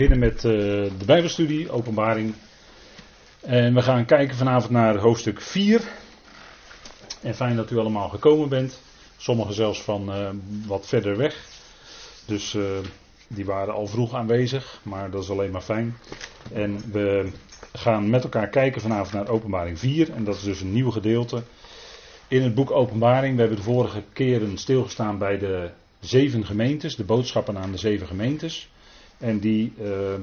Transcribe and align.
beginnen 0.00 0.28
met 0.28 0.44
uh, 0.44 0.52
de 0.98 1.04
Bijbelstudie, 1.06 1.70
openbaring. 1.70 2.34
En 3.40 3.74
we 3.74 3.82
gaan 3.82 4.04
kijken 4.04 4.36
vanavond 4.36 4.70
naar 4.72 4.96
hoofdstuk 4.96 5.40
4. 5.40 5.80
En 7.22 7.34
fijn 7.34 7.56
dat 7.56 7.70
u 7.70 7.78
allemaal 7.78 8.08
gekomen 8.08 8.48
bent. 8.48 8.80
Sommigen 9.16 9.54
zelfs 9.54 9.82
van 9.82 10.16
uh, 10.16 10.28
wat 10.66 10.86
verder 10.86 11.16
weg. 11.16 11.46
Dus 12.26 12.54
uh, 12.54 12.64
die 13.28 13.44
waren 13.44 13.74
al 13.74 13.86
vroeg 13.86 14.14
aanwezig, 14.14 14.80
maar 14.82 15.10
dat 15.10 15.22
is 15.22 15.30
alleen 15.30 15.50
maar 15.50 15.60
fijn. 15.60 15.96
En 16.52 16.82
we 16.92 17.30
gaan 17.72 18.10
met 18.10 18.22
elkaar 18.22 18.48
kijken 18.48 18.80
vanavond 18.80 19.12
naar 19.12 19.28
openbaring 19.28 19.78
4. 19.78 20.12
En 20.12 20.24
dat 20.24 20.36
is 20.36 20.42
dus 20.42 20.60
een 20.60 20.72
nieuw 20.72 20.90
gedeelte 20.90 21.42
in 22.28 22.42
het 22.42 22.54
boek 22.54 22.70
Openbaring. 22.70 23.34
We 23.34 23.40
hebben 23.40 23.58
de 23.58 23.64
vorige 23.64 24.02
keren 24.12 24.58
stilgestaan 24.58 25.18
bij 25.18 25.38
de 25.38 25.70
zeven 26.00 26.46
gemeentes, 26.46 26.96
de 26.96 27.04
boodschappen 27.04 27.58
aan 27.58 27.70
de 27.72 27.78
zeven 27.78 28.06
gemeentes. 28.06 28.70
En 29.20 29.38
die 29.38 29.72
uh, 29.80 30.14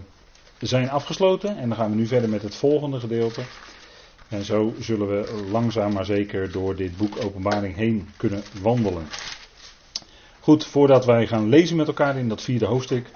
zijn 0.60 0.90
afgesloten. 0.90 1.58
En 1.58 1.68
dan 1.68 1.78
gaan 1.78 1.90
we 1.90 1.96
nu 1.96 2.08
verder 2.08 2.30
met 2.30 2.42
het 2.42 2.56
volgende 2.56 3.00
gedeelte. 3.00 3.42
En 4.30 4.44
zo 4.44 4.74
zullen 4.80 5.08
we 5.08 5.48
langzaam 5.52 5.94
maar 5.94 6.06
zeker 6.06 6.52
door 6.52 6.76
dit 6.76 6.98
boek 6.98 7.24
Openbaring 7.24 7.76
heen 7.76 8.10
kunnen 8.18 8.44
wandelen. 8.62 9.08
Goed, 10.40 10.66
voordat 10.66 11.06
wij 11.06 11.28
gaan 11.28 11.50
lezen 11.50 11.76
met 11.76 11.88
elkaar 11.88 12.18
in 12.18 12.30
dat 12.30 12.42
vierde 12.42 12.66
hoofdstuk, 12.66 13.10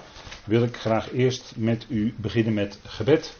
wil 0.44 0.64
ik 0.64 0.78
graag 0.78 1.12
eerst 1.12 1.54
met 1.56 1.86
u 1.90 2.14
beginnen 2.18 2.54
met 2.54 2.80
gebed. 2.84 3.38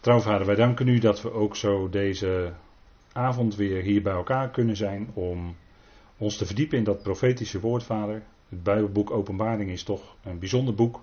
Trouwvader, 0.00 0.46
wij 0.46 0.54
danken 0.54 0.88
u 0.88 0.98
dat 0.98 1.22
we 1.22 1.32
ook 1.32 1.56
zo 1.56 1.88
deze 1.88 2.52
avond 3.12 3.56
weer 3.56 3.82
hier 3.82 4.02
bij 4.02 4.12
elkaar 4.12 4.50
kunnen 4.50 4.76
zijn 4.76 5.10
om 5.14 5.56
ons 6.18 6.36
te 6.36 6.46
verdiepen 6.46 6.78
in 6.78 6.84
dat 6.84 7.02
profetische 7.02 7.60
woord, 7.60 7.82
Vader. 7.82 8.22
Het 8.54 8.62
Bijbelboek 8.62 9.10
Openbaring 9.10 9.70
is 9.70 9.82
toch 9.82 10.16
een 10.22 10.38
bijzonder 10.38 10.74
boek. 10.74 11.00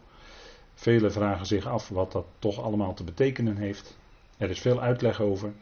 Velen 0.74 1.12
vragen 1.12 1.46
zich 1.46 1.66
af 1.66 1.90
wat 1.90 2.12
dat 2.12 2.26
toch 2.40 2.62
allemaal 2.62 2.94
te 2.94 3.04
betekenen 3.04 3.58
heeft. 3.58 3.98
Er 4.38 4.50
is 4.50 4.60
veel 4.60 4.82
uitleg 4.82 5.22
over. 5.22 5.54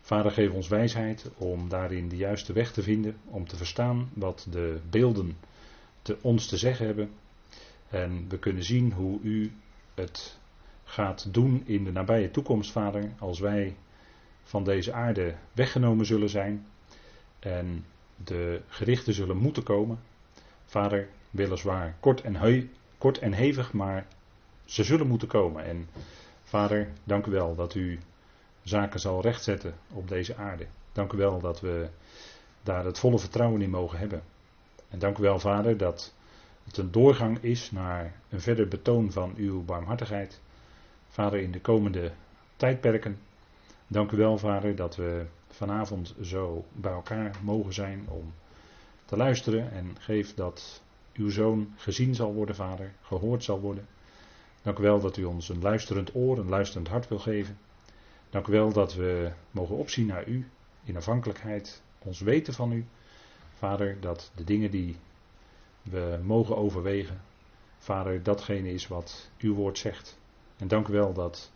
Vader, 0.00 0.30
geef 0.30 0.50
ons 0.50 0.68
wijsheid 0.68 1.30
om 1.36 1.68
daarin 1.68 2.08
de 2.08 2.16
juiste 2.16 2.52
weg 2.52 2.72
te 2.72 2.82
vinden, 2.82 3.16
om 3.24 3.46
te 3.46 3.56
verstaan 3.56 4.10
wat 4.14 4.46
de 4.50 4.80
beelden 4.90 5.36
te 6.02 6.18
ons 6.22 6.46
te 6.46 6.56
zeggen 6.56 6.86
hebben. 6.86 7.10
En 7.88 8.28
we 8.28 8.38
kunnen 8.38 8.64
zien 8.64 8.92
hoe 8.92 9.20
u 9.20 9.52
het 9.94 10.38
gaat 10.84 11.34
doen 11.34 11.62
in 11.66 11.84
de 11.84 11.92
nabije 11.92 12.30
toekomst, 12.30 12.70
Vader, 12.70 13.12
als 13.18 13.38
wij 13.38 13.76
van 14.42 14.64
deze 14.64 14.92
aarde 14.92 15.34
weggenomen 15.52 16.06
zullen 16.06 16.30
zijn 16.30 16.66
en 17.38 17.84
de 18.24 18.60
gerichten 18.68 19.14
zullen 19.14 19.36
moeten 19.36 19.62
komen. 19.62 19.98
Vader, 20.72 21.08
weliswaar 21.30 21.94
kort 22.00 22.20
en, 22.20 22.70
kort 22.98 23.18
en 23.18 23.32
hevig, 23.32 23.72
maar 23.72 24.06
ze 24.64 24.84
zullen 24.84 25.06
moeten 25.06 25.28
komen. 25.28 25.64
En 25.64 25.88
vader, 26.42 26.88
dank 27.04 27.26
u 27.26 27.30
wel 27.30 27.54
dat 27.54 27.74
u 27.74 28.00
zaken 28.62 29.00
zal 29.00 29.20
rechtzetten 29.20 29.74
op 29.92 30.08
deze 30.08 30.36
aarde. 30.36 30.66
Dank 30.92 31.12
u 31.12 31.16
wel 31.16 31.40
dat 31.40 31.60
we 31.60 31.88
daar 32.62 32.84
het 32.84 32.98
volle 32.98 33.18
vertrouwen 33.18 33.62
in 33.62 33.70
mogen 33.70 33.98
hebben. 33.98 34.22
En 34.88 34.98
dank 34.98 35.18
u 35.18 35.22
wel, 35.22 35.38
vader, 35.38 35.76
dat 35.76 36.14
het 36.64 36.76
een 36.76 36.90
doorgang 36.90 37.42
is 37.42 37.70
naar 37.70 38.12
een 38.28 38.40
verder 38.40 38.68
betoon 38.68 39.12
van 39.12 39.34
uw 39.36 39.64
barmhartigheid. 39.64 40.40
Vader, 41.08 41.40
in 41.40 41.52
de 41.52 41.60
komende 41.60 42.12
tijdperken. 42.56 43.18
Dank 43.86 44.10
u 44.10 44.16
wel, 44.16 44.38
vader, 44.38 44.76
dat 44.76 44.96
we 44.96 45.26
vanavond 45.48 46.14
zo 46.22 46.64
bij 46.72 46.92
elkaar 46.92 47.36
mogen 47.42 47.72
zijn 47.72 48.04
om 48.08 48.32
te 49.12 49.18
luisteren. 49.18 49.72
En 49.72 49.96
geef 49.98 50.34
dat 50.34 50.82
uw 51.14 51.30
zoon 51.30 51.72
gezien 51.76 52.14
zal 52.14 52.34
worden, 52.34 52.54
vader, 52.54 52.92
gehoord 53.02 53.44
zal 53.44 53.60
worden. 53.60 53.86
Dank 54.62 54.78
u 54.78 54.82
wel 54.82 55.00
dat 55.00 55.16
u 55.16 55.24
ons 55.24 55.48
een 55.48 55.62
luisterend 55.62 56.14
oor, 56.14 56.38
een 56.38 56.48
luisterend 56.48 56.88
hart 56.88 57.08
wil 57.08 57.18
geven. 57.18 57.58
Dank 58.30 58.46
u 58.46 58.52
wel 58.52 58.72
dat 58.72 58.94
we 58.94 59.32
mogen 59.50 59.76
opzien 59.76 60.06
naar 60.06 60.28
u 60.28 60.48
in 60.84 60.96
afhankelijkheid, 60.96 61.82
ons 61.98 62.20
weten 62.20 62.54
van 62.54 62.72
u. 62.72 62.84
Vader, 63.54 64.00
dat 64.00 64.32
de 64.34 64.44
dingen 64.44 64.70
die 64.70 64.96
we 65.82 66.18
mogen 66.22 66.56
overwegen, 66.56 67.20
Vader, 67.78 68.22
datgene 68.22 68.72
is 68.72 68.88
wat 68.88 69.30
uw 69.38 69.54
woord 69.54 69.78
zegt. 69.78 70.18
En 70.56 70.68
dank 70.68 70.88
u 70.88 70.92
wel 70.92 71.12
dat 71.12 71.52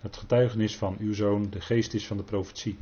het 0.00 0.16
getuigenis 0.16 0.76
van 0.76 0.96
uw 0.98 1.14
zoon 1.14 1.50
de 1.50 1.60
geest 1.60 1.94
is 1.94 2.06
van 2.06 2.16
de 2.16 2.22
profetie. 2.22 2.78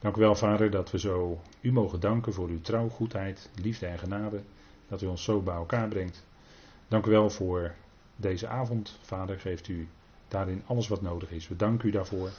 Dank 0.00 0.16
u 0.16 0.20
wel, 0.20 0.34
Vader, 0.34 0.70
dat 0.70 0.90
we 0.90 0.98
zo 0.98 1.40
u 1.60 1.72
mogen 1.72 2.00
danken 2.00 2.32
voor 2.32 2.48
uw 2.48 2.60
trouw, 2.60 2.88
goedheid, 2.88 3.50
liefde 3.62 3.86
en 3.86 3.98
genade. 3.98 4.40
Dat 4.88 5.02
u 5.02 5.06
ons 5.06 5.22
zo 5.24 5.40
bij 5.40 5.54
elkaar 5.54 5.88
brengt. 5.88 6.24
Dank 6.88 7.06
u 7.06 7.10
wel 7.10 7.30
voor 7.30 7.74
deze 8.16 8.48
avond. 8.48 8.98
Vader, 9.02 9.40
geeft 9.40 9.68
u 9.68 9.88
daarin 10.28 10.62
alles 10.66 10.88
wat 10.88 11.02
nodig 11.02 11.30
is. 11.30 11.48
We 11.48 11.56
danken 11.56 11.88
u 11.88 11.90
daarvoor. 11.92 12.30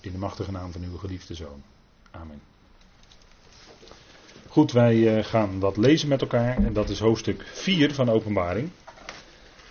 In 0.00 0.12
de 0.12 0.18
machtige 0.18 0.50
naam 0.50 0.72
van 0.72 0.82
uw 0.82 0.96
geliefde 0.96 1.34
zoon. 1.34 1.62
Amen. 2.10 2.40
Goed, 4.48 4.72
wij 4.72 5.16
eh, 5.16 5.24
gaan 5.24 5.60
wat 5.60 5.76
lezen 5.76 6.08
met 6.08 6.20
elkaar. 6.20 6.56
En 6.56 6.72
dat 6.72 6.88
is 6.88 6.98
hoofdstuk 6.98 7.42
4 7.46 7.94
van 7.94 8.08
Openbaring. 8.08 8.70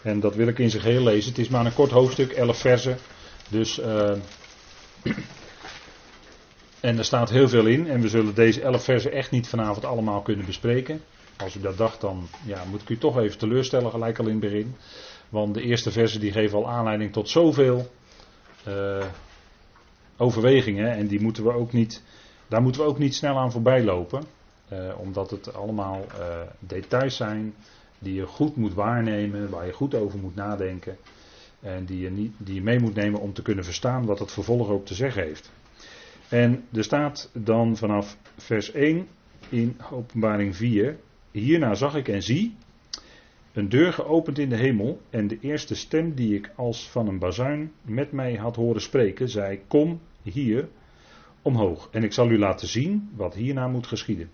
En 0.02 0.20
dat 0.20 0.36
wil 0.36 0.48
ik 0.48 0.60
in 0.60 0.70
zijn 0.70 0.82
geheel 0.84 1.04
lezen. 1.04 1.30
Het 1.30 1.40
is 1.40 1.50
maar 1.50 1.66
een 1.66 1.74
kort 1.74 1.92
hoofdstuk, 1.92 2.32
11 2.32 2.58
versen. 2.58 2.98
Dus. 3.50 3.80
Uh, 3.80 4.12
en 6.84 6.98
er 6.98 7.06
staat 7.06 7.30
heel 7.30 7.50
veel 7.50 7.66
in. 7.66 7.88
En 7.88 8.02
we 8.02 8.08
zullen 8.08 8.36
deze 8.36 8.62
11 8.62 8.84
versen 8.84 9.12
echt 9.12 9.32
niet 9.32 9.48
vanavond 9.48 9.86
allemaal 9.86 10.22
kunnen 10.22 10.46
bespreken. 10.46 11.02
Als 11.38 11.56
u 11.56 11.62
dat 11.62 11.78
dacht, 11.78 12.02
dan 12.02 12.28
ja, 12.46 12.64
moet 12.70 12.82
ik 12.82 12.90
u 12.90 12.98
toch 12.98 13.18
even 13.18 13.38
teleurstellen, 13.38 13.92
gelijk 13.92 14.20
al 14.20 14.26
in 14.26 14.32
het 14.32 14.40
begin. 14.40 14.76
Want 15.30 15.54
de 15.54 15.62
eerste 15.62 15.92
versen 15.92 16.20
die 16.20 16.32
geven 16.32 16.58
al 16.58 16.70
aanleiding 16.70 17.12
tot 17.14 17.30
zoveel 17.30 17.92
uh, 18.68 19.06
overwegingen. 20.18 20.92
En 20.92 21.08
die 21.08 21.22
moeten 21.22 21.44
we 21.44 21.54
ook 21.54 21.72
niet, 21.72 22.04
daar 22.48 22.62
moeten 22.62 22.82
we 22.82 22.88
ook 22.88 23.00
niet 23.00 23.16
snel 23.16 23.38
aan 23.38 23.52
voorbij 23.52 23.84
lopen. 23.84 24.24
Uh, 24.74 24.80
omdat 24.98 25.30
het 25.30 25.54
allemaal 25.54 26.06
uh, 26.20 26.26
details 26.60 27.16
zijn 27.16 27.54
die 28.00 28.14
je 28.14 28.26
goed 28.26 28.56
moet 28.56 28.74
waarnemen, 28.74 29.50
waar 29.50 29.66
je 29.66 29.74
goed 29.74 29.96
over 29.96 30.20
moet 30.20 30.36
nadenken. 30.36 30.98
En 31.60 31.86
die 31.86 32.00
je, 32.00 32.10
niet, 32.10 32.34
die 32.38 32.56
je 32.56 32.62
mee 32.62 32.80
moet 32.80 32.96
nemen 32.96 33.20
om 33.20 33.34
te 33.34 33.42
kunnen 33.42 33.64
verstaan 33.64 34.06
wat 34.06 34.20
het 34.20 34.32
vervolg 34.32 34.70
ook 34.70 34.86
te 34.86 34.94
zeggen 34.94 35.24
heeft. 35.24 35.52
En 36.34 36.64
er 36.72 36.84
staat 36.84 37.30
dan 37.34 37.78
vanaf 37.78 38.18
vers 38.38 38.72
1 38.72 39.08
in 39.50 39.78
Openbaring 39.92 40.56
4. 40.56 40.98
Hierna 41.32 41.76
zag 41.76 41.96
ik 41.96 42.08
en 42.08 42.24
zie 42.24 42.56
een 43.52 43.70
deur 43.70 43.94
geopend 43.94 44.40
in 44.40 44.50
de 44.50 44.56
hemel. 44.56 45.02
En 45.10 45.28
de 45.28 45.38
eerste 45.42 45.76
stem 45.76 46.14
die 46.14 46.36
ik 46.36 46.52
als 46.56 46.90
van 46.90 47.08
een 47.08 47.20
bazuin 47.20 47.72
met 47.82 48.12
mij 48.12 48.34
had 48.36 48.56
horen 48.56 48.82
spreken, 48.82 49.30
zei: 49.30 49.60
Kom 49.68 50.00
hier 50.22 50.68
omhoog. 51.42 51.90
En 51.92 52.04
ik 52.04 52.14
zal 52.14 52.30
u 52.30 52.40
laten 52.40 52.68
zien 52.68 53.10
wat 53.16 53.36
hierna 53.36 53.68
moet 53.68 53.88
geschieden. 53.88 54.30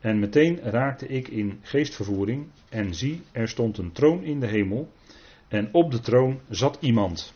En 0.00 0.18
meteen 0.18 0.60
raakte 0.62 1.06
ik 1.06 1.28
in 1.28 1.58
geestvervoering. 1.60 2.46
En 2.68 2.94
zie, 2.94 3.20
er 3.32 3.48
stond 3.48 3.78
een 3.78 3.92
troon 3.92 4.22
in 4.22 4.40
de 4.40 4.46
hemel. 4.46 4.92
En 5.48 5.68
op 5.72 5.90
de 5.90 6.00
troon 6.00 6.40
zat 6.48 6.78
iemand. 6.80 7.34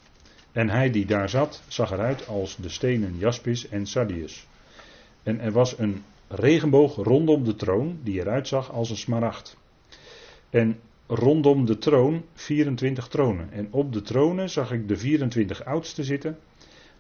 En 0.57 0.69
hij 0.69 0.91
die 0.91 1.07
daar 1.07 1.29
zat, 1.29 1.63
zag 1.69 1.93
eruit 1.93 2.29
als 2.29 2.57
de 2.57 2.69
stenen 2.69 3.19
jaspis 3.19 3.69
en 3.69 3.87
sardius. 3.87 4.47
En 5.23 5.41
er 5.41 5.53
was 5.53 5.79
een 5.79 6.05
regenboog 6.29 6.97
rondom 6.97 7.45
de 7.45 7.55
troon, 7.55 7.99
die 8.03 8.21
eruit 8.21 8.49
zag 8.49 8.73
als 8.73 8.91
een 8.91 8.97
smaragd. 8.97 9.57
En 10.51 10.79
rondom 11.07 11.67
de 11.67 11.79
troon 11.79 12.25
24 12.35 13.09
tronen. 13.09 13.53
En 13.53 13.69
op 13.71 13.93
de 13.93 14.03
tronen 14.03 14.51
zag 14.51 14.73
ik 14.73 14.89
de 14.89 14.97
24 14.97 15.65
oudsten 15.65 16.05
zitten, 16.05 16.39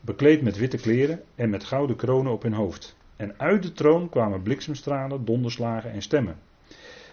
bekleed 0.01 0.43
met 0.43 0.57
witte 0.57 0.77
kleren 0.77 1.23
en 1.35 1.51
met 1.51 1.65
gouden 1.65 1.97
kronen 1.97 2.33
op 2.33 2.43
hun 2.43 2.55
hoofd. 2.55 2.97
En 3.17 3.35
uit 3.37 3.63
de 3.63 3.73
troon 3.73 4.09
kwamen 4.09 4.43
bliksemstralen, 4.43 5.25
donderslagen 5.25 5.93
en 5.93 6.03
stemmen. 6.03 6.39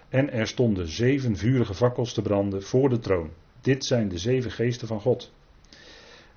En 0.10 0.32
er 0.32 0.48
stonden 0.48 0.88
zeven 0.88 1.38
vurige 1.38 1.74
fakkels 1.74 2.14
te 2.14 2.22
branden 2.22 2.64
voor 2.64 2.90
de 2.90 3.00
troon. 3.00 3.30
Dit 3.62 3.86
zijn 3.86 4.10
de 4.10 4.18
zeven 4.18 4.52
geesten 4.52 4.88
van 4.88 5.02
God. 5.02 5.32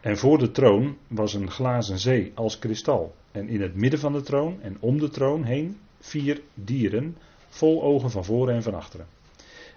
En 0.07 0.17
voor 0.17 0.39
de 0.39 0.51
troon 0.51 0.97
was 1.09 1.35
een 1.35 1.51
glazen 1.51 1.99
zee 1.99 2.33
als 2.35 2.59
kristal. 2.59 3.15
En 3.33 3.49
in 3.49 3.61
het 3.61 3.75
midden 3.75 4.01
van 4.01 4.13
de 4.13 4.23
troon 4.23 4.63
en 4.63 4.77
om 4.81 4.99
de 4.99 5.09
troon 5.09 5.45
heen 5.45 5.77
vier 6.01 6.41
dieren, 6.55 7.17
vol 7.49 7.83
ogen 7.83 8.11
van 8.11 8.25
voren 8.25 8.55
en 8.55 8.63
van 8.63 8.75
achteren. 8.75 9.07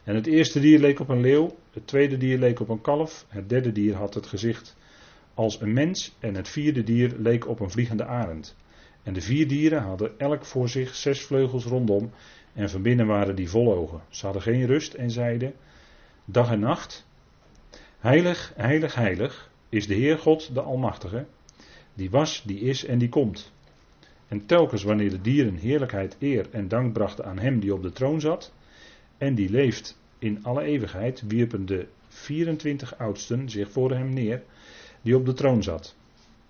En 0.04 0.16
het 0.16 0.28
eerste 0.28 0.60
dier 0.60 0.80
leek 0.80 1.00
op 1.00 1.10
een 1.10 1.22
leeuw, 1.22 1.56
het 1.74 1.88
tweede 1.88 2.18
dier 2.18 2.38
leek 2.38 2.60
op 2.60 2.70
een 2.70 2.82
kalf, 2.82 3.26
het 3.28 3.50
derde 3.50 3.72
dier 3.72 3.96
had 3.96 4.14
het 4.14 4.26
gezicht 4.26 4.78
als 5.34 5.62
een 5.62 5.74
mens 5.74 6.16
en 6.20 6.36
het 6.36 6.50
vierde 6.50 6.84
dier 6.84 7.16
leek 7.18 7.48
op 7.48 7.60
een 7.60 7.72
vliegende 7.72 8.06
arend. 8.06 8.56
En 9.04 9.14
de 9.14 9.22
vier 9.22 9.48
dieren 9.48 9.82
hadden 9.82 10.20
elk 10.20 10.46
voor 10.46 10.70
zich 10.70 10.96
zes 10.96 11.22
vleugels 11.22 11.66
rondom 11.66 12.12
en 12.54 12.70
van 12.70 12.82
binnen 12.82 13.08
waren 13.08 13.36
die 13.36 13.50
vol 13.50 13.74
ogen. 13.74 14.02
Ze 14.10 14.26
hadden 14.26 14.42
geen 14.44 14.66
rust 14.66 14.94
en 14.94 15.12
zeiden 15.12 15.54
dag 16.26 16.52
en 16.52 16.60
nacht, 16.60 17.06
heilig, 18.00 18.54
heilig, 18.56 18.96
heilig 18.96 19.49
is 19.70 19.88
de 19.88 19.94
Heer 19.94 20.18
God 20.18 20.54
de 20.54 20.62
Almachtige, 20.62 21.26
die 21.94 22.10
was, 22.10 22.44
die 22.46 22.60
is 22.60 22.86
en 22.86 22.98
die 22.98 23.10
komt. 23.10 23.52
En 24.28 24.46
telkens 24.46 24.84
wanneer 24.84 25.10
de 25.10 25.22
dieren 25.22 25.56
heerlijkheid, 25.56 26.16
eer 26.20 26.48
en 26.52 26.68
dank 26.68 26.94
brachten 26.94 27.26
aan 27.26 27.40
hem 27.40 27.60
die 27.60 27.74
op 27.74 27.82
de 27.82 27.92
troon 27.92 28.22
zat, 28.22 28.54
en 29.18 29.36
die 29.36 29.50
leeft 29.50 30.00
in 30.20 30.44
alle 30.44 30.64
eeuwigheid, 30.64 31.24
wierpen 31.28 31.66
de 31.66 31.88
24 32.08 32.98
oudsten 32.98 33.50
zich 33.50 33.72
voor 33.72 33.92
hem 33.92 34.14
neer, 34.14 34.44
die 35.02 35.16
op 35.16 35.26
de 35.26 35.34
troon 35.34 35.64
zat. 35.64 35.96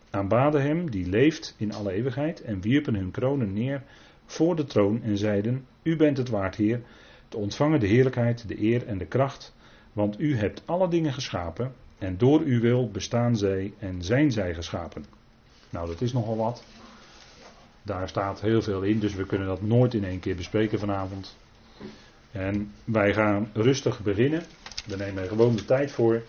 Aanbaden 0.09 0.61
hem, 0.61 0.91
die 0.91 1.09
leeft 1.09 1.55
in 1.57 1.73
alle 1.73 1.91
eeuwigheid, 1.91 2.41
en 2.41 2.61
wierpen 2.61 2.95
hun 2.95 3.11
kronen 3.11 3.53
neer 3.53 3.83
voor 4.25 4.55
de 4.55 4.65
troon 4.65 5.03
en 5.03 5.17
zeiden: 5.17 5.65
U 5.83 5.95
bent 5.95 6.17
het 6.17 6.29
waard, 6.29 6.55
Heer, 6.55 6.81
te 7.27 7.37
ontvangen 7.37 7.79
de 7.79 7.87
heerlijkheid, 7.87 8.47
de 8.47 8.61
eer 8.61 8.87
en 8.87 8.97
de 8.97 9.05
kracht, 9.05 9.55
want 9.93 10.19
u 10.19 10.35
hebt 10.35 10.61
alle 10.65 10.87
dingen 10.87 11.13
geschapen, 11.13 11.73
en 11.99 12.17
door 12.17 12.39
uw 12.39 12.59
wil 12.59 12.89
bestaan 12.91 13.37
zij 13.37 13.73
en 13.79 14.03
zijn 14.03 14.31
zij 14.31 14.53
geschapen. 14.53 15.05
Nou, 15.69 15.87
dat 15.87 16.01
is 16.01 16.13
nogal 16.13 16.37
wat. 16.37 16.63
Daar 17.83 18.09
staat 18.09 18.41
heel 18.41 18.61
veel 18.61 18.81
in, 18.81 18.99
dus 18.99 19.13
we 19.13 19.25
kunnen 19.25 19.47
dat 19.47 19.61
nooit 19.61 19.93
in 19.93 20.05
één 20.05 20.19
keer 20.19 20.35
bespreken 20.35 20.79
vanavond. 20.79 21.37
En 22.31 22.71
wij 22.83 23.13
gaan 23.13 23.49
rustig 23.53 23.99
beginnen. 23.99 24.43
We 24.85 24.95
nemen 24.95 25.27
gewoon 25.27 25.55
de 25.55 25.65
tijd 25.65 25.91
voor. 25.91 26.21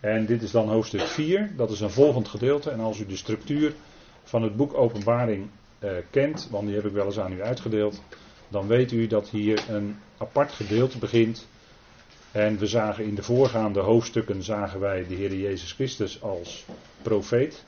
En 0.00 0.26
dit 0.26 0.42
is 0.42 0.50
dan 0.50 0.68
hoofdstuk 0.68 1.00
4, 1.00 1.52
dat 1.56 1.70
is 1.70 1.80
een 1.80 1.90
volgend 1.90 2.28
gedeelte. 2.28 2.70
En 2.70 2.80
als 2.80 3.00
u 3.00 3.06
de 3.06 3.16
structuur 3.16 3.74
van 4.22 4.42
het 4.42 4.56
boek 4.56 4.74
Openbaring 4.74 5.46
eh, 5.78 5.90
kent, 6.10 6.48
want 6.50 6.66
die 6.66 6.74
heb 6.74 6.84
ik 6.84 6.92
wel 6.92 7.06
eens 7.06 7.18
aan 7.18 7.32
u 7.32 7.42
uitgedeeld, 7.42 8.02
dan 8.48 8.66
weet 8.66 8.92
u 8.92 9.06
dat 9.06 9.28
hier 9.28 9.64
een 9.68 9.96
apart 10.18 10.52
gedeelte 10.52 10.98
begint. 10.98 11.46
En 12.34 12.58
we 12.58 12.66
zagen 12.66 13.04
in 13.04 13.14
de 13.14 13.22
voorgaande 13.22 13.80
hoofdstukken 13.80 14.42
zagen 14.42 14.80
wij 14.80 15.06
de 15.06 15.14
Heer 15.14 15.34
Jezus 15.34 15.72
Christus 15.72 16.22
als 16.22 16.64
profeet. 17.02 17.64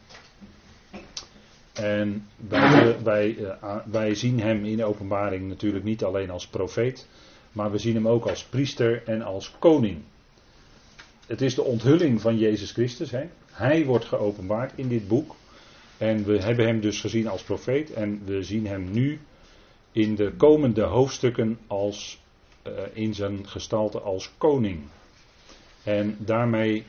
En 1.72 2.26
wij, 2.36 2.96
wij, 3.02 3.36
uh, 3.36 3.76
wij 3.90 4.14
zien 4.14 4.40
hem 4.40 4.64
in 4.64 4.76
de 4.76 4.84
openbaring 4.84 5.48
natuurlijk 5.48 5.84
niet 5.84 6.04
alleen 6.04 6.30
als 6.30 6.46
profeet, 6.46 7.06
maar 7.52 7.70
we 7.70 7.78
zien 7.78 7.94
hem 7.94 8.08
ook 8.08 8.26
als 8.26 8.44
priester 8.44 9.02
en 9.04 9.22
als 9.22 9.54
koning. 9.58 9.98
Het 11.26 11.40
is 11.40 11.54
de 11.54 11.62
onthulling 11.62 12.20
van 12.20 12.38
Jezus 12.38 12.72
Christus. 12.72 13.10
Hè? 13.10 13.24
Hij 13.50 13.84
wordt 13.84 14.04
geopenbaard 14.04 14.72
in 14.74 14.88
dit 14.88 15.08
boek. 15.08 15.36
En 15.98 16.24
we 16.24 16.38
hebben 16.38 16.66
hem 16.66 16.80
dus 16.80 17.00
gezien 17.00 17.28
als 17.28 17.42
profeet. 17.42 17.92
En 17.92 18.22
we 18.24 18.42
zien 18.42 18.66
hem 18.66 18.90
nu 18.90 19.20
in 19.92 20.14
de 20.14 20.32
komende 20.36 20.82
hoofdstukken 20.82 21.58
als, 21.66 22.22
in 22.92 23.14
zijn 23.14 23.48
gestalte 23.48 24.00
als 24.00 24.30
koning. 24.38 24.82
En 25.82 26.16
daarmee 26.18 26.84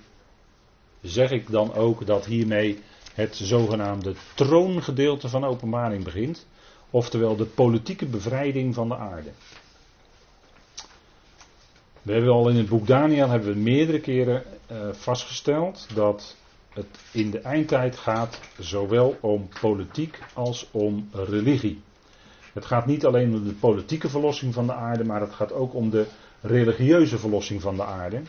zeg 1.01 1.31
ik 1.31 1.49
dan 1.49 1.73
ook 1.73 2.05
dat 2.05 2.25
hiermee 2.25 2.79
het 3.13 3.35
zogenaamde 3.35 4.13
troongedeelte 4.35 5.29
van 5.29 5.43
openbaring 5.45 6.03
begint. 6.03 6.47
Oftewel 6.89 7.35
de 7.35 7.45
politieke 7.45 8.05
bevrijding 8.05 8.73
van 8.73 8.87
de 8.87 8.95
aarde. 8.97 9.29
We 12.01 12.13
hebben 12.13 12.31
al 12.31 12.49
in 12.49 12.55
het 12.55 12.69
boek 12.69 12.87
Daniel 12.87 13.27
hebben 13.29 13.53
we 13.53 13.59
meerdere 13.59 13.99
keren 13.99 14.43
uh, 14.71 14.93
vastgesteld 14.93 15.87
dat 15.93 16.35
het 16.73 16.87
in 17.11 17.31
de 17.31 17.39
eindtijd 17.39 17.97
gaat 17.97 18.39
zowel 18.59 19.17
om 19.21 19.49
politiek 19.59 20.19
als 20.33 20.67
om 20.71 21.09
religie. 21.13 21.81
Het 22.57 22.65
gaat 22.65 22.85
niet 22.85 23.05
alleen 23.05 23.33
om 23.33 23.43
de 23.43 23.53
politieke 23.53 24.09
verlossing 24.09 24.53
van 24.53 24.65
de 24.65 24.73
aarde, 24.73 25.03
maar 25.03 25.21
het 25.21 25.33
gaat 25.33 25.53
ook 25.53 25.73
om 25.73 25.89
de 25.89 26.05
religieuze 26.41 27.17
verlossing 27.17 27.61
van 27.61 27.75
de 27.75 27.83
aarde. 27.83 28.21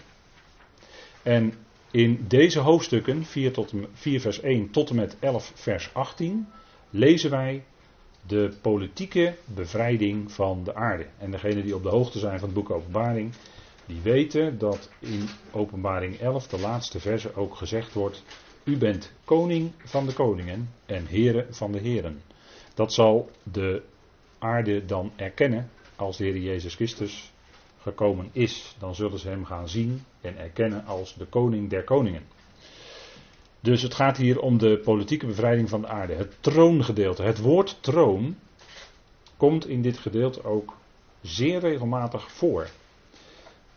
En 1.22 1.52
in 1.90 2.24
deze 2.26 2.58
hoofdstukken, 2.58 3.24
4, 3.24 3.52
tot, 3.52 3.72
4 3.92 4.20
vers 4.20 4.40
1 4.40 4.70
tot 4.70 4.90
en 4.90 4.96
met 4.96 5.16
11 5.20 5.52
vers 5.54 5.94
18, 5.94 6.48
lezen 6.90 7.30
wij 7.30 7.64
de 8.26 8.52
politieke 8.60 9.34
bevrijding 9.44 10.32
van 10.32 10.64
de 10.64 10.74
aarde. 10.74 11.06
En 11.18 11.30
degenen 11.30 11.62
die 11.62 11.74
op 11.74 11.82
de 11.82 11.88
hoogte 11.88 12.18
zijn 12.18 12.38
van 12.38 12.48
het 12.48 12.56
boek 12.56 12.70
Openbaring, 12.70 13.32
die 13.86 14.00
weten 14.02 14.58
dat 14.58 14.90
in 14.98 15.28
Openbaring 15.50 16.20
11, 16.20 16.46
de 16.46 16.60
laatste 16.60 17.00
verse, 17.00 17.34
ook 17.34 17.54
gezegd 17.54 17.92
wordt: 17.92 18.24
U 18.64 18.76
bent 18.76 19.12
koning 19.24 19.72
van 19.84 20.06
de 20.06 20.12
koningen 20.12 20.70
en 20.86 21.06
heren 21.06 21.54
van 21.54 21.72
de 21.72 21.78
heren. 21.78 22.20
Dat 22.74 22.92
zal 22.92 23.30
de 23.42 23.82
aarde 24.38 24.84
dan 24.84 25.12
erkennen 25.16 25.70
als 25.96 26.16
de 26.16 26.24
Heer 26.24 26.38
Jezus 26.38 26.74
Christus 26.74 27.32
gekomen 27.78 28.28
is. 28.32 28.76
Dan 28.78 28.94
zullen 28.94 29.18
ze 29.18 29.28
hem 29.28 29.44
gaan 29.44 29.68
zien 29.68 30.02
en 30.20 30.38
erkennen 30.38 30.84
als 30.84 31.14
de 31.14 31.24
koning 31.24 31.70
der 31.70 31.84
koningen. 31.84 32.22
Dus 33.60 33.82
het 33.82 33.94
gaat 33.94 34.16
hier 34.16 34.40
om 34.40 34.58
de 34.58 34.78
politieke 34.78 35.26
bevrijding 35.26 35.68
van 35.68 35.80
de 35.80 35.88
aarde. 35.88 36.14
Het 36.14 36.36
troongedeelte. 36.40 37.22
Het 37.22 37.38
woord 37.38 37.82
troon 37.82 38.36
komt 39.36 39.66
in 39.66 39.82
dit 39.82 39.98
gedeelte 39.98 40.44
ook 40.44 40.76
zeer 41.20 41.60
regelmatig 41.60 42.32
voor. 42.32 42.68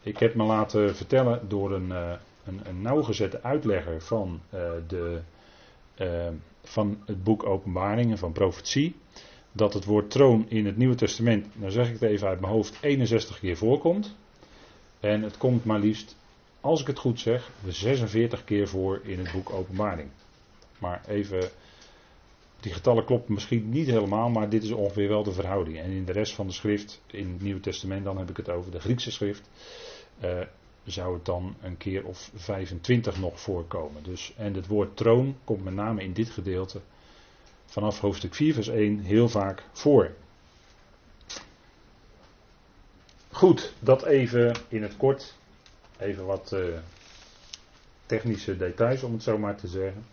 Ik 0.02 0.18
heb 0.18 0.36
me 0.36 0.44
laten 0.44 0.96
vertellen 0.96 1.50
door 1.50 1.72
een, 1.72 1.90
uh, 1.90 2.14
een, 2.46 2.82
nauwgezette 2.82 3.44
uitlegger 3.44 4.02
van, 4.02 4.42
uh, 4.54 4.72
de, 4.88 5.22
uh, 5.98 6.28
van 6.64 7.02
het 7.06 7.24
boek 7.24 7.46
Openbaringen, 7.46 8.18
van 8.18 8.32
profetie, 8.32 8.96
dat 9.52 9.74
het 9.74 9.86
woord 9.86 10.10
troon 10.10 10.46
in 10.50 10.66
het 10.66 10.78
Nieuwe 10.78 10.96
Testament, 10.96 11.60
nou 11.60 11.72
zeg 11.72 11.88
ik 11.88 11.94
het 11.94 12.10
even 12.10 12.28
uit 12.28 12.40
mijn 12.40 12.54
hoofd, 12.54 12.78
61 12.82 13.40
keer 13.40 13.58
voorkomt. 13.58 14.16
En 15.00 15.22
het 15.22 15.38
komt 15.38 15.66
maar 15.66 15.80
liefst, 15.80 16.16
als 16.62 16.82
ik 16.82 16.88
het 16.88 17.00
goed 17.00 17.20
zeg, 17.20 17.52
46 17.68 18.44
keer 18.44 18.68
voor 18.68 19.02
in 19.04 19.20
het 19.20 19.32
boek 19.32 19.50
Openbaring. 19.50 20.10
Maar 20.80 21.02
even, 21.08 21.50
die 22.60 22.74
getallen 22.74 23.06
kloppen 23.06 23.34
misschien 23.34 23.70
niet 23.70 23.88
helemaal, 23.88 24.30
maar 24.30 24.50
dit 24.50 24.64
is 24.64 24.72
ongeveer 24.72 25.08
wel 25.08 25.24
de 25.24 25.32
verhouding. 25.32 25.78
En 25.78 25.92
in 25.92 26.06
de 26.06 26.12
rest 26.12 26.34
van 26.34 26.48
de 26.48 26.54
schrift, 26.54 27.02
in 27.08 27.32
het 27.32 27.42
Nieuwe 27.42 27.60
Testament, 27.60 28.04
dan 28.04 28.18
heb 28.18 28.30
ik 28.30 28.38
het 28.38 28.50
over 28.50 28.72
de 28.72 28.80
Griekse 28.80 29.12
schrift, 29.12 29.50
uh, 30.24 30.40
zou 30.84 31.14
het 31.14 31.26
dan 31.26 31.56
een 31.62 31.78
keer 31.78 32.06
of 32.06 32.32
25 32.36 33.20
nog 33.20 33.40
voorkomen. 33.40 34.04
Dus, 34.04 34.34
en 34.38 34.54
het 34.54 34.68
woord 34.68 34.98
troon 34.98 35.36
komt 35.44 35.64
met 35.64 35.74
name 35.74 36.04
in 36.04 36.14
dit 36.14 36.30
gedeelte 36.30 36.82
vanaf 37.72 38.00
hoofdstuk 38.00 38.36
4 38.36 38.54
vers 38.54 38.68
1 38.68 39.00
heel 39.00 39.30
vaak 39.30 39.64
voor. 39.72 40.12
Goed, 43.30 43.74
dat 43.80 44.06
even 44.06 44.56
in 44.68 44.82
het 44.82 44.98
kort. 44.98 45.36
Even 46.00 46.26
wat 46.26 46.52
uh, 46.54 46.78
technische 48.06 48.58
details 48.58 49.04
om 49.04 49.14
het 49.14 49.24
zo 49.24 49.38
maar 49.38 49.56
te 49.56 49.68
zeggen. 49.68 50.06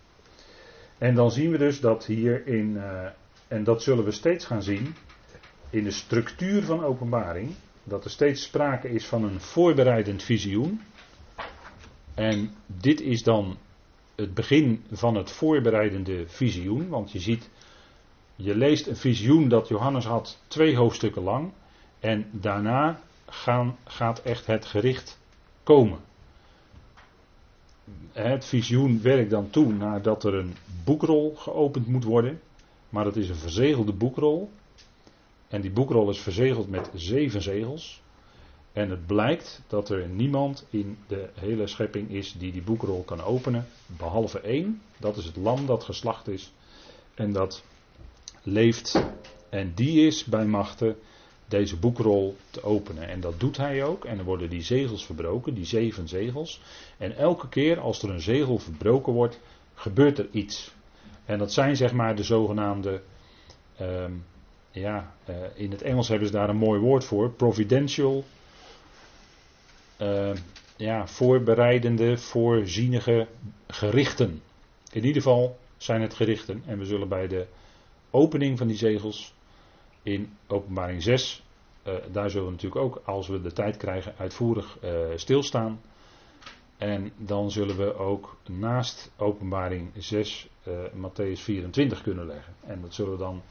En 0.97 1.15
dan 1.15 1.31
zien 1.31 1.51
we 1.51 1.57
dus 1.57 1.79
dat 1.79 2.05
hier 2.05 2.47
in, 2.47 2.69
uh, 2.75 3.05
en 3.47 3.63
dat 3.63 3.83
zullen 3.83 4.03
we 4.03 4.11
steeds 4.11 4.45
gaan 4.45 4.63
zien, 4.63 4.95
in 5.69 5.83
de 5.83 5.91
structuur 5.91 6.63
van 6.63 6.83
openbaring, 6.83 7.55
dat 7.83 8.03
er 8.03 8.09
steeds 8.09 8.43
sprake 8.43 8.89
is 8.89 9.05
van 9.05 9.23
een 9.23 9.41
voorbereidend 9.41 10.23
visioen. 10.23 10.81
En 12.13 12.53
dit 12.65 13.01
is 13.01 13.23
dan 13.23 13.57
het 14.19 14.33
begin 14.33 14.83
van 14.91 15.15
het 15.15 15.31
voorbereidende 15.31 16.27
visioen. 16.27 16.87
Want 16.89 17.11
je 17.11 17.19
ziet, 17.19 17.49
je 18.35 18.55
leest 18.55 18.87
een 18.87 18.95
visioen 18.95 19.49
dat 19.49 19.67
Johannes 19.67 20.05
had 20.05 20.37
twee 20.47 20.75
hoofdstukken 20.75 21.23
lang. 21.23 21.51
En 21.99 22.29
daarna 22.31 22.99
gaan, 23.25 23.77
gaat 23.83 24.21
echt 24.21 24.45
het 24.45 24.65
gericht 24.65 25.19
komen. 25.63 25.99
Het 28.11 28.45
visioen 28.45 29.01
werkt 29.01 29.29
dan 29.29 29.49
toe 29.49 29.73
nadat 29.73 30.23
er 30.23 30.33
een 30.33 30.55
boekrol 30.83 31.35
geopend 31.35 31.87
moet 31.87 32.03
worden. 32.03 32.41
Maar 32.89 33.03
dat 33.03 33.15
is 33.15 33.29
een 33.29 33.35
verzegelde 33.35 33.93
boekrol. 33.93 34.51
En 35.47 35.61
die 35.61 35.71
boekrol 35.71 36.09
is 36.09 36.19
verzegeld 36.19 36.69
met 36.69 36.89
zeven 36.93 37.41
zegels. 37.41 38.01
En 38.79 38.89
het 38.89 39.05
blijkt 39.05 39.61
dat 39.67 39.89
er 39.89 40.07
niemand 40.07 40.65
in 40.69 40.97
de 41.07 41.29
hele 41.33 41.67
schepping 41.67 42.09
is 42.09 42.33
die 42.37 42.51
die 42.51 42.61
boekrol 42.61 43.03
kan 43.03 43.21
openen, 43.21 43.65
behalve 43.85 44.39
één. 44.39 44.81
Dat 44.99 45.17
is 45.17 45.25
het 45.25 45.35
lam 45.35 45.65
dat 45.65 45.83
geslacht 45.83 46.27
is 46.27 46.53
en 47.13 47.33
dat 47.33 47.63
leeft. 48.43 49.03
En 49.49 49.71
die 49.75 50.07
is 50.07 50.23
bij 50.23 50.45
machten 50.45 50.95
deze 51.45 51.77
boekrol 51.77 52.35
te 52.49 52.63
openen. 52.63 53.07
En 53.07 53.19
dat 53.19 53.39
doet 53.39 53.57
hij 53.57 53.83
ook. 53.83 54.05
En 54.05 54.15
dan 54.15 54.25
worden 54.25 54.49
die 54.49 54.61
zegels 54.61 55.05
verbroken, 55.05 55.53
die 55.53 55.65
zeven 55.65 56.07
zegels. 56.07 56.61
En 56.97 57.15
elke 57.15 57.49
keer 57.49 57.79
als 57.79 58.03
er 58.03 58.09
een 58.09 58.21
zegel 58.21 58.57
verbroken 58.57 59.13
wordt, 59.13 59.39
gebeurt 59.73 60.17
er 60.17 60.27
iets. 60.31 60.73
En 61.25 61.37
dat 61.37 61.53
zijn 61.53 61.75
zeg 61.75 61.93
maar 61.93 62.15
de 62.15 62.23
zogenaamde 62.23 63.01
um, 63.81 64.25
ja, 64.71 65.13
uh, 65.29 65.35
in 65.53 65.71
het 65.71 65.81
Engels 65.81 66.07
hebben 66.07 66.27
ze 66.27 66.33
daar 66.33 66.49
een 66.49 66.55
mooi 66.55 66.79
woord 66.79 67.05
voor. 67.05 67.31
Providential. 67.31 68.23
Uh, 70.01 70.31
ja, 70.75 71.07
voorbereidende, 71.07 72.17
voorzienige 72.17 73.27
gerichten. 73.67 74.41
In 74.91 75.05
ieder 75.05 75.21
geval 75.21 75.57
zijn 75.77 76.01
het 76.01 76.13
gerichten. 76.13 76.63
En 76.65 76.77
we 76.77 76.85
zullen 76.85 77.07
bij 77.07 77.27
de 77.27 77.45
opening 78.11 78.57
van 78.57 78.67
die 78.67 78.77
zegels 78.77 79.33
in 80.03 80.37
openbaring 80.47 81.03
6. 81.03 81.43
Uh, 81.87 81.93
daar 82.11 82.29
zullen 82.29 82.45
we 82.45 82.51
natuurlijk 82.51 82.81
ook, 82.81 83.01
als 83.05 83.27
we 83.27 83.41
de 83.41 83.51
tijd 83.53 83.77
krijgen, 83.77 84.13
uitvoerig 84.17 84.77
stilstaan. 85.15 85.81
En 86.77 87.11
dan 87.17 87.51
zullen 87.51 87.77
we 87.77 87.95
ook 87.95 88.37
naast 88.47 89.11
openbaring 89.17 89.91
6 89.97 90.47
Matthäus 90.93 91.39
24 91.41 92.01
kunnen 92.01 92.25
leggen. 92.27 92.53
En 92.67 92.81
dat 92.81 92.93
zullen 92.93 93.11
we 93.11 93.17
dan 93.17 93.41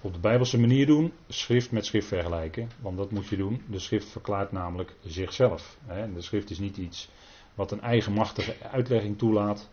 op 0.00 0.12
de 0.12 0.20
Bijbelse 0.20 0.58
manier 0.58 0.86
doen, 0.86 1.12
schrift 1.28 1.70
met 1.70 1.86
schrift 1.86 2.06
vergelijken. 2.06 2.70
Want 2.80 2.96
dat 2.96 3.10
moet 3.10 3.28
je 3.28 3.36
doen. 3.36 3.62
De 3.70 3.78
schrift 3.78 4.08
verklaart 4.08 4.52
namelijk 4.52 4.94
zichzelf. 5.04 5.78
Hè. 5.86 6.12
De 6.12 6.20
schrift 6.20 6.50
is 6.50 6.58
niet 6.58 6.76
iets 6.76 7.08
wat 7.54 7.72
een 7.72 7.80
eigenmachtige 7.80 8.56
uitlegging 8.72 9.18
toelaat. 9.18 9.68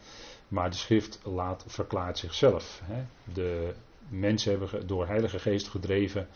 Maar 0.47 0.69
de 0.69 0.75
schrift 0.75 1.19
laat, 1.23 1.65
verklaart 1.67 2.17
zichzelf. 2.17 2.81
Hè. 2.83 3.03
De 3.33 3.73
mensen 4.09 4.51
hebben 4.51 4.87
door 4.87 5.07
Heilige 5.07 5.39
Geest 5.39 5.67
gedreven 5.67 6.27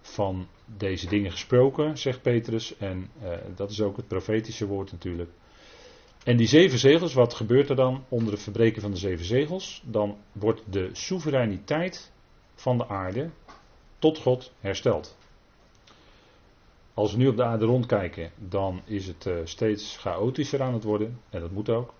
van 0.00 0.48
deze 0.76 1.08
dingen 1.08 1.30
gesproken, 1.30 1.98
zegt 1.98 2.22
Petrus. 2.22 2.76
En 2.76 3.10
uh, 3.22 3.36
dat 3.54 3.70
is 3.70 3.80
ook 3.80 3.96
het 3.96 4.08
profetische 4.08 4.66
woord 4.66 4.92
natuurlijk. 4.92 5.30
En 6.24 6.36
die 6.36 6.46
zeven 6.46 6.78
zegels, 6.78 7.14
wat 7.14 7.34
gebeurt 7.34 7.68
er 7.68 7.76
dan 7.76 8.04
onder 8.08 8.32
het 8.32 8.42
verbreken 8.42 8.82
van 8.82 8.90
de 8.90 8.96
zeven 8.96 9.24
zegels? 9.24 9.82
Dan 9.86 10.16
wordt 10.32 10.62
de 10.72 10.88
soevereiniteit 10.92 12.12
van 12.54 12.78
de 12.78 12.88
aarde 12.88 13.30
tot 13.98 14.18
God 14.18 14.52
hersteld. 14.60 15.16
Als 16.94 17.12
we 17.12 17.18
nu 17.18 17.28
op 17.28 17.36
de 17.36 17.44
aarde 17.44 17.64
rondkijken, 17.64 18.30
dan 18.36 18.80
is 18.84 19.06
het 19.06 19.26
uh, 19.26 19.36
steeds 19.44 19.96
chaotischer 19.96 20.62
aan 20.62 20.74
het 20.74 20.84
worden. 20.84 21.20
En 21.30 21.40
dat 21.40 21.50
moet 21.50 21.68
ook. 21.68 21.94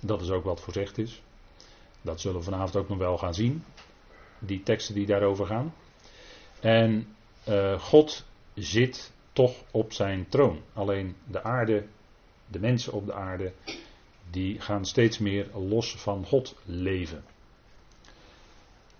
Dat 0.00 0.20
is 0.20 0.30
ook 0.30 0.44
wat 0.44 0.60
voorzegd 0.60 0.98
is. 0.98 1.22
Dat 2.02 2.20
zullen 2.20 2.38
we 2.38 2.44
vanavond 2.44 2.76
ook 2.76 2.88
nog 2.88 2.98
wel 2.98 3.18
gaan 3.18 3.34
zien. 3.34 3.64
Die 4.38 4.62
teksten 4.62 4.94
die 4.94 5.06
daarover 5.06 5.46
gaan. 5.46 5.74
En 6.60 7.16
uh, 7.48 7.80
God 7.80 8.24
zit 8.54 9.12
toch 9.32 9.54
op 9.70 9.92
zijn 9.92 10.28
troon. 10.28 10.60
Alleen 10.72 11.16
de 11.26 11.42
aarde, 11.42 11.86
de 12.46 12.60
mensen 12.60 12.92
op 12.92 13.06
de 13.06 13.14
aarde, 13.14 13.52
die 14.30 14.60
gaan 14.60 14.84
steeds 14.84 15.18
meer 15.18 15.50
los 15.54 15.96
van 15.96 16.26
God 16.26 16.54
leven. 16.64 17.24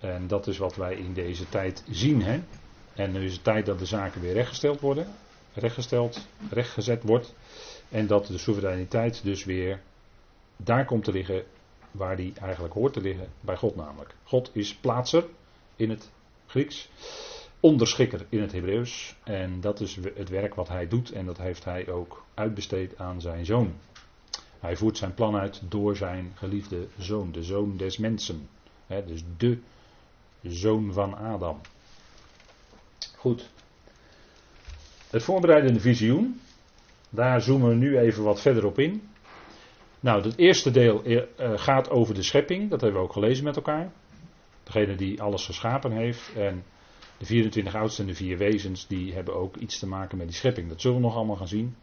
En 0.04 0.26
dat 0.26 0.46
is 0.46 0.58
wat 0.58 0.76
wij 0.76 0.94
in 0.94 1.12
deze 1.12 1.48
tijd 1.48 1.84
zien. 1.90 2.22
Hè? 2.22 2.40
En 2.94 3.12
nu 3.12 3.24
is 3.24 3.32
het 3.32 3.44
tijd 3.44 3.66
dat 3.66 3.78
de 3.78 3.86
zaken 3.86 4.20
weer 4.20 4.32
rechtgesteld 4.32 4.80
worden. 4.80 5.06
Rechtgesteld, 5.54 6.26
rechtgezet 6.50 7.02
wordt. 7.02 7.34
En 7.88 8.06
dat 8.06 8.26
de 8.26 8.38
soevereiniteit 8.38 9.22
dus 9.22 9.44
weer 9.44 9.80
daar 10.56 10.84
komt 10.84 11.04
te 11.04 11.12
liggen 11.12 11.44
waar 11.90 12.16
die 12.16 12.32
eigenlijk 12.40 12.74
hoort 12.74 12.92
te 12.92 13.00
liggen, 13.00 13.28
bij 13.40 13.56
God 13.56 13.76
namelijk. 13.76 14.14
God 14.24 14.50
is 14.52 14.74
plaatser 14.74 15.24
in 15.76 15.90
het 15.90 16.10
Grieks, 16.46 16.88
onderschikker 17.60 18.26
in 18.28 18.40
het 18.40 18.52
Hebreeuws. 18.52 19.16
En 19.24 19.60
dat 19.60 19.80
is 19.80 19.98
het 20.14 20.28
werk 20.28 20.54
wat 20.54 20.68
hij 20.68 20.88
doet 20.88 21.12
en 21.12 21.26
dat 21.26 21.38
heeft 21.38 21.64
hij 21.64 21.88
ook 21.88 22.24
uitbesteed 22.34 22.98
aan 22.98 23.20
zijn 23.20 23.46
zoon. 23.46 23.74
Hij 24.60 24.76
voert 24.76 24.98
zijn 24.98 25.14
plan 25.14 25.36
uit 25.36 25.62
door 25.68 25.96
zijn 25.96 26.32
geliefde 26.34 26.86
zoon, 26.98 27.32
de 27.32 27.42
zoon 27.42 27.76
des 27.76 27.98
mensen. 27.98 28.48
dus 28.86 29.24
de 29.36 29.58
zoon 30.44 30.92
van 30.92 31.16
Adam. 31.16 31.60
Goed. 33.16 33.50
Het 35.10 35.22
voorbereidende 35.22 35.80
visioen. 35.80 36.40
Daar 37.10 37.40
zoomen 37.40 37.68
we 37.68 37.74
nu 37.74 37.98
even 37.98 38.22
wat 38.22 38.40
verder 38.40 38.66
op 38.66 38.78
in. 38.78 39.02
Nou, 40.00 40.22
het 40.22 40.38
eerste 40.38 40.70
deel 40.70 41.02
eh, 41.04 41.16
eh, 41.16 41.58
gaat 41.58 41.90
over 41.90 42.14
de 42.14 42.22
schepping. 42.22 42.70
Dat 42.70 42.80
hebben 42.80 43.00
we 43.00 43.06
ook 43.06 43.12
gelezen 43.12 43.44
met 43.44 43.56
elkaar. 43.56 43.92
Degene 44.62 44.94
die 44.94 45.22
alles 45.22 45.44
geschapen 45.44 45.92
heeft. 45.92 46.32
En 46.36 46.64
de 47.18 47.24
24 47.24 47.74
oudsten 47.74 48.04
en 48.04 48.10
de 48.10 48.16
vier 48.16 48.38
wezens, 48.38 48.86
die 48.86 49.12
hebben 49.12 49.34
ook 49.34 49.56
iets 49.56 49.78
te 49.78 49.86
maken 49.86 50.18
met 50.18 50.26
die 50.26 50.36
schepping. 50.36 50.68
Dat 50.68 50.80
zullen 50.80 50.96
we 50.96 51.02
nog 51.02 51.16
allemaal 51.16 51.36
gaan 51.36 51.48
zien. 51.48 51.76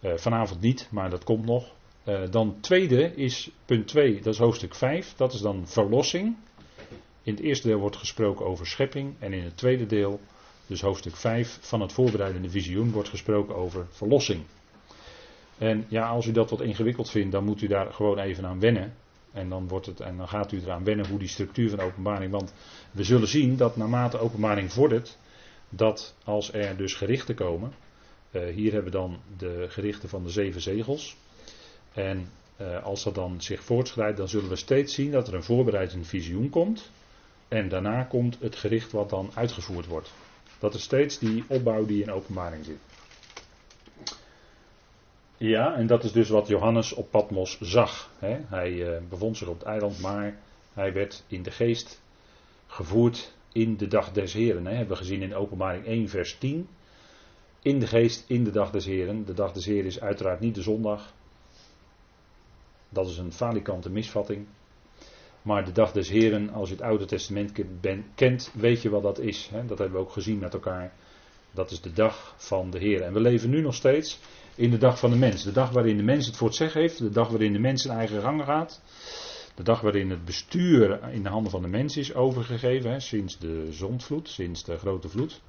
Uh, 0.00 0.12
vanavond 0.16 0.60
niet, 0.60 0.88
maar 0.90 1.10
dat 1.10 1.24
komt 1.24 1.44
nog. 1.44 1.72
Uh, 2.04 2.20
dan 2.30 2.60
tweede 2.60 3.14
is 3.14 3.50
punt 3.64 3.86
2, 3.88 4.20
dat 4.20 4.32
is 4.32 4.38
hoofdstuk 4.38 4.74
5. 4.74 5.14
Dat 5.16 5.32
is 5.32 5.40
dan 5.40 5.68
verlossing. 5.68 6.36
In 7.22 7.34
het 7.34 7.42
eerste 7.42 7.68
deel 7.68 7.78
wordt 7.78 7.96
gesproken 7.96 8.46
over 8.46 8.66
schepping. 8.66 9.14
En 9.18 9.32
in 9.32 9.44
het 9.44 9.56
tweede 9.56 9.86
deel, 9.86 10.20
dus 10.66 10.80
hoofdstuk 10.80 11.16
5 11.16 11.58
van 11.60 11.80
het 11.80 11.92
voorbereidende 11.92 12.50
visioen, 12.50 12.90
wordt 12.90 13.08
gesproken 13.08 13.54
over 13.54 13.86
verlossing. 13.90 14.44
En 15.58 15.84
ja, 15.88 16.08
als 16.08 16.26
u 16.26 16.32
dat 16.32 16.50
wat 16.50 16.60
ingewikkeld 16.60 17.10
vindt, 17.10 17.32
dan 17.32 17.44
moet 17.44 17.62
u 17.62 17.66
daar 17.66 17.92
gewoon 17.92 18.18
even 18.18 18.46
aan 18.46 18.60
wennen. 18.60 18.94
En 19.32 19.48
dan, 19.48 19.68
wordt 19.68 19.86
het, 19.86 20.00
en 20.00 20.16
dan 20.16 20.28
gaat 20.28 20.52
u 20.52 20.60
eraan 20.60 20.84
wennen 20.84 21.08
hoe 21.08 21.18
die 21.18 21.28
structuur 21.28 21.70
van 21.70 21.80
openbaring. 21.80 22.30
Want 22.30 22.54
we 22.90 23.04
zullen 23.04 23.28
zien 23.28 23.56
dat 23.56 23.76
naarmate 23.76 24.18
openbaring 24.18 24.72
vordert, 24.72 25.18
dat 25.68 26.14
als 26.24 26.52
er 26.52 26.76
dus 26.76 26.94
gerichten 26.94 27.34
komen. 27.34 27.72
Uh, 28.30 28.54
hier 28.54 28.72
hebben 28.72 28.92
we 28.92 28.98
dan 28.98 29.20
de 29.36 29.66
gerichten 29.68 30.08
van 30.08 30.22
de 30.22 30.30
zeven 30.30 30.60
zegels. 30.60 31.16
En 31.92 32.28
uh, 32.60 32.82
als 32.84 33.04
dat 33.04 33.14
dan 33.14 33.42
zich 33.42 33.62
voortschrijdt, 33.62 34.16
dan 34.16 34.28
zullen 34.28 34.48
we 34.48 34.56
steeds 34.56 34.94
zien 34.94 35.10
dat 35.10 35.28
er 35.28 35.34
een 35.34 35.42
voorbereidend 35.42 36.06
visioen 36.06 36.50
komt. 36.50 36.90
En 37.52 37.68
daarna 37.68 38.04
komt 38.04 38.36
het 38.40 38.56
gericht 38.56 38.92
wat 38.92 39.10
dan 39.10 39.30
uitgevoerd 39.34 39.86
wordt. 39.86 40.12
Dat 40.58 40.74
is 40.74 40.82
steeds 40.82 41.18
die 41.18 41.44
opbouw 41.48 41.86
die 41.86 42.02
in 42.02 42.10
openbaring 42.10 42.64
zit. 42.64 42.78
Ja, 45.36 45.74
en 45.74 45.86
dat 45.86 46.04
is 46.04 46.12
dus 46.12 46.28
wat 46.28 46.48
Johannes 46.48 46.92
op 46.92 47.10
Patmos 47.10 47.60
zag. 47.60 48.10
Hè. 48.18 48.40
Hij 48.46 48.72
uh, 48.72 48.98
bevond 49.08 49.36
zich 49.36 49.48
op 49.48 49.58
het 49.58 49.68
eiland, 49.68 50.00
maar 50.00 50.38
hij 50.72 50.92
werd 50.92 51.24
in 51.26 51.42
de 51.42 51.50
geest 51.50 52.02
gevoerd 52.66 53.34
in 53.52 53.76
de 53.76 53.86
dag 53.86 54.12
des 54.12 54.32
Heren. 54.32 54.66
Hè. 54.66 54.74
Hebben 54.74 54.96
we 54.96 55.02
gezien 55.02 55.22
in 55.22 55.34
Openbaring 55.34 55.86
1, 55.86 56.08
vers 56.08 56.38
10. 56.38 56.68
In 57.62 57.78
de 57.78 57.86
geest, 57.86 58.24
in 58.26 58.44
de 58.44 58.50
dag 58.50 58.70
des 58.70 58.84
Heren. 58.84 59.24
De 59.24 59.34
dag 59.34 59.52
des 59.52 59.66
Heren 59.66 59.86
is 59.86 60.00
uiteraard 60.00 60.40
niet 60.40 60.54
de 60.54 60.62
zondag. 60.62 61.12
Dat 62.88 63.08
is 63.08 63.18
een 63.18 63.32
falikante 63.32 63.90
misvatting. 63.90 64.46
Maar 65.42 65.64
de 65.64 65.72
dag 65.72 65.92
des 65.92 66.08
Heren, 66.08 66.50
als 66.50 66.68
je 66.68 66.74
het 66.74 66.84
Oude 66.84 67.04
Testament 67.04 67.52
kent, 68.14 68.50
weet 68.54 68.82
je 68.82 68.90
wat 68.90 69.02
dat 69.02 69.18
is. 69.18 69.48
Hè. 69.52 69.66
Dat 69.66 69.78
hebben 69.78 69.96
we 69.98 70.04
ook 70.04 70.12
gezien 70.12 70.38
met 70.38 70.54
elkaar. 70.54 70.92
Dat 71.50 71.70
is 71.70 71.80
de 71.80 71.92
dag 71.92 72.34
van 72.36 72.70
de 72.70 72.78
Heer. 72.78 73.02
En 73.02 73.12
we 73.12 73.20
leven 73.20 73.50
nu 73.50 73.60
nog 73.60 73.74
steeds 73.74 74.20
in 74.54 74.70
de 74.70 74.78
dag 74.78 74.98
van 74.98 75.10
de 75.10 75.16
mens. 75.16 75.42
De 75.42 75.52
dag 75.52 75.70
waarin 75.70 75.96
de 75.96 76.02
mens 76.02 76.26
het 76.26 76.36
voor 76.36 76.46
het 76.46 76.56
zeggen 76.56 76.80
heeft. 76.80 76.98
De 76.98 77.10
dag 77.10 77.28
waarin 77.28 77.52
de 77.52 77.58
mens 77.58 77.82
zijn 77.82 77.98
eigen 77.98 78.20
gang 78.20 78.44
gaat. 78.44 78.82
De 79.54 79.62
dag 79.62 79.80
waarin 79.80 80.10
het 80.10 80.24
bestuur 80.24 81.12
in 81.12 81.22
de 81.22 81.28
handen 81.28 81.50
van 81.50 81.62
de 81.62 81.68
mens 81.68 81.96
is 81.96 82.14
overgegeven. 82.14 82.90
Hè, 82.90 83.00
sinds 83.00 83.38
de 83.38 83.66
zondvloed, 83.70 84.28
sinds 84.28 84.64
de 84.64 84.76
grote 84.76 85.08
vloed. 85.08 85.40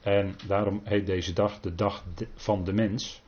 En 0.00 0.36
daarom 0.46 0.80
heet 0.84 1.06
deze 1.06 1.32
dag 1.32 1.60
de 1.60 1.74
dag 1.74 2.04
van 2.34 2.64
de 2.64 2.72
mens. 2.72 3.22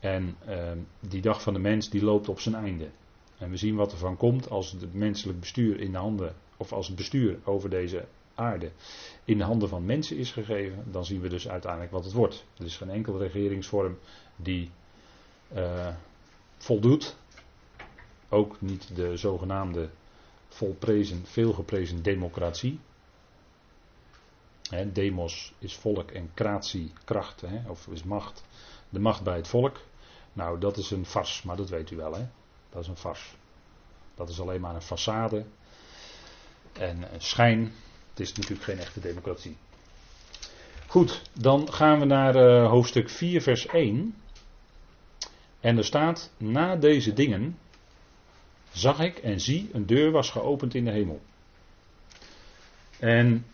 En 0.00 0.36
uh, 0.48 0.70
die 1.00 1.20
dag 1.20 1.42
van 1.42 1.52
de 1.52 1.58
mens 1.58 1.90
die 1.90 2.04
loopt 2.04 2.28
op 2.28 2.40
zijn 2.40 2.54
einde. 2.54 2.88
En 3.42 3.50
we 3.50 3.56
zien 3.56 3.76
wat 3.76 3.92
er 3.92 3.98
van 3.98 4.16
komt 4.16 4.50
als 4.50 4.70
het 4.70 4.94
menselijk 4.94 5.40
bestuur 5.40 5.80
in 5.80 5.92
de 5.92 5.98
handen, 5.98 6.34
of 6.56 6.72
als 6.72 6.86
het 6.86 6.96
bestuur 6.96 7.38
over 7.44 7.70
deze 7.70 8.06
aarde 8.34 8.70
in 9.24 9.38
de 9.38 9.44
handen 9.44 9.68
van 9.68 9.84
mensen 9.84 10.16
is 10.16 10.30
gegeven, 10.30 10.84
dan 10.90 11.04
zien 11.04 11.20
we 11.20 11.28
dus 11.28 11.48
uiteindelijk 11.48 11.92
wat 11.92 12.04
het 12.04 12.12
wordt. 12.12 12.44
Er 12.58 12.64
is 12.64 12.76
geen 12.76 12.90
enkele 12.90 13.18
regeringsvorm 13.18 13.98
die 14.36 14.70
uh, 15.54 15.88
voldoet. 16.56 17.16
Ook 18.28 18.60
niet 18.60 18.96
de 18.96 19.16
zogenaamde 19.16 19.90
volprezen, 20.48 21.26
veelgeprezen 21.26 22.02
democratie. 22.02 22.80
Demos 24.92 25.54
is 25.58 25.76
volk 25.76 26.10
en 26.10 26.30
kratie 26.34 26.92
kracht, 27.04 27.42
of 27.68 27.86
is 27.86 28.02
macht. 28.02 28.44
De 28.88 28.98
macht 28.98 29.22
bij 29.22 29.36
het 29.36 29.48
volk. 29.48 29.80
Nou, 30.32 30.60
dat 30.60 30.76
is 30.76 30.90
een 30.90 31.06
fars, 31.06 31.42
maar 31.42 31.56
dat 31.56 31.68
weet 31.68 31.90
u 31.90 31.96
wel, 31.96 32.14
hè? 32.14 32.26
Dat 32.72 32.82
is 32.82 32.88
een 32.88 32.96
fars. 32.96 33.34
Dat 34.14 34.28
is 34.28 34.40
alleen 34.40 34.60
maar 34.60 34.74
een 34.74 34.82
façade 34.82 35.44
en 36.72 37.14
een 37.14 37.20
schijn. 37.20 37.72
Het 38.10 38.20
is 38.20 38.32
natuurlijk 38.32 38.62
geen 38.62 38.78
echte 38.78 39.00
democratie. 39.00 39.56
Goed, 40.86 41.22
dan 41.32 41.72
gaan 41.72 41.98
we 41.98 42.04
naar 42.04 42.36
uh, 42.36 42.68
hoofdstuk 42.68 43.10
4, 43.10 43.42
vers 43.42 43.66
1. 43.66 44.14
En 45.60 45.76
er 45.76 45.84
staat: 45.84 46.30
Na 46.36 46.76
deze 46.76 47.12
dingen 47.12 47.58
zag 48.72 49.00
ik 49.00 49.18
en 49.18 49.40
zie, 49.40 49.70
een 49.72 49.86
deur 49.86 50.10
was 50.10 50.30
geopend 50.30 50.74
in 50.74 50.84
de 50.84 50.90
hemel. 50.90 51.20
En 52.98 53.46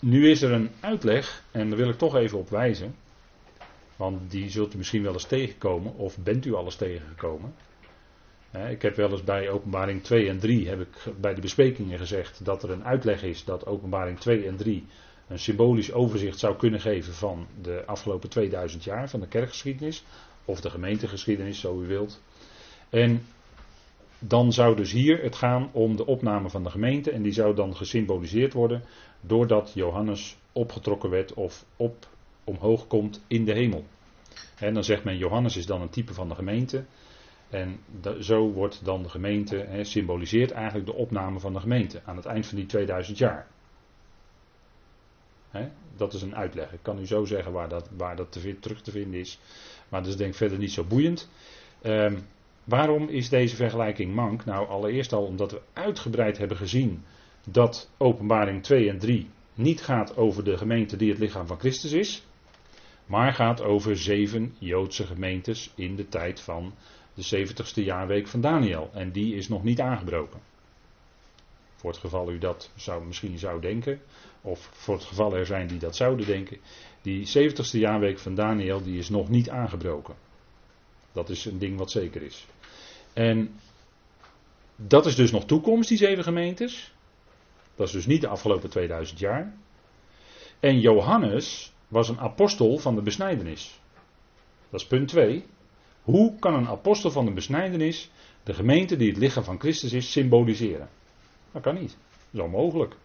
nu 0.00 0.30
is 0.30 0.42
er 0.42 0.52
een 0.52 0.70
uitleg, 0.80 1.44
en 1.50 1.68
daar 1.68 1.78
wil 1.78 1.88
ik 1.88 1.98
toch 1.98 2.16
even 2.16 2.38
op 2.38 2.48
wijzen. 2.48 2.96
Want 3.96 4.30
die 4.30 4.50
zult 4.50 4.74
u 4.74 4.76
misschien 4.76 5.02
wel 5.02 5.12
eens 5.12 5.26
tegenkomen, 5.26 5.94
of 5.94 6.18
bent 6.18 6.44
u 6.46 6.54
al 6.54 6.64
eens 6.64 6.76
tegengekomen. 6.76 7.54
Ik 8.70 8.82
heb 8.82 8.96
wel 8.96 9.10
eens 9.10 9.24
bij 9.24 9.50
openbaring 9.50 10.02
2 10.02 10.28
en 10.28 10.38
3, 10.38 10.68
heb 10.68 10.80
ik 10.80 11.04
bij 11.20 11.34
de 11.34 11.40
besprekingen 11.40 11.98
gezegd, 11.98 12.44
dat 12.44 12.62
er 12.62 12.70
een 12.70 12.84
uitleg 12.84 13.22
is 13.22 13.44
dat 13.44 13.66
openbaring 13.66 14.18
2 14.18 14.46
en 14.46 14.56
3 14.56 14.86
een 15.28 15.38
symbolisch 15.38 15.92
overzicht 15.92 16.38
zou 16.38 16.56
kunnen 16.56 16.80
geven 16.80 17.14
van 17.14 17.46
de 17.62 17.82
afgelopen 17.86 18.28
2000 18.28 18.84
jaar 18.84 19.08
van 19.10 19.20
de 19.20 19.28
kerkgeschiedenis. 19.28 20.04
Of 20.44 20.60
de 20.60 20.70
gemeentegeschiedenis, 20.70 21.60
zo 21.60 21.80
u 21.80 21.86
wilt. 21.86 22.22
En 22.90 23.26
dan 24.18 24.52
zou 24.52 24.76
dus 24.76 24.92
hier 24.92 25.22
het 25.22 25.36
gaan 25.36 25.70
om 25.72 25.96
de 25.96 26.06
opname 26.06 26.50
van 26.50 26.62
de 26.62 26.70
gemeente. 26.70 27.10
En 27.10 27.22
die 27.22 27.32
zou 27.32 27.54
dan 27.54 27.76
gesymboliseerd 27.76 28.52
worden 28.52 28.84
doordat 29.20 29.72
Johannes 29.74 30.36
opgetrokken 30.52 31.10
werd 31.10 31.34
of 31.34 31.64
op, 31.76 32.06
omhoog 32.44 32.86
komt 32.86 33.24
in 33.26 33.44
de 33.44 33.52
hemel. 33.52 33.84
En 34.58 34.74
dan 34.74 34.84
zegt 34.84 35.04
men 35.04 35.16
Johannes 35.16 35.56
is 35.56 35.66
dan 35.66 35.80
een 35.80 35.90
type 35.90 36.14
van 36.14 36.28
de 36.28 36.34
gemeente. 36.34 36.84
En 37.50 37.80
zo 38.20 38.50
wordt 38.50 38.84
dan 38.84 39.02
de 39.02 39.08
gemeente, 39.08 39.78
symboliseert 39.82 40.50
eigenlijk 40.50 40.86
de 40.86 40.94
opname 40.94 41.40
van 41.40 41.52
de 41.52 41.60
gemeente 41.60 42.00
aan 42.04 42.16
het 42.16 42.26
eind 42.26 42.46
van 42.46 42.56
die 42.56 42.66
2000 42.66 43.18
jaar. 43.18 43.46
dat 45.96 46.12
is 46.12 46.22
een 46.22 46.36
uitleg. 46.36 46.72
Ik 46.72 46.78
kan 46.82 46.98
u 46.98 47.06
zo 47.06 47.24
zeggen 47.24 47.52
waar 47.52 47.68
dat, 47.68 47.88
waar 47.96 48.16
dat 48.16 48.32
te, 48.32 48.58
terug 48.60 48.82
te 48.82 48.90
vinden 48.90 49.20
is. 49.20 49.38
Maar 49.88 50.00
dat 50.00 50.10
is 50.10 50.16
denk 50.16 50.30
ik 50.30 50.36
verder 50.36 50.58
niet 50.58 50.72
zo 50.72 50.84
boeiend. 50.84 51.30
Ehm, 51.82 52.18
waarom 52.64 53.08
is 53.08 53.28
deze 53.28 53.56
vergelijking 53.56 54.14
mank? 54.14 54.44
Nou, 54.44 54.68
allereerst 54.68 55.12
al 55.12 55.24
omdat 55.24 55.50
we 55.50 55.60
uitgebreid 55.72 56.38
hebben 56.38 56.56
gezien 56.56 57.04
dat 57.50 57.90
openbaring 57.96 58.62
2 58.62 58.88
en 58.88 58.98
3 58.98 59.30
niet 59.54 59.82
gaat 59.82 60.16
over 60.16 60.44
de 60.44 60.56
gemeente 60.56 60.96
die 60.96 61.10
het 61.10 61.18
lichaam 61.18 61.46
van 61.46 61.58
Christus 61.58 61.92
is. 61.92 62.26
Maar 63.06 63.32
gaat 63.32 63.62
over 63.62 63.98
zeven 63.98 64.54
Joodse 64.58 65.06
gemeentes 65.06 65.72
in 65.74 65.96
de 65.96 66.08
tijd 66.08 66.40
van 66.40 66.74
de 67.14 67.46
70ste 67.46 67.84
jaarweek 67.84 68.26
van 68.26 68.40
Daniel. 68.40 68.90
En 68.92 69.12
die 69.12 69.34
is 69.34 69.48
nog 69.48 69.62
niet 69.62 69.80
aangebroken. 69.80 70.40
Voor 71.76 71.90
het 71.90 72.00
geval 72.00 72.30
u 72.30 72.38
dat 72.38 72.70
zou, 72.76 73.06
misschien 73.06 73.38
zou 73.38 73.60
denken, 73.60 74.00
of 74.40 74.70
voor 74.72 74.94
het 74.94 75.04
geval 75.04 75.36
er 75.36 75.46
zijn 75.46 75.66
die 75.66 75.78
dat 75.78 75.96
zouden 75.96 76.26
denken, 76.26 76.58
die 77.02 77.26
70ste 77.26 77.78
jaarweek 77.78 78.18
van 78.18 78.34
Daniel 78.34 78.82
die 78.82 78.98
is 78.98 79.08
nog 79.08 79.28
niet 79.28 79.50
aangebroken. 79.50 80.14
Dat 81.12 81.28
is 81.28 81.44
een 81.44 81.58
ding 81.58 81.78
wat 81.78 81.90
zeker 81.90 82.22
is. 82.22 82.46
En 83.12 83.60
dat 84.76 85.06
is 85.06 85.16
dus 85.16 85.30
nog 85.30 85.44
toekomst, 85.44 85.88
die 85.88 85.98
zeven 85.98 86.24
gemeentes. 86.24 86.92
Dat 87.74 87.86
is 87.86 87.92
dus 87.92 88.06
niet 88.06 88.20
de 88.20 88.28
afgelopen 88.28 88.70
2000 88.70 89.18
jaar. 89.18 89.54
En 90.60 90.80
Johannes 90.80 91.72
was 91.88 92.08
een 92.08 92.18
apostel 92.18 92.78
van 92.78 92.94
de 92.94 93.02
besnijdenis. 93.02 93.80
Dat 94.70 94.80
is 94.80 94.86
punt 94.86 95.08
2. 95.08 95.44
Hoe 96.04 96.38
kan 96.38 96.54
een 96.54 96.68
apostel 96.68 97.10
van 97.10 97.24
de 97.24 97.32
besnijdenis 97.32 98.10
de 98.42 98.54
gemeente 98.54 98.96
die 98.96 99.08
het 99.08 99.18
lichaam 99.18 99.44
van 99.44 99.60
Christus 99.60 99.92
is 99.92 100.12
symboliseren? 100.12 100.88
Dat 101.52 101.62
kan 101.62 101.74
niet. 101.74 101.96
Dat 102.30 102.30
is 102.30 102.40
onmogelijk. 102.40 102.96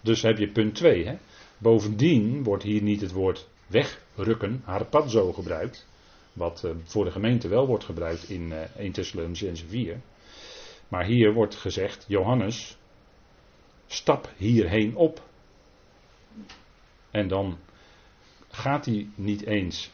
Dus 0.00 0.22
heb 0.22 0.38
je 0.38 0.52
punt 0.52 0.74
2. 0.74 1.18
Bovendien 1.58 2.42
wordt 2.42 2.62
hier 2.62 2.82
niet 2.82 3.00
het 3.00 3.12
woord 3.12 3.48
wegrukken, 3.66 4.62
harpazo 4.64 5.32
gebruikt. 5.32 5.88
Wat 6.32 6.62
uh, 6.64 6.70
voor 6.84 7.04
de 7.04 7.10
gemeente 7.10 7.48
wel 7.48 7.66
wordt 7.66 7.84
gebruikt 7.84 8.28
in 8.28 8.42
uh, 8.42 8.76
1 8.76 8.92
Thessalonicense 8.92 9.66
4. 9.66 10.00
Maar 10.88 11.04
hier 11.04 11.32
wordt 11.32 11.54
gezegd, 11.54 12.04
Johannes, 12.08 12.78
stap 13.86 14.32
hierheen 14.36 14.96
op. 14.96 15.22
En 17.10 17.28
dan 17.28 17.58
gaat 18.48 18.84
hij 18.84 19.08
niet 19.14 19.46
eens 19.46 19.90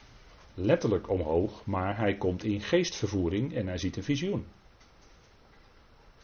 letterlijk 0.56 1.10
omhoog, 1.10 1.66
maar 1.66 1.96
hij 1.96 2.16
komt 2.16 2.44
in 2.44 2.60
geestvervoering 2.60 3.54
en 3.54 3.66
hij 3.66 3.78
ziet 3.78 3.96
een 3.96 4.02
visioen. 4.02 4.44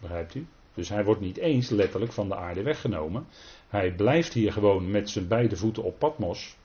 Begrijpt 0.00 0.34
u? 0.34 0.46
Dus 0.74 0.88
hij 0.88 1.04
wordt 1.04 1.20
niet 1.20 1.36
eens 1.36 1.68
letterlijk 1.68 2.12
van 2.12 2.28
de 2.28 2.36
aarde 2.36 2.62
weggenomen. 2.62 3.26
Hij 3.68 3.94
blijft 3.94 4.32
hier 4.32 4.52
gewoon 4.52 4.90
met 4.90 5.10
zijn 5.10 5.28
beide 5.28 5.56
voeten 5.56 5.82
op 5.82 5.98
Patmos. 5.98 6.56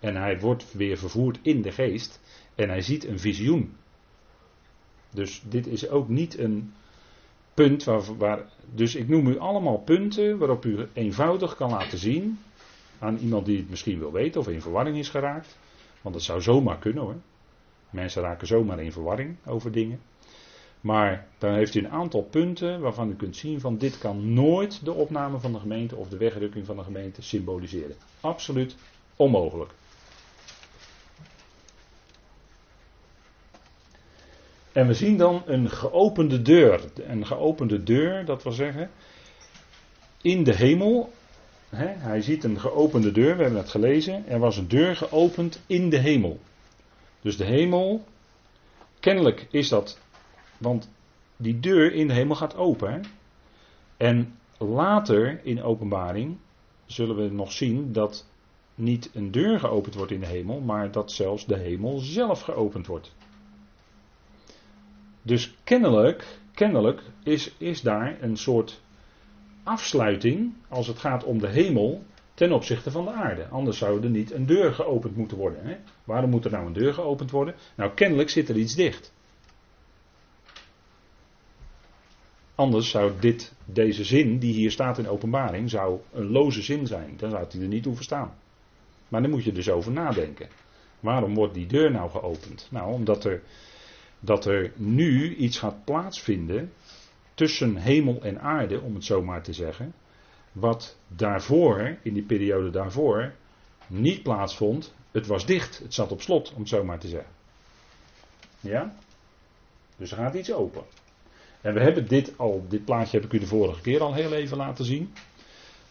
En 0.00 0.16
hij 0.16 0.40
wordt 0.40 0.72
weer 0.72 0.98
vervoerd 0.98 1.38
in 1.42 1.62
de 1.62 1.72
geest. 1.72 2.20
En 2.54 2.68
hij 2.68 2.80
ziet 2.80 3.04
een 3.04 3.18
visioen. 3.18 3.76
Dus 5.10 5.42
dit 5.44 5.66
is 5.66 5.88
ook 5.88 6.08
niet 6.08 6.38
een 6.38 6.72
punt 7.54 7.84
waar, 7.84 8.16
waar. 8.16 8.50
Dus 8.74 8.94
ik 8.94 9.08
noem 9.08 9.26
u 9.26 9.38
allemaal 9.38 9.78
punten 9.78 10.38
waarop 10.38 10.64
u 10.64 10.86
eenvoudig 10.92 11.56
kan 11.56 11.70
laten 11.70 11.98
zien. 11.98 12.38
Aan 12.98 13.16
iemand 13.16 13.46
die 13.46 13.58
het 13.58 13.70
misschien 13.70 13.98
wil 13.98 14.12
weten 14.12 14.40
of 14.40 14.48
in 14.48 14.60
verwarring 14.60 14.96
is 14.98 15.08
geraakt. 15.08 15.58
Want 16.08 16.20
dat 16.20 16.28
zou 16.28 16.42
zomaar 16.42 16.78
kunnen 16.78 17.02
hoor. 17.02 17.16
Mensen 17.90 18.22
raken 18.22 18.46
zomaar 18.46 18.82
in 18.82 18.92
verwarring 18.92 19.36
over 19.46 19.72
dingen. 19.72 20.00
Maar 20.80 21.26
dan 21.38 21.54
heeft 21.54 21.74
u 21.74 21.78
een 21.78 21.90
aantal 21.90 22.22
punten 22.22 22.80
waarvan 22.80 23.10
u 23.10 23.14
kunt 23.14 23.36
zien 23.36 23.60
van 23.60 23.78
dit 23.78 23.98
kan 23.98 24.32
nooit 24.32 24.84
de 24.84 24.92
opname 24.92 25.38
van 25.38 25.52
de 25.52 25.58
gemeente 25.58 25.96
of 25.96 26.08
de 26.08 26.16
wegrukking 26.16 26.66
van 26.66 26.76
de 26.76 26.82
gemeente 26.82 27.22
symboliseren. 27.22 27.96
Absoluut 28.20 28.76
onmogelijk. 29.16 29.70
En 34.72 34.86
we 34.86 34.94
zien 34.94 35.16
dan 35.16 35.42
een 35.46 35.70
geopende 35.70 36.42
deur. 36.42 36.80
Een 36.94 37.26
geopende 37.26 37.82
deur, 37.82 38.24
dat 38.24 38.42
wil 38.42 38.52
zeggen, 38.52 38.90
in 40.22 40.44
de 40.44 40.54
hemel. 40.54 41.12
Hij 41.76 42.20
ziet 42.20 42.44
een 42.44 42.60
geopende 42.60 43.12
deur, 43.12 43.36
we 43.36 43.42
hebben 43.42 43.60
het 43.60 43.70
gelezen. 43.70 44.26
Er 44.26 44.38
was 44.38 44.56
een 44.56 44.68
deur 44.68 44.96
geopend 44.96 45.60
in 45.66 45.90
de 45.90 45.98
hemel. 45.98 46.40
Dus 47.20 47.36
de 47.36 47.44
hemel, 47.44 48.04
kennelijk 49.00 49.46
is 49.50 49.68
dat 49.68 49.98
want 50.58 50.90
die 51.36 51.60
deur 51.60 51.92
in 51.92 52.08
de 52.08 52.14
hemel 52.14 52.36
gaat 52.36 52.56
open. 52.56 53.04
En 53.96 54.38
later 54.58 55.40
in 55.44 55.62
openbaring 55.62 56.36
zullen 56.86 57.16
we 57.16 57.34
nog 57.34 57.52
zien 57.52 57.92
dat 57.92 58.26
niet 58.74 59.10
een 59.14 59.30
deur 59.30 59.60
geopend 59.60 59.94
wordt 59.94 60.12
in 60.12 60.20
de 60.20 60.26
hemel, 60.26 60.60
maar 60.60 60.90
dat 60.90 61.12
zelfs 61.12 61.46
de 61.46 61.58
hemel 61.58 61.98
zelf 61.98 62.40
geopend 62.40 62.86
wordt. 62.86 63.14
Dus 65.22 65.54
kennelijk, 65.64 66.38
kennelijk 66.54 67.02
is, 67.22 67.54
is 67.58 67.80
daar 67.80 68.22
een 68.22 68.36
soort 68.36 68.80
afsluiting 69.68 70.54
als 70.68 70.86
het 70.86 70.98
gaat 70.98 71.24
om 71.24 71.38
de 71.38 71.48
hemel 71.48 72.04
ten 72.34 72.52
opzichte 72.52 72.90
van 72.90 73.04
de 73.04 73.10
aarde. 73.10 73.48
Anders 73.48 73.78
zou 73.78 74.02
er 74.02 74.10
niet 74.10 74.32
een 74.32 74.46
deur 74.46 74.74
geopend 74.74 75.16
moeten 75.16 75.36
worden. 75.36 75.66
Hè? 75.66 75.76
Waarom 76.04 76.30
moet 76.30 76.44
er 76.44 76.50
nou 76.50 76.66
een 76.66 76.72
deur 76.72 76.94
geopend 76.94 77.30
worden? 77.30 77.54
Nou, 77.74 77.94
kennelijk 77.94 78.30
zit 78.30 78.48
er 78.48 78.56
iets 78.56 78.74
dicht. 78.74 79.12
Anders 82.54 82.90
zou 82.90 83.12
dit, 83.20 83.54
deze 83.64 84.04
zin 84.04 84.38
die 84.38 84.52
hier 84.54 84.70
staat 84.70 84.98
in 84.98 85.08
openbaring, 85.08 85.70
zou 85.70 86.00
een 86.12 86.30
loze 86.30 86.62
zin 86.62 86.86
zijn. 86.86 87.14
Dan 87.16 87.30
zou 87.30 87.46
hij 87.48 87.60
er 87.60 87.66
niet 87.66 87.84
hoeven 87.84 88.04
staan. 88.04 88.34
Maar 89.08 89.22
dan 89.22 89.30
moet 89.30 89.44
je 89.44 89.52
dus 89.52 89.70
over 89.70 89.92
nadenken. 89.92 90.48
Waarom 91.00 91.34
wordt 91.34 91.54
die 91.54 91.66
deur 91.66 91.90
nou 91.90 92.10
geopend? 92.10 92.68
Nou, 92.70 92.92
omdat 92.92 93.24
er, 93.24 93.42
dat 94.20 94.44
er 94.44 94.72
nu 94.76 95.34
iets 95.34 95.58
gaat 95.58 95.84
plaatsvinden 95.84 96.72
tussen 97.38 97.76
hemel 97.76 98.22
en 98.22 98.40
aarde, 98.40 98.80
om 98.80 98.94
het 98.94 99.04
zo 99.04 99.22
maar 99.22 99.42
te 99.42 99.52
zeggen. 99.52 99.94
Wat 100.52 100.96
daarvoor, 101.08 101.96
in 102.02 102.14
die 102.14 102.22
periode 102.22 102.70
daarvoor, 102.70 103.32
niet 103.86 104.22
plaatsvond. 104.22 104.94
Het 105.10 105.26
was 105.26 105.46
dicht, 105.46 105.78
het 105.78 105.94
zat 105.94 106.12
op 106.12 106.22
slot, 106.22 106.52
om 106.52 106.58
het 106.58 106.68
zo 106.68 106.84
maar 106.84 106.98
te 106.98 107.08
zeggen. 107.08 107.30
Ja? 108.60 108.94
Dus 109.96 110.10
er 110.10 110.16
gaat 110.16 110.34
iets 110.34 110.52
open. 110.52 110.82
En 111.60 111.74
we 111.74 111.80
hebben 111.80 112.08
dit 112.08 112.38
al, 112.38 112.64
dit 112.68 112.84
plaatje 112.84 113.16
heb 113.16 113.26
ik 113.26 113.32
u 113.32 113.38
de 113.38 113.46
vorige 113.46 113.80
keer 113.80 114.00
al 114.00 114.14
heel 114.14 114.32
even 114.32 114.56
laten 114.56 114.84
zien. 114.84 115.12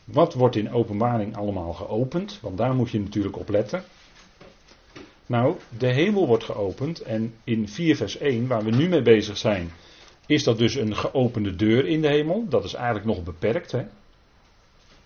Wat 0.03 0.33
wordt 0.33 0.55
in 0.55 0.71
openbaring 0.71 1.35
allemaal 1.35 1.73
geopend? 1.73 2.39
Want 2.41 2.57
daar 2.57 2.73
moet 2.73 2.89
je 2.89 2.99
natuurlijk 2.99 3.37
op 3.37 3.49
letten. 3.49 3.83
Nou, 5.25 5.55
de 5.77 5.93
hemel 5.93 6.27
wordt 6.27 6.43
geopend 6.43 7.01
en 7.01 7.33
in 7.43 7.69
4 7.69 7.95
vers 7.95 8.17
1, 8.17 8.47
waar 8.47 8.63
we 8.63 8.71
nu 8.71 8.89
mee 8.89 9.01
bezig 9.01 9.37
zijn, 9.37 9.71
is 10.27 10.43
dat 10.43 10.57
dus 10.57 10.75
een 10.75 10.95
geopende 10.95 11.55
deur 11.55 11.85
in 11.85 12.01
de 12.01 12.07
hemel. 12.07 12.45
Dat 12.49 12.63
is 12.63 12.73
eigenlijk 12.73 13.05
nog 13.05 13.23
beperkt. 13.23 13.71
Hè? 13.71 13.85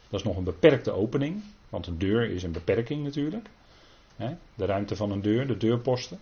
Dat 0.09 0.19
is 0.19 0.23
nog 0.23 0.37
een 0.37 0.43
beperkte 0.43 0.91
opening, 0.91 1.43
want 1.69 1.87
een 1.87 1.97
deur 1.97 2.29
is 2.29 2.43
een 2.43 2.51
beperking 2.51 3.03
natuurlijk. 3.03 3.49
Hè? 4.15 4.33
De 4.55 4.65
ruimte 4.65 4.95
van 4.95 5.11
een 5.11 5.21
deur, 5.21 5.47
de 5.47 5.57
deurposten. 5.57 6.19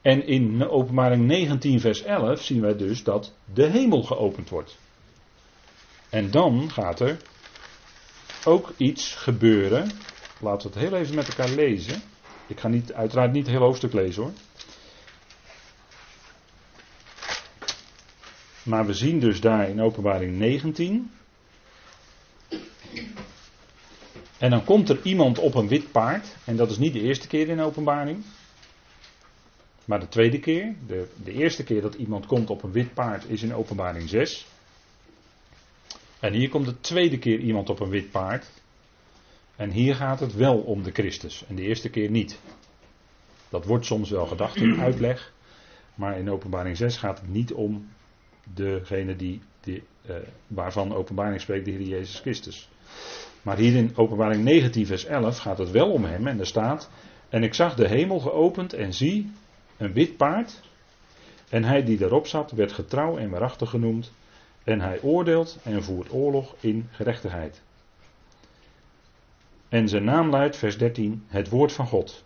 En 0.00 0.26
in 0.26 0.68
openbaring 0.68 1.26
19 1.26 1.80
vers 1.80 2.02
11 2.02 2.42
zien 2.42 2.60
wij 2.60 2.76
dus 2.76 3.04
dat 3.04 3.34
de 3.54 3.66
hemel 3.66 4.02
geopend 4.02 4.48
wordt. 4.48 4.78
En 6.08 6.30
dan 6.30 6.70
gaat 6.70 7.00
er 7.00 7.16
ook 8.44 8.72
iets 8.76 9.14
gebeuren. 9.14 9.90
Laten 10.40 10.70
we 10.70 10.78
het 10.78 10.88
heel 10.88 10.98
even 10.98 11.14
met 11.14 11.28
elkaar 11.28 11.48
lezen. 11.48 12.02
Ik 12.46 12.60
ga 12.60 12.68
niet, 12.68 12.92
uiteraard 12.92 13.32
niet 13.32 13.42
het 13.42 13.52
hele 13.52 13.64
hoofdstuk 13.64 13.92
lezen 13.92 14.22
hoor. 14.22 14.32
Maar 18.62 18.86
we 18.86 18.92
zien 18.92 19.20
dus 19.20 19.40
daar 19.40 19.68
in 19.68 19.80
openbaring 19.80 20.38
19. 20.38 21.10
En 24.38 24.50
dan 24.50 24.64
komt 24.64 24.88
er 24.88 25.00
iemand 25.02 25.38
op 25.38 25.54
een 25.54 25.68
wit 25.68 25.92
paard. 25.92 26.36
En 26.44 26.56
dat 26.56 26.70
is 26.70 26.78
niet 26.78 26.92
de 26.92 27.00
eerste 27.00 27.26
keer 27.26 27.48
in 27.48 27.60
openbaring. 27.60 28.24
Maar 29.84 30.00
de 30.00 30.08
tweede 30.08 30.38
keer, 30.38 30.74
de, 30.86 31.08
de 31.24 31.32
eerste 31.32 31.64
keer 31.64 31.80
dat 31.80 31.94
iemand 31.94 32.26
komt 32.26 32.50
op 32.50 32.62
een 32.62 32.72
wit 32.72 32.94
paard 32.94 33.24
is 33.28 33.42
in 33.42 33.54
openbaring 33.54 34.08
6. 34.08 34.46
En 36.20 36.32
hier 36.32 36.48
komt 36.48 36.66
de 36.66 36.80
tweede 36.80 37.18
keer 37.18 37.38
iemand 37.38 37.70
op 37.70 37.80
een 37.80 37.90
wit 37.90 38.10
paard. 38.10 38.50
En 39.56 39.70
hier 39.70 39.94
gaat 39.94 40.20
het 40.20 40.34
wel 40.34 40.58
om 40.58 40.82
de 40.82 40.90
Christus. 40.90 41.44
En 41.48 41.54
de 41.54 41.62
eerste 41.62 41.88
keer 41.88 42.10
niet. 42.10 42.38
Dat 43.48 43.64
wordt 43.64 43.86
soms 43.86 44.10
wel 44.10 44.26
gedacht 44.26 44.56
in 44.56 44.80
uitleg. 44.80 45.32
Maar 45.94 46.18
in 46.18 46.30
openbaring 46.30 46.76
6 46.76 46.96
gaat 46.96 47.20
het 47.20 47.28
niet 47.28 47.52
om 47.52 47.88
degene 48.54 49.16
die, 49.16 49.40
uh, 49.64 50.16
waarvan 50.46 50.94
openbaring 50.94 51.40
spreekt, 51.40 51.64
de 51.64 51.70
Heer 51.70 51.80
Jezus 51.80 52.20
Christus. 52.20 52.68
Maar 53.42 53.56
hier 53.56 53.76
in 53.76 53.92
openbaring 53.96 54.44
19 54.44 54.86
vers 54.86 55.04
11 55.04 55.38
gaat 55.38 55.58
het 55.58 55.70
wel 55.70 55.90
om 55.90 56.04
hem. 56.04 56.26
En 56.26 56.38
er 56.38 56.46
staat, 56.46 56.90
en 57.28 57.42
ik 57.42 57.54
zag 57.54 57.74
de 57.74 57.88
hemel 57.88 58.20
geopend 58.20 58.72
en 58.72 58.92
zie, 58.92 59.32
een 59.76 59.92
wit 59.92 60.16
paard. 60.16 60.60
En 61.48 61.64
hij 61.64 61.84
die 61.84 61.98
daarop 61.98 62.26
zat, 62.26 62.50
werd 62.50 62.72
getrouw 62.72 63.16
en 63.16 63.30
waarachtig 63.30 63.70
genoemd. 63.70 64.12
En 64.64 64.80
hij 64.80 65.00
oordeelt 65.00 65.58
en 65.62 65.82
voert 65.82 66.12
oorlog 66.12 66.54
in 66.60 66.88
gerechtigheid. 66.90 67.62
En 69.68 69.88
zijn 69.88 70.04
naam 70.04 70.30
luidt, 70.30 70.56
vers 70.56 70.78
13, 70.78 71.24
het 71.26 71.48
woord 71.48 71.72
van 71.72 71.86
God. 71.86 72.24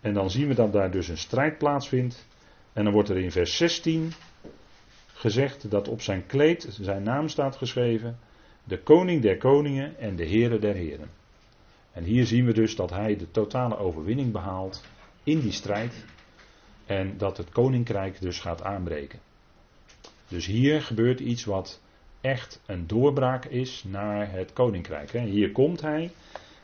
En 0.00 0.14
dan 0.14 0.30
zien 0.30 0.48
we 0.48 0.54
dat 0.54 0.72
daar 0.72 0.90
dus 0.90 1.08
een 1.08 1.18
strijd 1.18 1.58
plaatsvindt. 1.58 2.26
En 2.72 2.84
dan 2.84 2.92
wordt 2.92 3.08
er 3.08 3.18
in 3.18 3.32
vers 3.32 3.56
16 3.56 4.12
gezegd 5.22 5.70
dat 5.70 5.88
op 5.88 6.00
zijn 6.00 6.26
kleed 6.26 6.68
zijn 6.80 7.02
naam 7.02 7.28
staat 7.28 7.56
geschreven: 7.56 8.18
de 8.64 8.78
koning 8.78 9.22
der 9.22 9.36
koningen 9.36 9.98
en 9.98 10.16
de 10.16 10.26
Heere 10.26 10.58
der 10.58 10.74
heren. 10.74 11.10
En 11.92 12.04
hier 12.04 12.26
zien 12.26 12.46
we 12.46 12.52
dus 12.52 12.76
dat 12.76 12.90
hij 12.90 13.16
de 13.16 13.30
totale 13.30 13.76
overwinning 13.78 14.32
behaalt 14.32 14.84
in 15.22 15.40
die 15.40 15.52
strijd 15.52 16.04
en 16.86 17.18
dat 17.18 17.36
het 17.36 17.50
koninkrijk 17.50 18.20
dus 18.20 18.40
gaat 18.40 18.62
aanbreken. 18.62 19.18
Dus 20.28 20.46
hier 20.46 20.82
gebeurt 20.82 21.20
iets 21.20 21.44
wat 21.44 21.80
echt 22.20 22.60
een 22.66 22.86
doorbraak 22.86 23.44
is 23.44 23.84
naar 23.86 24.32
het 24.32 24.52
koninkrijk. 24.52 25.10
Hier 25.10 25.52
komt 25.52 25.80
hij 25.80 26.10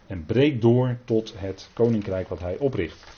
en 0.06 0.24
breekt 0.24 0.62
door 0.62 0.98
tot 1.04 1.34
het 1.36 1.70
koninkrijk 1.72 2.28
wat 2.28 2.40
hij 2.40 2.58
opricht. 2.58 3.17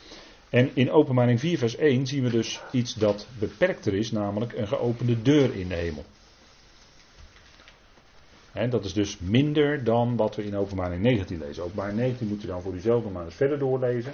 En 0.51 0.71
in 0.75 0.91
openbaring 0.91 1.41
4 1.41 1.59
vers 1.59 1.77
1 1.77 2.07
zien 2.07 2.23
we 2.23 2.31
dus 2.31 2.61
iets 2.73 2.95
dat 2.95 3.27
beperkter 3.39 3.95
is, 3.95 4.11
namelijk 4.11 4.53
een 4.53 4.69
geopende 4.69 5.23
deur 5.23 5.55
in 5.55 5.69
de 5.69 5.75
hemel. 5.75 6.05
En 8.53 8.71
dat 8.71 8.85
is 8.85 8.93
dus 8.93 9.19
minder 9.19 9.85
dan 9.85 10.17
wat 10.17 10.37
we 10.37 10.45
in 10.45 10.57
openbaring 10.57 11.03
19 11.03 11.39
lezen. 11.39 11.63
Openbaring 11.63 11.99
19 11.99 12.29
moet 12.29 12.41
je 12.41 12.47
dan 12.47 12.63
voor 12.63 12.75
uzelf 12.75 13.03
nog 13.03 13.13
maar 13.13 13.25
eens 13.25 13.35
verder 13.35 13.59
doorlezen. 13.59 14.13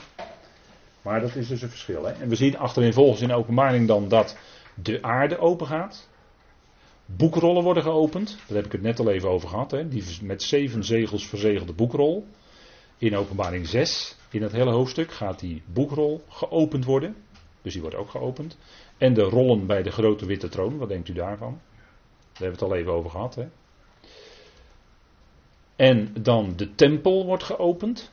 Maar 1.03 1.21
dat 1.21 1.35
is 1.35 1.49
dus 1.49 1.63
een 1.63 1.69
verschil. 1.69 2.05
Hè? 2.05 2.13
En 2.13 2.29
we 2.29 2.37
zien 2.37 2.59
achterin 2.59 2.93
volgens 2.93 3.21
in 3.21 3.33
openbaring 3.33 3.87
dan 3.87 4.09
dat 4.09 4.37
de 4.75 5.03
aarde 5.03 5.39
open 5.39 5.67
gaat. 5.67 6.09
Boekrollen 7.07 7.63
worden 7.63 7.83
geopend. 7.83 8.39
Daar 8.47 8.57
heb 8.57 8.67
ik 8.67 8.73
het 8.73 8.83
net 8.83 8.99
al 8.99 9.11
even 9.11 9.29
over 9.29 9.49
gehad. 9.49 9.71
Die 9.71 10.05
met 10.23 10.43
zeven 10.43 10.85
zegels 10.85 11.27
verzegelde 11.27 11.73
boekrol. 11.73 12.27
In 12.99 13.17
openbaring 13.17 13.67
6, 13.67 14.17
in 14.31 14.43
het 14.43 14.53
hele 14.53 14.71
hoofdstuk, 14.71 15.13
gaat 15.13 15.41
die 15.41 15.63
boekrol 15.67 16.25
geopend 16.29 16.85
worden. 16.85 17.17
Dus 17.63 17.73
die 17.73 17.83
wordt 17.83 17.97
ook 17.97 18.11
geopend. 18.11 18.57
En 18.99 19.15
de 19.15 19.23
rollen 19.23 19.67
bij 19.67 19.83
de 19.83 19.91
grote 19.91 20.27
witte 20.27 20.49
troon, 20.49 20.79
wat 20.79 20.89
denkt 20.89 21.09
u 21.09 21.13
daarvan? 21.13 21.61
Daar 22.33 22.49
hebben 22.49 22.59
we 22.59 22.65
het 22.65 22.73
al 22.73 22.75
even 22.75 22.93
over 22.93 23.11
gehad. 23.11 23.35
Hè? 23.35 23.47
En 25.77 26.15
dan 26.21 26.53
de 26.57 26.75
tempel 26.75 27.25
wordt 27.27 27.43
geopend. 27.43 28.11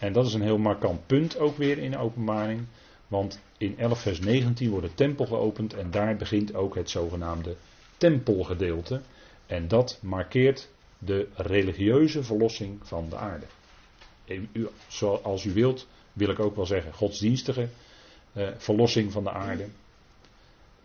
En 0.00 0.12
dat 0.12 0.26
is 0.26 0.34
een 0.34 0.42
heel 0.42 0.58
markant 0.58 1.06
punt 1.06 1.38
ook 1.38 1.56
weer 1.56 1.78
in 1.78 1.90
de 1.90 1.98
openbaring. 1.98 2.66
Want 3.08 3.42
in 3.58 3.78
11 3.78 4.00
vers 4.00 4.20
19 4.20 4.70
wordt 4.70 4.86
de 4.86 4.94
tempel 4.94 5.26
geopend 5.26 5.74
en 5.74 5.90
daar 5.90 6.16
begint 6.16 6.54
ook 6.54 6.74
het 6.74 6.90
zogenaamde 6.90 7.56
tempelgedeelte. 7.96 9.00
En 9.46 9.68
dat 9.68 9.98
markeert 10.02 10.68
de 11.04 11.28
religieuze 11.34 12.22
verlossing 12.22 12.86
van 12.86 13.08
de 13.08 13.16
aarde. 13.16 13.46
Zoals 14.88 15.44
u 15.44 15.52
wilt, 15.52 15.88
wil 16.12 16.28
ik 16.28 16.38
ook 16.38 16.56
wel 16.56 16.66
zeggen, 16.66 16.92
godsdienstige 16.92 17.68
eh, 18.32 18.48
verlossing 18.56 19.12
van 19.12 19.24
de 19.24 19.30
aarde. 19.30 19.68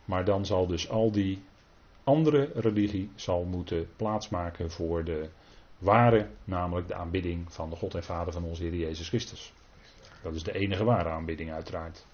Maar 0.06 0.26
dan 0.26 0.46
zal 0.46 0.68
dus 0.68 0.90
al 0.90 1.12
die 1.12 1.42
andere 2.04 2.52
religie 2.54 3.12
zal 3.16 3.44
moeten 3.44 3.88
plaatsmaken 3.96 4.72
voor 4.72 5.04
de 5.04 5.30
ware, 5.78 6.30
namelijk 6.44 6.88
de 6.88 6.96
aanbidding 6.96 7.54
van 7.54 7.70
de 7.70 7.76
God 7.76 7.96
en 7.96 8.04
Vader 8.04 8.34
van 8.34 8.44
onze 8.44 8.64
Heer 8.64 8.76
Jezus 8.76 9.08
Christus. 9.08 9.54
Dat 10.24 10.36
is 10.36 10.44
de 10.44 10.54
enige 10.54 10.84
ware 10.84 11.10
aanbidding 11.10 11.52
uiteraard. 11.52 12.06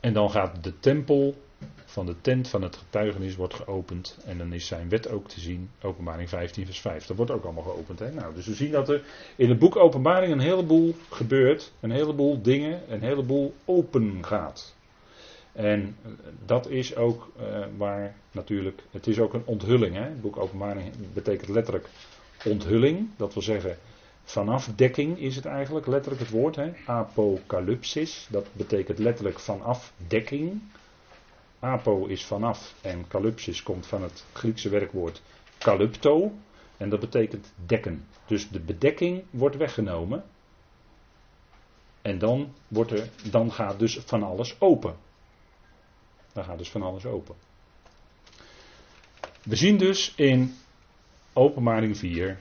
En 0.00 0.12
dan 0.12 0.30
gaat 0.30 0.64
de 0.64 0.78
tempel 0.78 1.34
van 1.84 2.06
de 2.06 2.14
tent 2.20 2.48
van 2.48 2.62
het 2.62 2.76
getuigenis 2.76 3.36
wordt 3.36 3.54
geopend. 3.54 4.18
En 4.24 4.38
dan 4.38 4.52
is 4.52 4.66
zijn 4.66 4.88
wet 4.88 5.08
ook 5.08 5.28
te 5.28 5.40
zien. 5.40 5.70
Openbaring 5.82 6.28
15 6.28 6.64
vers 6.64 6.80
5. 6.80 7.06
Dat 7.06 7.16
wordt 7.16 7.32
ook 7.32 7.44
allemaal 7.44 7.62
geopend. 7.62 7.98
Hè? 7.98 8.12
Nou, 8.12 8.34
dus 8.34 8.46
we 8.46 8.54
zien 8.54 8.70
dat 8.70 8.88
er 8.88 9.02
in 9.36 9.48
het 9.48 9.58
boek 9.58 9.76
Openbaring 9.76 10.32
een 10.32 10.38
heleboel 10.38 10.94
gebeurt. 11.10 11.72
Een 11.80 11.90
heleboel 11.90 12.42
dingen, 12.42 12.80
een 12.88 13.02
heleboel 13.02 13.54
open 13.64 14.24
gaat. 14.24 14.74
En 15.52 15.96
dat 16.44 16.68
is 16.68 16.96
ook 16.96 17.32
uh, 17.40 17.64
waar 17.76 18.14
natuurlijk, 18.30 18.82
het 18.90 19.06
is 19.06 19.18
ook 19.18 19.34
een 19.34 19.42
onthulling. 19.44 19.94
Hè? 19.94 20.02
Het 20.02 20.20
boek 20.20 20.36
Openbaring 20.36 20.92
betekent 21.12 21.48
letterlijk 21.48 21.88
onthulling. 22.44 23.08
Dat 23.16 23.34
wil 23.34 23.42
zeggen, 23.42 23.78
vanaf 24.24 24.70
dekking 24.74 25.18
is 25.18 25.36
het 25.36 25.44
eigenlijk, 25.44 25.86
letterlijk 25.86 26.22
het 26.22 26.30
woord. 26.30 26.58
Apocalypsis, 26.86 28.26
dat 28.30 28.46
betekent 28.52 28.98
letterlijk 28.98 29.38
vanaf 29.38 29.92
dekking. 30.06 30.60
Apo 31.60 32.06
is 32.06 32.24
vanaf 32.24 32.74
en 32.82 33.08
calypsis 33.08 33.62
komt 33.62 33.86
van 33.86 34.02
het 34.02 34.24
Griekse 34.32 34.68
werkwoord 34.68 35.22
kalypto. 35.58 36.32
En 36.76 36.88
dat 36.88 37.00
betekent 37.00 37.52
dekken. 37.66 38.06
Dus 38.26 38.48
de 38.48 38.60
bedekking 38.60 39.24
wordt 39.30 39.56
weggenomen. 39.56 40.24
En 42.02 42.18
dan, 42.18 42.54
wordt 42.68 42.90
er, 42.90 43.08
dan 43.30 43.52
gaat 43.52 43.78
dus 43.78 43.98
van 43.98 44.22
alles 44.22 44.60
open. 44.60 44.96
Dan 46.32 46.44
gaat 46.44 46.58
dus 46.58 46.70
van 46.70 46.82
alles 46.82 47.06
open. 47.06 47.34
We 49.42 49.56
zien 49.56 49.78
dus 49.78 50.14
in 50.14 50.54
Openbaring 51.32 51.96
4, 51.98 52.38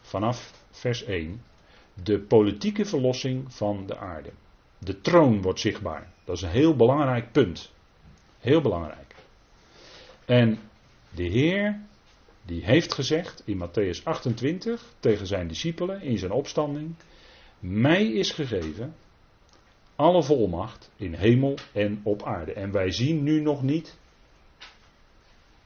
vanaf 0.00 0.52
vers 0.70 1.04
1, 1.04 1.42
de 1.94 2.20
politieke 2.20 2.84
verlossing 2.84 3.54
van 3.54 3.86
de 3.86 3.96
aarde. 3.96 4.30
De 4.78 5.00
troon 5.00 5.42
wordt 5.42 5.60
zichtbaar. 5.60 6.12
Dat 6.24 6.36
is 6.36 6.42
een 6.42 6.48
heel 6.48 6.76
belangrijk 6.76 7.32
punt. 7.32 7.72
Heel 8.40 8.60
belangrijk. 8.60 9.14
En 10.24 10.58
de 11.14 11.22
Heer, 11.22 11.80
die 12.42 12.64
heeft 12.64 12.94
gezegd 12.94 13.42
in 13.44 13.58
Matthäus 13.58 14.04
28 14.04 14.94
tegen 15.00 15.26
zijn 15.26 15.48
discipelen 15.48 16.02
in 16.02 16.18
zijn 16.18 16.32
opstanding: 16.32 16.94
Mij 17.58 18.06
is 18.06 18.30
gegeven 18.30 18.94
alle 19.96 20.22
volmacht 20.22 20.90
in 20.96 21.14
hemel 21.14 21.54
en 21.72 22.00
op 22.02 22.22
aarde. 22.22 22.52
En 22.52 22.72
wij 22.72 22.90
zien 22.90 23.22
nu 23.22 23.40
nog 23.40 23.62
niet, 23.62 23.98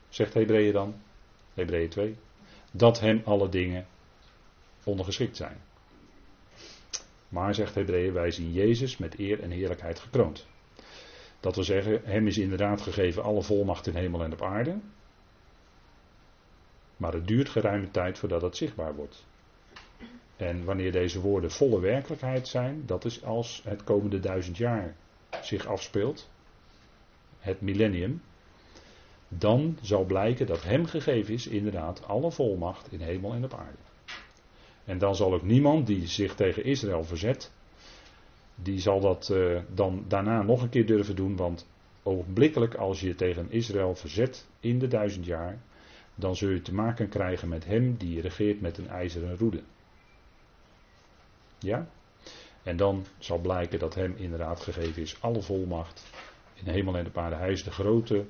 zegt 0.09 0.33
Hebreeën 0.33 0.73
dan, 0.73 0.95
Hebreeën 1.53 1.89
2, 1.89 2.15
dat 2.71 2.99
hem 2.99 3.21
alle 3.25 3.49
dingen 3.49 3.87
ondergeschikt 4.83 5.37
zijn. 5.37 5.57
Maar, 7.29 7.55
zegt 7.55 7.75
Hebreeën, 7.75 8.13
wij 8.13 8.31
zien 8.31 8.51
Jezus 8.51 8.97
met 8.97 9.19
eer 9.19 9.43
en 9.43 9.51
heerlijkheid 9.51 9.99
gekroond. 9.99 10.47
Dat 11.39 11.55
wil 11.55 11.63
zeggen, 11.63 12.01
hem 12.03 12.27
is 12.27 12.37
inderdaad 12.37 12.81
gegeven 12.81 13.23
alle 13.23 13.41
volmacht 13.41 13.87
in 13.87 13.95
hemel 13.95 14.23
en 14.23 14.33
op 14.33 14.41
aarde. 14.41 14.77
Maar 16.97 17.13
het 17.13 17.27
duurt 17.27 17.49
geruime 17.49 17.91
tijd 17.91 18.17
voordat 18.17 18.41
het 18.41 18.57
zichtbaar 18.57 18.95
wordt. 18.95 19.25
En 20.35 20.63
wanneer 20.63 20.91
deze 20.91 21.21
woorden 21.21 21.51
volle 21.51 21.79
werkelijkheid 21.79 22.47
zijn, 22.47 22.83
dat 22.85 23.05
is 23.05 23.23
als 23.23 23.61
het 23.63 23.83
komende 23.83 24.19
duizend 24.19 24.57
jaar 24.57 24.95
zich 25.41 25.65
afspeelt, 25.65 26.29
het 27.39 27.61
millennium, 27.61 28.21
dan 29.27 29.77
zal 29.81 30.03
blijken 30.03 30.45
dat 30.45 30.63
hem 30.63 30.85
gegeven 30.85 31.33
is 31.33 31.47
inderdaad 31.47 32.07
alle 32.07 32.31
volmacht 32.31 32.91
in 32.91 32.99
hemel 32.99 33.33
en 33.33 33.43
op 33.43 33.53
aarde. 33.53 33.77
En 34.85 34.97
dan 34.97 35.15
zal 35.15 35.33
ook 35.33 35.43
niemand 35.43 35.87
die 35.87 36.07
zich 36.07 36.35
tegen 36.35 36.63
Israël 36.63 37.03
verzet, 37.03 37.51
die 38.55 38.79
zal 38.79 38.99
dat 38.99 39.29
uh, 39.31 39.59
dan 39.73 40.05
daarna 40.07 40.41
nog 40.41 40.61
een 40.61 40.69
keer 40.69 40.85
durven 40.85 41.15
doen, 41.15 41.35
want 41.35 41.67
ogenblikkelijk 42.03 42.75
als 42.75 42.99
je 42.99 43.15
tegen 43.15 43.51
Israël 43.51 43.95
verzet 43.95 44.47
in 44.59 44.79
de 44.79 44.87
duizend 44.87 45.25
jaar, 45.25 45.59
dan 46.15 46.35
zul 46.35 46.49
je 46.49 46.61
te 46.61 46.73
maken 46.73 47.09
krijgen 47.09 47.49
met 47.49 47.65
hem 47.65 47.97
die 47.97 48.21
regeert 48.21 48.61
met 48.61 48.77
een 48.77 48.87
ijzeren 48.87 49.37
roede. 49.37 49.61
Ja? 51.59 51.87
En 52.63 52.77
dan 52.77 53.05
zal 53.17 53.37
blijken 53.37 53.79
dat 53.79 53.95
hem 53.95 54.13
inderdaad 54.17 54.59
gegeven 54.59 55.01
is 55.01 55.21
alle 55.21 55.41
volmacht 55.41 56.03
in 56.53 56.71
hemel 56.71 56.97
en 56.97 57.07
op 57.07 57.17
aarde. 57.17 57.35
Hij 57.35 57.51
is 57.51 57.63
de 57.63 57.71
grote 57.71 58.25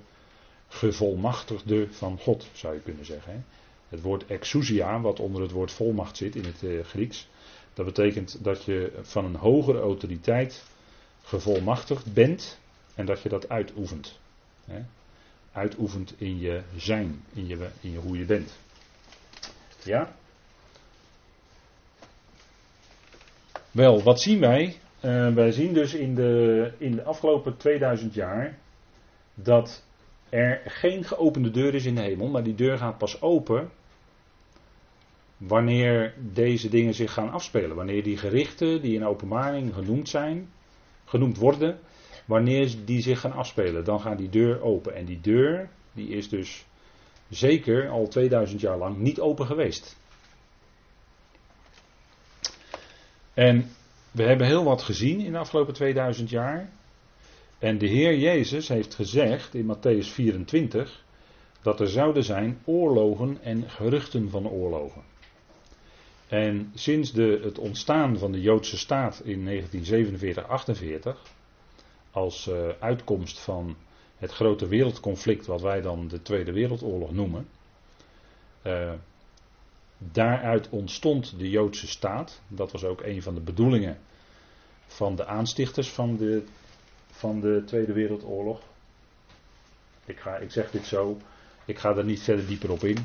gevolmachtigde 0.68 1.88
van 1.92 2.20
God, 2.20 2.48
zou 2.54 2.74
je 2.74 2.82
kunnen 2.82 3.06
zeggen. 3.06 3.46
Het 3.90 4.02
woord 4.02 4.26
exousia, 4.26 5.02
wat 5.02 5.20
onder 5.20 5.42
het 5.42 5.52
woord 5.52 5.72
volmacht 5.72 6.18
zit 6.18 6.36
in 6.36 6.44
het 6.44 6.64
uh, 6.64 6.84
Grieks, 6.84 7.30
dat 7.76 7.86
betekent 7.86 8.44
dat 8.44 8.64
je 8.64 8.92
van 9.02 9.26
een 9.26 9.36
hogere 9.36 9.80
autoriteit 9.80 10.64
gevolmachtigd 11.24 12.14
bent 12.14 12.60
en 12.96 13.06
dat 13.06 13.22
je 13.22 13.30
dat 13.30 13.50
uitoefent. 13.50 14.20
Hè? 14.66 14.82
Uitoefent 15.52 16.14
in 16.18 16.40
je 16.40 16.62
zijn, 16.78 17.24
in 17.34 17.48
je, 17.48 17.70
in 17.82 17.92
je 17.92 17.98
hoe 17.98 18.18
je 18.18 18.26
bent. 18.26 18.58
Ja? 19.84 20.16
Wel, 23.72 24.04
wat 24.04 24.22
zien 24.22 24.40
wij? 24.40 24.80
Uh, 25.02 25.34
wij 25.34 25.52
zien 25.52 25.74
dus 25.74 25.94
in 25.94 26.16
de, 26.16 26.72
in 26.78 26.96
de 26.96 27.04
afgelopen 27.04 27.58
2000 27.58 28.14
jaar 28.14 28.58
dat 29.34 29.84
er 30.30 30.62
geen 30.66 31.04
geopende 31.04 31.52
deur 31.52 31.74
is 31.74 31.86
in 31.86 31.96
de 31.96 32.02
hemel, 32.02 32.28
maar 32.28 32.44
die 32.44 32.56
deur 32.56 32.78
gaat 32.78 32.98
pas 32.98 33.22
open 33.22 33.72
wanneer 35.48 36.14
deze 36.34 36.70
dingen 36.70 36.94
zich 36.94 37.14
gaan 37.14 37.32
afspelen. 37.32 37.76
Wanneer 37.76 38.04
die 38.04 38.18
gerichten 38.18 38.82
die 38.82 38.96
in 38.96 39.06
openbaring 39.06 39.74
genoemd 39.74 40.10
zijn, 40.10 40.50
genoemd 41.06 41.38
worden, 41.38 41.80
wanneer 42.26 42.76
die 42.86 43.02
zich 43.02 43.20
gaan 43.20 43.34
afspelen, 43.34 43.84
dan 43.84 44.00
gaat 44.00 44.18
die 44.18 44.30
deur 44.30 44.62
open. 44.62 44.96
En 44.96 45.06
die 45.06 45.22
deur, 45.22 45.70
die 45.94 46.08
is 46.10 46.30
dus 46.30 46.66
zeker 47.30 47.90
al 47.90 48.08
2000 48.08 48.62
jaar 48.62 48.78
lang 48.78 48.98
niet 48.98 49.20
open 49.20 49.46
geweest. 49.46 49.98
En 53.34 53.72
we 54.12 54.24
hebben 54.24 54.48
heel 54.48 54.64
wat 54.64 54.82
gezien 54.82 55.20
in 55.20 55.32
de 55.32 55.38
afgelopen 55.38 55.74
2000 55.74 56.30
jaar. 56.30 56.70
En 57.60 57.78
de 57.78 57.88
Heer 57.88 58.18
Jezus 58.18 58.68
heeft 58.68 58.96
gezegd 58.96 59.54
in 59.54 59.76
Matthäus 59.76 60.08
24 60.08 61.04
dat 61.62 61.80
er 61.80 61.90
zouden 61.90 62.24
zijn 62.24 62.62
oorlogen 62.66 63.38
en 63.42 63.70
geruchten 63.70 64.30
van 64.30 64.48
oorlogen. 64.48 65.02
En 66.28 66.72
sinds 66.74 67.12
de, 67.12 67.40
het 67.44 67.60
ontstaan 67.60 68.18
van 68.18 68.32
de 68.32 68.42
Joodse 68.42 68.78
staat 68.78 69.22
in 69.24 69.64
1947-48, 71.06 71.18
als 72.12 72.48
uh, 72.48 72.70
uitkomst 72.80 73.40
van 73.40 73.76
het 74.18 74.32
grote 74.32 74.68
wereldconflict 74.68 75.46
wat 75.46 75.62
wij 75.62 75.82
dan 75.82 76.08
de 76.08 76.22
Tweede 76.22 76.52
Wereldoorlog 76.52 77.12
noemen, 77.12 77.48
uh, 78.64 78.92
daaruit 79.98 80.70
ontstond 80.70 81.40
de 81.40 81.50
Joodse 81.50 81.88
staat. 81.88 82.42
Dat 82.48 82.72
was 82.72 82.84
ook 82.84 83.02
een 83.02 83.22
van 83.22 83.34
de 83.34 83.42
bedoelingen 83.42 83.98
van 84.88 85.16
de 85.16 85.26
aanstichters 85.26 85.90
van 85.90 86.18
de, 86.18 86.44
van 87.12 87.40
de 87.40 87.64
Tweede 87.66 87.94
Wereldoorlog. 87.94 88.62
Ik, 90.06 90.20
ga, 90.20 90.36
ik 90.36 90.52
zeg 90.52 90.72
dit 90.72 90.86
zo, 90.86 91.18
ik 91.66 91.80
ga 91.80 91.96
er 91.96 92.06
niet 92.06 92.22
verder 92.22 92.48
dieper 92.48 92.72
op 92.72 92.84
in. 92.84 92.98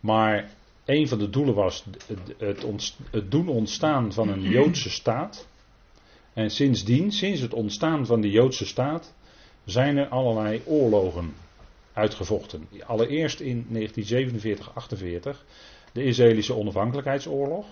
Maar 0.00 0.50
een 0.84 1.08
van 1.08 1.18
de 1.18 1.30
doelen 1.30 1.54
was 1.54 1.84
het, 2.38 2.64
het, 3.10 3.30
doen 3.30 3.48
ontstaan 3.48 4.12
van 4.12 4.28
een 4.28 4.42
Joodse 4.42 4.90
staat. 4.90 5.46
En 6.32 6.50
sindsdien, 6.50 7.12
sinds 7.12 7.40
het 7.40 7.54
ontstaan 7.54 8.06
van 8.06 8.20
de 8.20 8.30
Joodse 8.30 8.66
staat, 8.66 9.14
zijn 9.64 9.96
er 9.96 10.08
allerlei 10.08 10.62
oorlogen 10.64 11.34
uitgevochten. 11.92 12.68
Allereerst 12.86 13.40
in 13.40 13.66
1947-48 13.66 13.70
de 15.92 16.04
Israëlische 16.04 16.54
onafhankelijkheidsoorlog. 16.54 17.66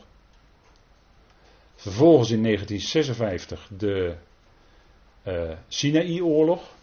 Vervolgens 1.74 2.30
in 2.30 2.42
1956 2.42 3.70
de 3.78 4.16
uh, 5.26 5.50
Sinaï-oorlog. 5.68 6.74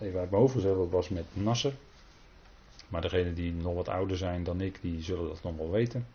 Even 0.00 0.20
uit 0.20 0.30
mijn 0.30 0.42
hoofd 0.42 0.54
gezegd, 0.54 0.76
dat 0.76 0.90
was 0.90 1.08
met 1.08 1.24
Nasser. 1.32 1.72
Maar 2.88 3.00
degenen 3.00 3.34
die 3.34 3.52
nog 3.52 3.74
wat 3.74 3.88
ouder 3.88 4.16
zijn 4.16 4.44
dan 4.44 4.60
ik, 4.60 4.78
die 4.80 5.02
zullen 5.02 5.28
dat 5.28 5.42
nog 5.42 5.56
wel 5.56 5.70
weten. 5.70 6.06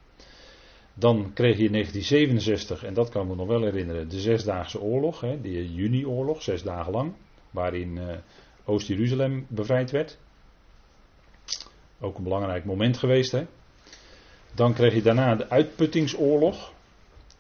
Dan 0.94 1.34
kreeg 1.34 1.58
je 1.58 1.64
in 1.64 1.72
1967, 1.72 2.84
en 2.84 2.94
dat 2.94 3.10
kan 3.10 3.22
ik 3.22 3.28
me 3.28 3.36
nog 3.36 3.48
wel 3.48 3.62
herinneren, 3.62 4.10
de 4.10 4.20
Zesdaagse 4.20 4.82
Oorlog, 4.82 5.22
hè, 5.22 5.42
de 5.42 5.74
Juni-oorlog, 5.74 6.42
zes 6.42 6.64
dagen 6.64 6.92
lang. 6.92 7.14
Waarin 7.52 7.96
uh, 7.96 8.18
Oost-Jeruzalem 8.66 9.46
bevrijd 9.50 9.92
werd. 9.92 10.18
Ook 12.00 12.18
een 12.18 12.24
belangrijk 12.24 12.66
moment 12.66 12.98
geweest. 12.98 13.32
Hè? 13.32 13.46
Dan 14.54 14.74
kreeg 14.74 14.94
je 14.94 15.02
daarna 15.02 15.36
de 15.36 15.50
uitputtingsoorlog. 15.50 16.74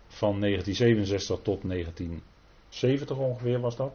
Van 0.08 0.40
1967 0.40 1.40
tot 1.42 1.62
1970 1.62 3.18
ongeveer 3.18 3.60
was 3.60 3.76
dat. 3.76 3.94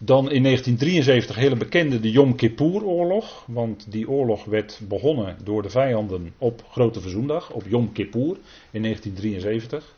Dan 0.00 0.30
in 0.30 0.42
1973 0.42 1.36
hele 1.36 1.56
bekende 1.56 2.00
de 2.00 2.10
Yom 2.10 2.34
Kippur-oorlog. 2.34 3.44
Want 3.46 3.90
die 3.92 4.08
oorlog 4.08 4.44
werd 4.44 4.80
begonnen 4.88 5.36
door 5.44 5.62
de 5.62 5.70
vijanden 5.70 6.34
op 6.38 6.64
Grote 6.70 7.00
Verzoendag, 7.00 7.50
op 7.50 7.62
Yom 7.66 7.92
Kippur 7.92 8.36
in 8.70 8.82
1973. 8.82 9.94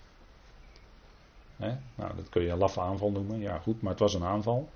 nou, 1.97 2.17
dat 2.17 2.29
kun 2.29 2.43
je 2.43 2.49
een 2.49 2.59
laffe 2.59 2.81
aanval 2.81 3.11
noemen. 3.11 3.41
Ja, 3.41 3.59
goed, 3.59 3.83
maar 3.83 3.91
het 3.91 4.01
was 4.01 4.15
een 4.15 4.25
aanval. 4.25 4.69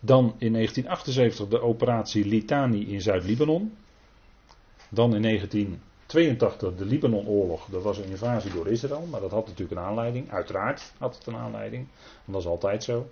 Dan 0.00 0.34
in 0.38 0.52
1978 0.52 1.48
de 1.48 1.60
operatie 1.60 2.26
Litani 2.26 2.86
in 2.86 3.00
Zuid-Libanon. 3.00 3.76
Dan 4.88 5.14
in 5.14 5.22
1982 5.22 6.74
de 6.74 6.84
Libanonoorlog. 6.84 7.66
Dat 7.70 7.82
was 7.82 7.98
een 7.98 8.10
invasie 8.10 8.52
door 8.52 8.68
Israël, 8.68 9.06
maar 9.10 9.20
dat 9.20 9.30
had 9.30 9.46
natuurlijk 9.46 9.80
een 9.80 9.86
aanleiding. 9.86 10.30
Uiteraard 10.30 10.92
had 10.98 11.14
het 11.14 11.26
een 11.26 11.36
aanleiding, 11.36 11.86
want 12.24 12.32
dat 12.32 12.40
is 12.40 12.46
altijd 12.46 12.84
zo. 12.84 13.08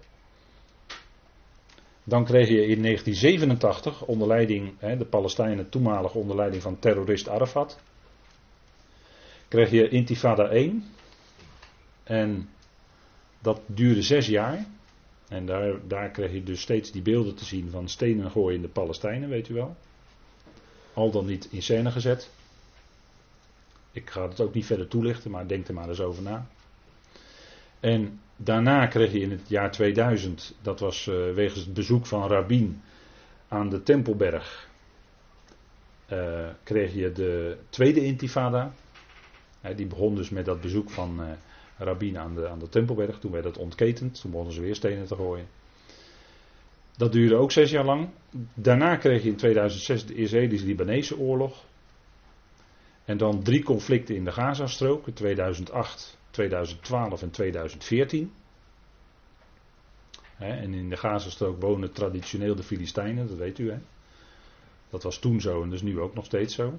Dan 2.04 2.24
kreeg 2.24 2.48
je 2.48 2.66
in 2.66 2.82
1987 2.82 4.02
onder 4.02 4.28
leiding, 4.28 4.72
hè, 4.78 4.96
de 4.96 5.04
Palestijnen 5.04 5.68
toenmalig 5.68 6.14
onder 6.14 6.36
leiding 6.36 6.62
van 6.62 6.78
terrorist 6.78 7.28
Arafat. 7.28 7.78
Kreeg 9.48 9.70
je 9.70 9.88
Intifada 9.88 10.48
1. 10.48 10.84
En 12.02 12.48
dat 13.38 13.60
duurde 13.66 14.02
zes 14.02 14.26
jaar. 14.26 14.66
En 15.28 15.46
daar, 15.46 15.88
daar 15.88 16.10
kreeg 16.10 16.32
je 16.32 16.42
dus 16.42 16.60
steeds 16.60 16.90
die 16.90 17.02
beelden 17.02 17.34
te 17.34 17.44
zien 17.44 17.70
van 17.70 17.88
stenen 17.88 18.30
gooien 18.30 18.60
de 18.60 18.68
Palestijnen, 18.68 19.28
weet 19.28 19.48
u 19.48 19.54
wel. 19.54 19.76
Al 20.94 21.10
dan 21.10 21.26
niet 21.26 21.48
in 21.50 21.62
scène 21.62 21.90
gezet. 21.90 22.30
Ik 23.92 24.10
ga 24.10 24.28
het 24.28 24.40
ook 24.40 24.54
niet 24.54 24.66
verder 24.66 24.88
toelichten, 24.88 25.30
maar 25.30 25.48
denk 25.48 25.68
er 25.68 25.74
maar 25.74 25.88
eens 25.88 26.00
over 26.00 26.22
na. 26.22 26.46
En 27.80 28.20
daarna 28.42 28.86
kreeg 28.86 29.12
je 29.12 29.20
in 29.20 29.30
het 29.30 29.48
jaar 29.48 29.70
2000, 29.70 30.54
dat 30.62 30.80
was 30.80 31.06
uh, 31.06 31.34
wegens 31.34 31.64
het 31.64 31.74
bezoek 31.74 32.06
van 32.06 32.28
Rabin 32.28 32.82
aan 33.48 33.68
de 33.68 33.82
Tempelberg, 33.82 34.68
uh, 36.12 36.48
kreeg 36.62 36.94
je 36.94 37.12
de 37.12 37.56
tweede 37.68 38.04
intifada. 38.04 38.72
die 39.76 39.86
begon 39.86 40.14
dus 40.14 40.30
met 40.30 40.44
dat 40.44 40.60
bezoek 40.60 40.90
van 40.90 41.20
uh, 41.20 41.26
rabbin 41.80 42.18
aan 42.18 42.34
de, 42.34 42.48
aan 42.48 42.58
de 42.58 42.68
Tempelberg. 42.68 43.18
Toen 43.18 43.30
werd 43.30 43.44
het 43.44 43.58
ontketend. 43.58 44.20
Toen 44.20 44.30
begonnen 44.30 44.54
ze 44.54 44.60
weer 44.60 44.74
stenen 44.74 45.06
te 45.06 45.14
gooien. 45.14 45.46
Dat 46.96 47.12
duurde 47.12 47.36
ook 47.36 47.52
zes 47.52 47.70
jaar 47.70 47.84
lang. 47.84 48.08
Daarna 48.54 48.96
kreeg 48.96 49.22
je 49.22 49.28
in 49.28 49.36
2006 49.36 50.06
de 50.06 50.14
Israëlisch-Libanese 50.14 51.18
oorlog. 51.18 51.64
En 53.04 53.16
dan 53.16 53.42
drie 53.42 53.62
conflicten 53.62 54.14
in 54.14 54.24
de 54.24 54.32
Gazastrook. 54.32 55.08
2008, 55.14 56.18
2012 56.30 57.22
en 57.22 57.30
2014. 57.30 58.32
en 60.38 60.74
in 60.74 60.88
de 60.88 60.96
Gazastrook 60.96 61.60
wonen 61.60 61.92
traditioneel 61.92 62.54
de 62.54 62.62
Filistijnen, 62.62 63.28
dat 63.28 63.36
weet 63.36 63.58
u 63.58 63.70
hè. 63.70 63.78
Dat 64.90 65.02
was 65.02 65.18
toen 65.18 65.40
zo 65.40 65.62
en 65.62 65.72
is 65.72 65.82
nu 65.82 66.00
ook 66.00 66.14
nog 66.14 66.24
steeds 66.24 66.54
zo. 66.54 66.78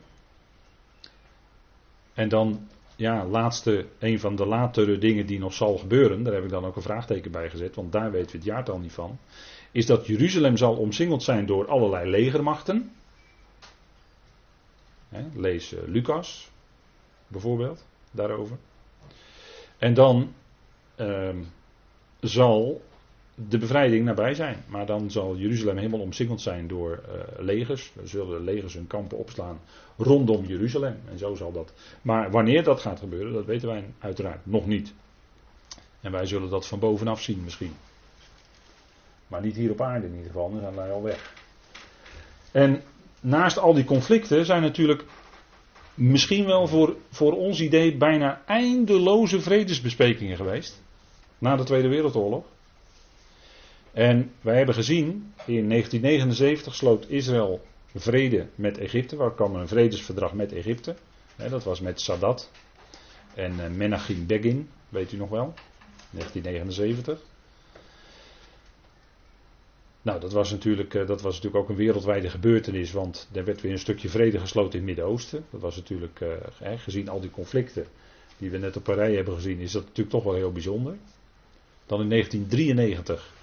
En 2.13 2.29
dan 2.29 2.67
ja, 2.95 3.25
laatste, 3.25 3.85
een 3.99 4.19
van 4.19 4.35
de 4.35 4.45
latere 4.45 4.97
dingen 4.97 5.25
die 5.25 5.39
nog 5.39 5.53
zal 5.53 5.77
gebeuren, 5.77 6.23
daar 6.23 6.33
heb 6.33 6.43
ik 6.43 6.49
dan 6.49 6.65
ook 6.65 6.75
een 6.75 6.81
vraagteken 6.81 7.31
bij 7.31 7.49
gezet, 7.49 7.75
want 7.75 7.91
daar 7.91 8.11
weten 8.11 8.31
we 8.31 8.37
het 8.37 8.45
jaartal 8.45 8.79
niet 8.79 8.91
van, 8.91 9.19
is 9.71 9.85
dat 9.85 10.07
Jeruzalem 10.07 10.57
zal 10.57 10.75
omsingeld 10.75 11.23
zijn 11.23 11.45
door 11.45 11.67
allerlei 11.67 12.09
legermachten. 12.09 12.91
lees 15.35 15.73
uh, 15.73 15.79
Lucas 15.85 16.49
bijvoorbeeld 17.27 17.85
daarover. 18.11 18.57
En 19.81 19.93
dan 19.93 20.33
uh, 20.97 21.29
zal 22.19 22.81
de 23.35 23.57
bevrijding 23.57 24.05
nabij 24.05 24.33
zijn. 24.33 24.63
Maar 24.67 24.85
dan 24.85 25.11
zal 25.11 25.35
Jeruzalem 25.35 25.77
helemaal 25.77 25.99
omsingeld 25.99 26.41
zijn 26.41 26.67
door 26.67 26.91
uh, 27.07 27.43
legers. 27.45 27.91
Dan 27.95 28.07
zullen 28.07 28.43
legers 28.43 28.73
hun 28.73 28.87
kampen 28.87 29.17
opslaan 29.17 29.59
rondom 29.97 30.45
Jeruzalem. 30.45 30.99
En 31.11 31.17
zo 31.17 31.35
zal 31.35 31.51
dat. 31.51 31.73
Maar 32.01 32.31
wanneer 32.31 32.63
dat 32.63 32.79
gaat 32.79 32.99
gebeuren, 32.99 33.33
dat 33.33 33.45
weten 33.45 33.67
wij 33.67 33.85
uiteraard 33.99 34.45
nog 34.45 34.65
niet. 34.65 34.93
En 36.01 36.11
wij 36.11 36.25
zullen 36.25 36.49
dat 36.49 36.67
van 36.67 36.79
bovenaf 36.79 37.21
zien 37.21 37.43
misschien. 37.43 37.73
Maar 39.27 39.41
niet 39.41 39.55
hier 39.55 39.71
op 39.71 39.81
aarde 39.81 40.05
in 40.05 40.13
ieder 40.13 40.27
geval, 40.27 40.51
dan 40.51 40.59
zijn 40.59 40.75
wij 40.75 40.91
al 40.91 41.03
weg. 41.03 41.33
En 42.51 42.81
naast 43.19 43.57
al 43.57 43.73
die 43.73 43.85
conflicten 43.85 44.45
zijn 44.45 44.61
natuurlijk 44.61 45.05
misschien 46.01 46.45
wel 46.45 46.67
voor, 46.67 46.95
voor 47.09 47.33
ons 47.33 47.61
idee 47.61 47.97
bijna 47.97 48.41
eindeloze 48.45 49.41
vredesbesprekingen 49.41 50.35
geweest. 50.35 50.81
Na 51.37 51.55
de 51.55 51.63
Tweede 51.63 51.87
Wereldoorlog. 51.87 52.45
En 53.91 54.31
wij 54.41 54.57
hebben 54.57 54.75
gezien, 54.75 55.33
in 55.45 55.69
1979 55.69 56.75
sloot 56.75 57.09
Israël 57.09 57.61
vrede 57.95 58.47
met 58.55 58.77
Egypte. 58.77 59.15
Waar 59.15 59.33
kwam 59.33 59.55
een 59.55 59.67
vredesverdrag 59.67 60.33
met 60.33 60.53
Egypte. 60.53 60.95
dat 61.49 61.63
was 61.63 61.79
met 61.79 62.01
Sadat 62.01 62.51
en 63.35 63.53
uh, 63.53 63.67
Menachem 63.67 64.25
Begin, 64.27 64.69
weet 64.89 65.11
u 65.11 65.17
nog 65.17 65.29
wel, 65.29 65.53
1979. 66.11 67.30
Nou, 70.01 70.19
dat 70.19 70.31
was, 70.31 70.51
natuurlijk, 70.51 70.93
uh, 70.93 71.07
dat 71.07 71.21
was 71.21 71.35
natuurlijk 71.35 71.63
ook 71.63 71.69
een 71.69 71.75
wereldwijde 71.75 72.29
gebeurtenis, 72.29 72.91
want 72.91 73.29
er 73.31 73.45
werd 73.45 73.61
weer 73.61 73.71
een 73.71 73.79
stukje 73.79 74.09
vrede 74.09 74.39
gesloten 74.39 74.71
in 74.71 74.77
het 74.77 74.85
Midden-Oosten. 74.85 75.45
Dat 75.49 75.61
was 75.61 75.75
natuurlijk, 75.75 76.19
uh, 76.19 76.29
gezien 76.77 77.09
al 77.09 77.19
die 77.19 77.29
conflicten 77.29 77.85
die 78.37 78.49
we 78.49 78.57
net 78.57 78.75
op 78.75 78.87
een 78.87 78.95
rij 78.95 79.15
hebben 79.15 79.33
gezien, 79.33 79.59
is 79.59 79.71
dat 79.71 79.81
natuurlijk 79.81 80.09
toch 80.09 80.23
wel 80.23 80.33
heel 80.33 80.51
bijzonder. 80.51 80.95
Dan 81.85 82.01
in 82.01 82.09
1993 82.09 83.33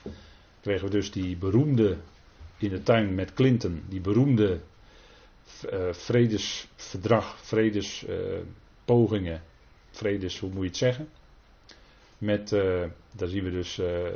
kregen 0.61 0.85
we 0.85 0.91
dus 0.91 1.11
die 1.11 1.37
beroemde 1.37 1.97
in 2.57 2.71
de 2.71 2.83
tuin 2.83 3.15
met 3.15 3.33
Clinton, 3.35 3.83
die 3.89 4.01
beroemde 4.01 4.61
uh, 5.73 5.93
vredesverdrag, 5.93 7.39
vredespogingen, 7.47 9.43
vredes, 9.91 10.39
hoe 10.39 10.51
moet 10.51 10.63
je 10.63 10.69
het 10.69 10.77
zeggen? 10.77 11.09
Met, 12.19 12.49
daar 13.13 13.29
zien 13.29 13.45
we 13.45 13.51
dus 13.51 13.79
um, 13.79 14.09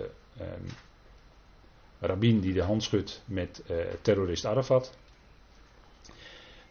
Rabin 2.05 2.41
die 2.41 2.53
de 2.53 2.63
hand 2.63 2.83
schudt 2.83 3.23
met 3.27 3.63
terrorist 4.03 4.47
Arafat. 4.47 4.97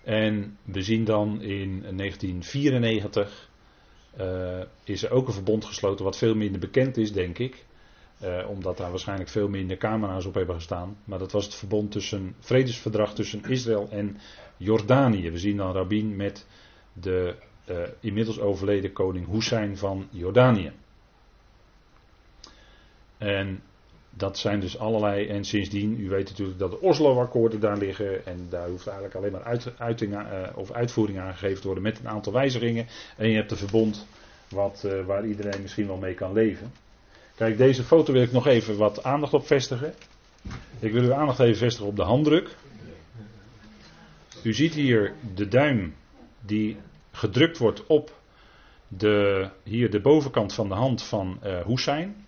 En 0.04 0.58
we 0.64 0.82
zien 0.82 1.04
dan 1.04 1.42
in 1.42 1.82
1994 1.82 3.50
uh, 4.20 4.60
is 4.84 5.04
er 5.04 5.12
ook 5.12 5.28
een 5.28 5.34
verbond 5.34 5.66
gesloten 5.66 6.06
wat 6.06 6.18
veel 6.18 6.36
minder 6.36 6.60
bekend 6.60 6.98
is, 6.98 7.12
denk 7.12 7.38
ik. 7.38 7.66
Uh, 8.24 8.50
omdat 8.50 8.78
daar 8.78 8.90
waarschijnlijk 8.90 9.30
veel 9.30 9.48
minder 9.48 9.78
camera's 9.78 10.26
op 10.26 10.34
hebben 10.34 10.56
gestaan. 10.56 10.98
Maar 11.04 11.20
dat 11.20 11.32
was 11.32 11.46
het 11.46 11.56
verbond 11.56 11.92
tussen, 11.92 12.36
vredesverdrag 12.40 13.14
tussen 13.14 13.44
Israël 13.44 13.88
en 13.92 14.18
Jordanië. 14.58 15.32
We 15.32 15.38
zien 15.38 15.58
dan 15.58 15.74
Rabin 15.74 16.16
met 16.16 16.48
de 16.94 17.36
inmiddels 18.00 18.40
overleden 18.40 18.94
koning 18.94 19.28
Hussein 19.28 19.78
van 19.78 20.08
Jordanië. 20.10 20.72
En 23.18 23.64
dat 24.14 24.38
zijn 24.38 24.60
dus 24.60 24.78
allerlei, 24.78 25.28
en 25.28 25.46
sindsdien, 25.46 26.00
u 26.00 26.10
weet 26.10 26.30
natuurlijk 26.30 26.60
dat 26.60 26.72
de 26.72 26.82
Oslo-akkoorden 26.82 27.60
daar 27.60 27.78
liggen. 27.78 28.26
En 28.26 28.48
daar 28.50 28.70
hoeft 28.70 28.88
eigenlijk 28.88 29.18
alleen 29.18 29.32
maar 29.32 29.44
uit, 29.78 30.02
uh, 30.02 30.44
of 30.56 30.72
uitvoering 30.72 31.20
aangegeven 31.20 31.60
te 31.60 31.66
worden 31.66 31.84
met 31.84 32.00
een 32.00 32.08
aantal 32.08 32.34
wijzigingen. 32.34 32.88
En 33.18 33.30
je 33.30 33.36
hebt 33.36 33.52
een 33.52 33.58
verbond 33.58 34.08
wat, 34.50 34.84
uh, 34.86 35.06
waar 35.06 35.26
iedereen 35.26 35.62
misschien 35.62 35.88
wel 35.88 35.98
mee 35.98 36.14
kan 36.14 36.34
leven. 36.34 36.72
Kijk, 37.36 37.58
deze 37.58 37.84
foto 37.84 38.14
wil 38.14 38.22
ik 38.22 38.32
nog 38.32 38.48
even 38.48 38.78
wat 38.78 39.04
aandacht 39.04 39.34
op 39.34 39.46
vestigen. 39.46 39.94
Ik 40.80 40.92
wil 40.92 41.04
uw 41.04 41.14
aandacht 41.14 41.40
even 41.40 41.58
vestigen 41.58 41.90
op 41.90 41.96
de 41.96 42.04
handdruk. 42.04 42.56
U 44.44 44.54
ziet 44.54 44.74
hier 44.74 45.14
de 45.36 45.48
duim 45.48 45.96
die 46.46 46.78
gedrukt 47.12 47.58
wordt 47.58 47.86
op 47.88 48.20
de, 48.88 49.50
hier 49.64 49.92
de 49.92 50.02
bovenkant 50.02 50.54
van 50.54 50.68
de 50.68 50.74
hand 50.74 51.04
van 51.04 51.40
uh, 51.44 51.66
Hussein. 51.66 52.26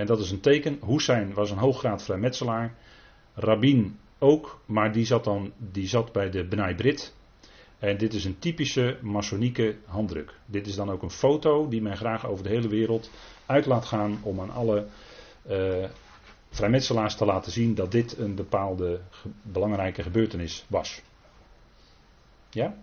En 0.00 0.06
dat 0.06 0.20
is 0.20 0.30
een 0.30 0.40
teken. 0.40 0.78
Hussein 0.86 1.34
was 1.34 1.50
een 1.50 1.58
hooggraad 1.58 2.02
vrijmetselaar. 2.02 2.74
Rabin 3.34 3.98
ook, 4.18 4.60
maar 4.66 4.92
die 4.92 5.06
zat, 5.06 5.24
dan, 5.24 5.52
die 5.58 5.88
zat 5.88 6.12
bij 6.12 6.30
de 6.30 6.44
Benai 6.44 6.74
Brit. 6.74 7.14
En 7.78 7.98
dit 7.98 8.14
is 8.14 8.24
een 8.24 8.38
typische 8.38 8.98
masonieke 9.02 9.76
handdruk. 9.84 10.34
Dit 10.46 10.66
is 10.66 10.74
dan 10.74 10.90
ook 10.90 11.02
een 11.02 11.10
foto 11.10 11.68
die 11.68 11.82
men 11.82 11.96
graag 11.96 12.26
over 12.26 12.44
de 12.44 12.50
hele 12.50 12.68
wereld 12.68 13.10
uit 13.46 13.66
laat 13.66 13.84
gaan 13.84 14.20
om 14.22 14.40
aan 14.40 14.50
alle 14.50 14.86
uh, 15.50 15.84
vrijmetselaars 16.50 17.16
te 17.16 17.24
laten 17.24 17.52
zien 17.52 17.74
dat 17.74 17.92
dit 17.92 18.18
een 18.18 18.34
bepaalde 18.34 19.00
belangrijke 19.42 20.02
gebeurtenis 20.02 20.64
was. 20.68 21.02
Ja? 22.50 22.74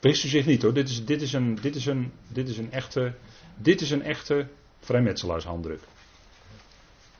Wist 0.00 0.24
u 0.24 0.28
zich 0.28 0.46
niet 0.46 0.62
hoor. 0.62 0.74
Dit 0.74 0.88
is, 0.88 1.04
dit 1.04 1.22
is, 1.22 1.32
een, 1.32 1.58
dit 1.60 1.74
is, 1.74 1.86
een, 1.86 2.12
dit 2.28 2.48
is 2.48 2.58
een 2.58 2.72
echte. 2.72 3.12
Dit 3.56 3.80
is 3.80 3.90
een 3.90 4.02
echte 4.02 4.46
vrijmetselaarshanddruk. 4.82 5.80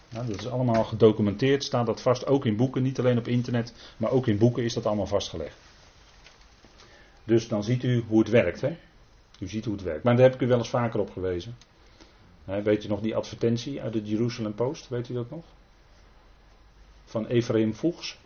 Nou, 0.09 0.27
dat 0.27 0.39
is 0.39 0.49
allemaal 0.49 0.85
gedocumenteerd, 0.85 1.65
staat 1.65 1.87
dat 1.87 2.01
vast 2.01 2.27
ook 2.27 2.47
in 2.47 2.57
boeken, 2.57 2.83
niet 2.83 2.99
alleen 2.99 3.19
op 3.19 3.29
internet, 3.29 3.75
maar 3.97 4.11
ook 4.11 4.27
in 4.27 4.39
boeken 4.39 4.65
is 4.65 4.75
dat 4.75 4.87
allemaal 4.87 5.07
vastgelegd. 5.07 5.57
Dus 7.25 7.49
dan 7.49 7.65
ziet 7.65 7.83
u 7.83 8.05
hoe 8.09 8.19
het 8.19 8.29
werkt. 8.29 8.61
Hè? 8.61 8.77
U 9.39 9.49
ziet 9.49 9.65
hoe 9.65 9.75
het 9.75 9.83
werkt. 9.83 10.05
Maar 10.05 10.17
daar 10.17 10.25
heb 10.25 10.35
ik 10.35 10.41
u 10.41 10.47
wel 10.47 10.59
eens 10.59 10.69
vaker 10.69 11.01
op 11.01 11.11
gewezen. 11.11 11.57
weet 12.45 12.83
je 12.83 12.89
nog 12.89 13.01
die 13.01 13.17
advertentie 13.17 13.83
uit 13.83 13.93
de 13.93 14.03
Jerusalem 14.03 14.55
Post? 14.55 14.89
Weet 14.89 15.09
u 15.09 15.15
dat 15.15 15.31
nog? 15.31 15.45
Van 17.05 17.27
Ephraim 17.27 17.75
Voegs. 17.75 18.19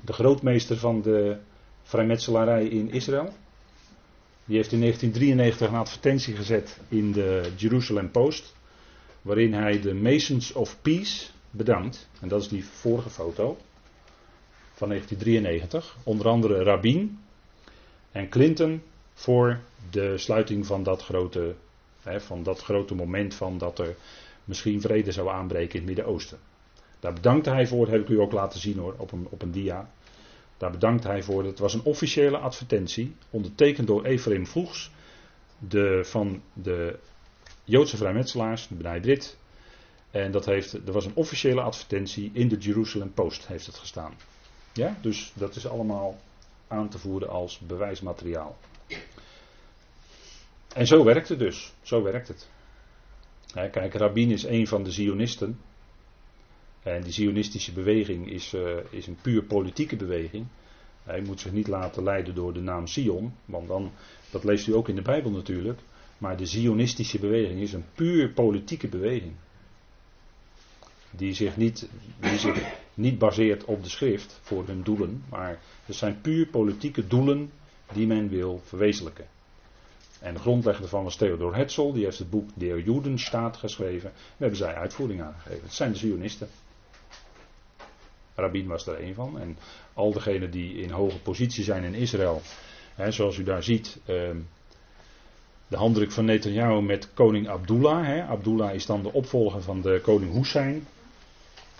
De 0.00 0.12
grootmeester 0.12 0.76
van 0.76 1.02
de 1.02 1.38
vrijmetselarij 1.82 2.66
in 2.66 2.90
Israël. 2.90 3.32
Die 4.48 4.56
heeft 4.56 4.72
in 4.72 4.80
1993 4.80 5.68
een 5.68 5.74
advertentie 5.74 6.36
gezet 6.36 6.80
in 6.88 7.12
de 7.12 7.50
Jerusalem 7.56 8.10
Post. 8.10 8.54
Waarin 9.22 9.52
hij 9.52 9.80
de 9.80 9.94
Masons 9.94 10.52
of 10.52 10.76
Peace 10.82 11.26
bedankt. 11.50 12.08
En 12.20 12.28
dat 12.28 12.42
is 12.42 12.48
die 12.48 12.64
vorige 12.64 13.10
foto. 13.10 13.58
Van 14.72 14.88
1993. 14.88 15.96
Onder 16.02 16.28
andere 16.28 16.62
Rabin 16.62 17.18
en 18.12 18.28
Clinton 18.28 18.82
voor 19.14 19.60
de 19.90 20.18
sluiting 20.18 20.66
van 20.66 20.82
dat 20.82 21.02
grote, 21.02 21.54
hè, 22.02 22.20
van 22.20 22.42
dat 22.42 22.60
grote 22.60 22.94
moment 22.94 23.34
van 23.34 23.58
dat 23.58 23.78
er 23.78 23.96
misschien 24.44 24.80
vrede 24.80 25.12
zou 25.12 25.28
aanbreken 25.28 25.80
in 25.80 25.86
het 25.86 25.86
Midden-Oosten. 25.86 26.38
Daar 27.00 27.12
bedankte 27.12 27.50
hij 27.50 27.66
voor, 27.66 27.88
heb 27.88 28.00
ik 28.00 28.08
u 28.08 28.20
ook 28.20 28.32
laten 28.32 28.60
zien 28.60 28.78
hoor, 28.78 28.94
op 28.96 29.12
een, 29.12 29.26
op 29.30 29.42
een 29.42 29.52
dia. 29.52 29.90
Daar 30.58 30.70
bedankte 30.70 31.08
hij 31.08 31.22
voor. 31.22 31.44
Het 31.44 31.58
was 31.58 31.74
een 31.74 31.82
officiële 31.82 32.38
advertentie, 32.38 33.16
ondertekend 33.30 33.86
door 33.86 34.04
Ephraim 34.04 34.46
Voegs, 34.46 34.90
de, 35.58 36.00
van 36.04 36.42
de 36.52 36.98
Joodse 37.64 37.96
vrijmetselaars, 37.96 38.68
de 38.68 38.74
Bnei 38.74 39.00
Brit. 39.00 39.36
En 40.10 40.30
dat 40.30 40.44
heeft, 40.44 40.72
er 40.72 40.92
was 40.92 41.04
een 41.04 41.14
officiële 41.14 41.60
advertentie 41.60 42.30
in 42.32 42.48
de 42.48 42.56
Jerusalem 42.56 43.12
Post, 43.12 43.46
heeft 43.46 43.66
het 43.66 43.76
gestaan. 43.76 44.14
Ja, 44.72 44.98
dus 45.00 45.32
dat 45.34 45.56
is 45.56 45.66
allemaal 45.66 46.18
aan 46.68 46.88
te 46.88 46.98
voeren 46.98 47.28
als 47.28 47.58
bewijsmateriaal. 47.58 48.56
En 50.74 50.86
zo 50.86 51.04
werkt 51.04 51.28
het 51.28 51.38
dus. 51.38 51.72
Zo 51.82 52.02
werkt 52.02 52.28
het. 52.28 52.48
kijk, 53.52 53.94
Rabin 53.94 54.30
is 54.30 54.44
een 54.44 54.66
van 54.66 54.82
de 54.82 54.90
Zionisten. 54.90 55.60
En 56.94 57.02
die 57.02 57.12
Zionistische 57.12 57.72
beweging 57.72 58.30
is, 58.30 58.54
uh, 58.54 58.76
is 58.90 59.06
een 59.06 59.18
puur 59.22 59.42
politieke 59.42 59.96
beweging. 59.96 60.46
Hij 61.02 61.20
moet 61.20 61.40
zich 61.40 61.52
niet 61.52 61.66
laten 61.66 62.02
leiden 62.02 62.34
door 62.34 62.52
de 62.52 62.60
naam 62.60 62.86
Sion, 62.86 63.34
want 63.44 63.68
dan, 63.68 63.92
dat 64.30 64.44
leest 64.44 64.66
u 64.66 64.74
ook 64.74 64.88
in 64.88 64.94
de 64.94 65.02
Bijbel 65.02 65.30
natuurlijk. 65.30 65.80
Maar 66.18 66.36
de 66.36 66.46
Zionistische 66.46 67.18
beweging 67.18 67.60
is 67.60 67.72
een 67.72 67.84
puur 67.94 68.30
politieke 68.30 68.88
beweging. 68.88 69.32
Die 71.10 71.34
zich 71.34 71.56
niet, 71.56 71.88
die 72.20 72.38
zich 72.38 72.74
niet 72.94 73.18
baseert 73.18 73.64
op 73.64 73.82
de 73.82 73.88
schrift 73.88 74.40
voor 74.42 74.66
hun 74.66 74.82
doelen, 74.82 75.22
maar 75.30 75.60
het 75.84 75.96
zijn 75.96 76.20
puur 76.20 76.46
politieke 76.46 77.06
doelen 77.06 77.50
die 77.92 78.06
men 78.06 78.28
wil 78.28 78.60
verwezenlijken. 78.64 79.26
En 80.20 80.34
de 80.34 80.40
grondlegger 80.40 80.80
daarvan 80.80 81.04
was 81.04 81.16
Theodor 81.16 81.54
Herzl, 81.54 81.92
die 81.92 82.04
heeft 82.04 82.18
het 82.18 82.30
boek 82.30 82.48
De 82.54 82.82
Judenstaat 82.84 83.56
geschreven. 83.56 84.10
Daar 84.10 84.36
hebben 84.36 84.58
zij 84.58 84.74
uitvoering 84.74 85.22
aan 85.22 85.34
gegeven. 85.38 85.62
Het 85.62 85.74
zijn 85.74 85.92
de 85.92 85.98
Zionisten. 85.98 86.48
Rabin 88.38 88.66
was 88.66 88.86
er 88.86 89.02
een 89.02 89.14
van. 89.14 89.40
En 89.40 89.56
al 89.94 90.12
degenen 90.12 90.50
die 90.50 90.74
in 90.74 90.90
hoge 90.90 91.18
positie 91.18 91.64
zijn 91.64 91.84
in 91.84 91.94
Israël, 91.94 92.42
hè, 92.94 93.10
zoals 93.10 93.36
u 93.36 93.42
daar 93.42 93.62
ziet, 93.62 93.98
eh, 94.04 94.30
de 95.68 95.76
handdruk 95.76 96.12
van 96.12 96.24
Netanyahu 96.24 96.82
met 96.82 97.14
koning 97.14 97.48
Abdullah. 97.48 98.06
Hè. 98.06 98.22
Abdullah 98.22 98.74
is 98.74 98.86
dan 98.86 99.02
de 99.02 99.12
opvolger 99.12 99.62
van 99.62 99.80
de 99.80 100.00
koning 100.02 100.32
Hussein. 100.32 100.86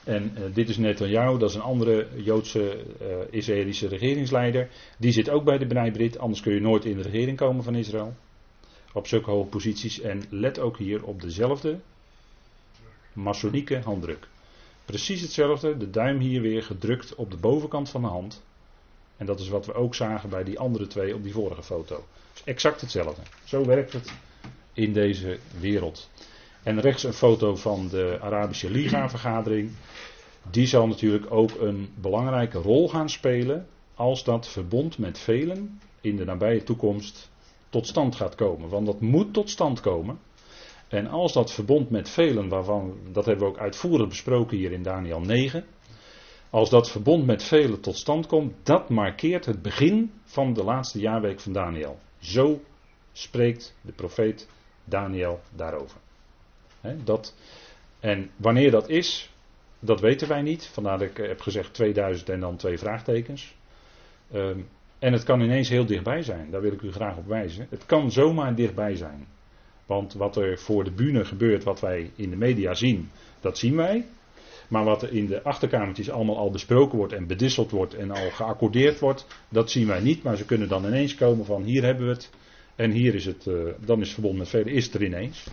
En 0.04 0.32
uh, 0.38 0.54
dit 0.54 0.68
is 0.68 0.76
Netanyahu, 0.76 1.38
dat 1.38 1.48
is 1.50 1.54
een 1.54 1.62
andere 1.62 2.06
Joodse 2.16 2.84
uh, 3.02 3.06
Israëlische 3.30 3.88
regeringsleider. 3.88 4.68
Die 4.98 5.12
zit 5.12 5.30
ook 5.30 5.44
bij 5.44 5.58
de 5.58 5.66
Bnei 5.66 6.10
anders 6.18 6.40
kun 6.40 6.54
je 6.54 6.60
nooit 6.60 6.84
in 6.84 6.96
de 6.96 7.02
regering 7.02 7.36
komen 7.36 7.64
van 7.64 7.74
Israël. 7.74 8.14
Op 8.92 9.06
zulke 9.06 9.30
hoge 9.30 9.48
posities. 9.48 10.00
En 10.00 10.22
let 10.30 10.58
ook 10.58 10.78
hier 10.78 11.04
op 11.04 11.20
dezelfde 11.20 11.78
masonieke 13.12 13.78
handdruk. 13.78 14.28
Precies 14.88 15.20
hetzelfde, 15.20 15.77
de 15.77 15.90
duim 15.90 16.18
hier 16.18 16.40
weer 16.40 16.62
gedrukt 16.62 17.14
op 17.14 17.31
de 17.31 17.37
bovenkant 17.37 17.88
van 17.88 18.01
de 18.01 18.07
hand. 18.07 18.42
En 19.16 19.27
dat 19.27 19.40
is 19.40 19.48
wat 19.48 19.66
we 19.66 19.74
ook 19.74 19.94
zagen 19.94 20.29
bij 20.29 20.44
die 20.44 20.59
andere 20.59 20.87
twee 20.87 21.14
op 21.14 21.22
die 21.22 21.33
vorige 21.33 21.62
foto. 21.62 22.05
Dus 22.33 22.44
exact 22.44 22.81
hetzelfde. 22.81 23.22
Zo 23.44 23.64
werkt 23.64 23.92
het 23.92 24.12
in 24.72 24.92
deze 24.92 25.38
wereld. 25.61 26.11
En 26.62 26.81
rechts 26.81 27.03
een 27.03 27.12
foto 27.12 27.57
van 27.57 27.88
de 27.88 28.18
Arabische 28.20 28.70
Liga-vergadering. 28.70 29.70
Die 30.51 30.66
zal 30.66 30.87
natuurlijk 30.87 31.31
ook 31.31 31.61
een 31.61 31.92
belangrijke 31.94 32.59
rol 32.59 32.88
gaan 32.88 33.11
spelen 33.11 33.66
als 33.94 34.24
dat 34.24 34.48
verbond 34.48 34.98
met 34.98 35.18
velen 35.18 35.81
in 36.01 36.16
de 36.16 36.24
nabije 36.24 36.62
toekomst 36.62 37.31
tot 37.68 37.87
stand 37.87 38.14
gaat 38.14 38.35
komen. 38.35 38.68
Want 38.68 38.87
dat 38.87 39.01
moet 39.01 39.33
tot 39.33 39.51
stand 39.51 39.81
komen. 39.81 40.18
En 40.88 41.07
als 41.07 41.33
dat 41.33 41.53
verbond 41.53 41.90
met 41.90 42.11
velen, 42.11 42.48
waarvan, 42.48 42.98
dat 43.12 43.27
hebben 43.27 43.44
we 43.44 43.51
ook 43.51 43.59
uitvoerig 43.59 44.09
besproken 44.09 44.57
hier 44.57 44.72
in 44.72 44.83
Daniel 44.83 45.20
9. 45.20 45.64
Als 46.51 46.70
dat 46.70 46.90
verbond 46.90 47.26
met 47.26 47.43
velen 47.43 47.80
tot 47.80 47.97
stand 47.97 48.26
komt, 48.26 48.55
dat 48.62 48.89
markeert 48.89 49.45
het 49.45 49.62
begin 49.62 50.12
van 50.24 50.53
de 50.53 50.64
laatste 50.64 50.99
jaarweek 51.01 51.41
van 51.41 51.53
Daniel. 51.53 51.99
Zo 52.18 52.61
spreekt 53.12 53.74
de 53.80 53.93
profeet 53.93 54.49
Daniel 54.84 55.41
daarover. 55.57 55.99
dat, 57.05 57.34
en 58.01 58.30
wanneer 58.36 58.70
dat 58.70 58.89
is, 58.89 59.30
dat 59.78 60.01
weten 60.01 60.28
wij 60.28 60.43
niet. 60.43 60.66
Vandaar 60.66 60.99
dat 60.99 61.09
ik 61.09 61.16
heb 61.16 61.41
gezegd 61.41 61.74
2000 61.74 62.28
en 62.28 62.41
dan 62.41 62.57
twee 62.57 62.78
vraagtekens. 62.78 63.55
Um, 64.34 64.68
en 64.99 65.12
het 65.12 65.24
kan 65.24 65.41
ineens 65.41 65.68
heel 65.68 65.86
dichtbij 65.86 66.22
zijn. 66.22 66.51
Daar 66.51 66.61
wil 66.61 66.72
ik 66.72 66.82
u 66.82 66.93
graag 66.93 67.16
op 67.16 67.26
wijzen. 67.26 67.66
Het 67.70 67.86
kan 67.86 68.11
zomaar 68.11 68.55
dichtbij 68.55 68.97
zijn. 68.97 69.26
Want 69.89 70.14
wat 70.14 70.36
er 70.36 70.59
voor 70.59 70.84
de 70.84 70.91
bühne 70.91 71.24
gebeurt, 71.24 71.64
wat 71.64 71.80
wij 71.80 72.11
in 72.16 72.30
de 72.30 72.36
media 72.36 72.74
zien, 72.74 73.11
dat 73.41 73.59
zien 73.59 73.76
wij. 73.76 74.05
Maar 74.68 74.84
wat 74.84 75.03
er 75.03 75.12
in 75.12 75.26
de 75.26 75.43
achterkamertjes 75.43 76.11
allemaal 76.11 76.36
al 76.36 76.51
besproken 76.51 76.99
wordt 76.99 77.12
en 77.12 77.26
bedisseld 77.26 77.70
wordt 77.70 77.95
en 77.95 78.11
al 78.11 78.30
geaccordeerd 78.30 78.99
wordt, 78.99 79.26
dat 79.49 79.70
zien 79.70 79.86
wij 79.86 80.01
niet. 80.01 80.22
Maar 80.22 80.36
ze 80.36 80.45
kunnen 80.45 80.68
dan 80.68 80.84
ineens 80.84 81.14
komen 81.14 81.45
van 81.45 81.62
hier 81.62 81.82
hebben 81.82 82.07
we 82.07 82.12
het 82.12 82.30
en 82.76 82.91
hier 82.91 83.14
is 83.14 83.24
het, 83.24 83.47
uh, 83.47 83.70
dan 83.84 84.01
is 84.01 84.05
het 84.05 84.12
verbonden 84.12 84.41
met 84.41 84.49
velen, 84.49 84.72
is 84.72 84.84
het 84.84 84.95
er 84.95 85.05
ineens. 85.05 85.47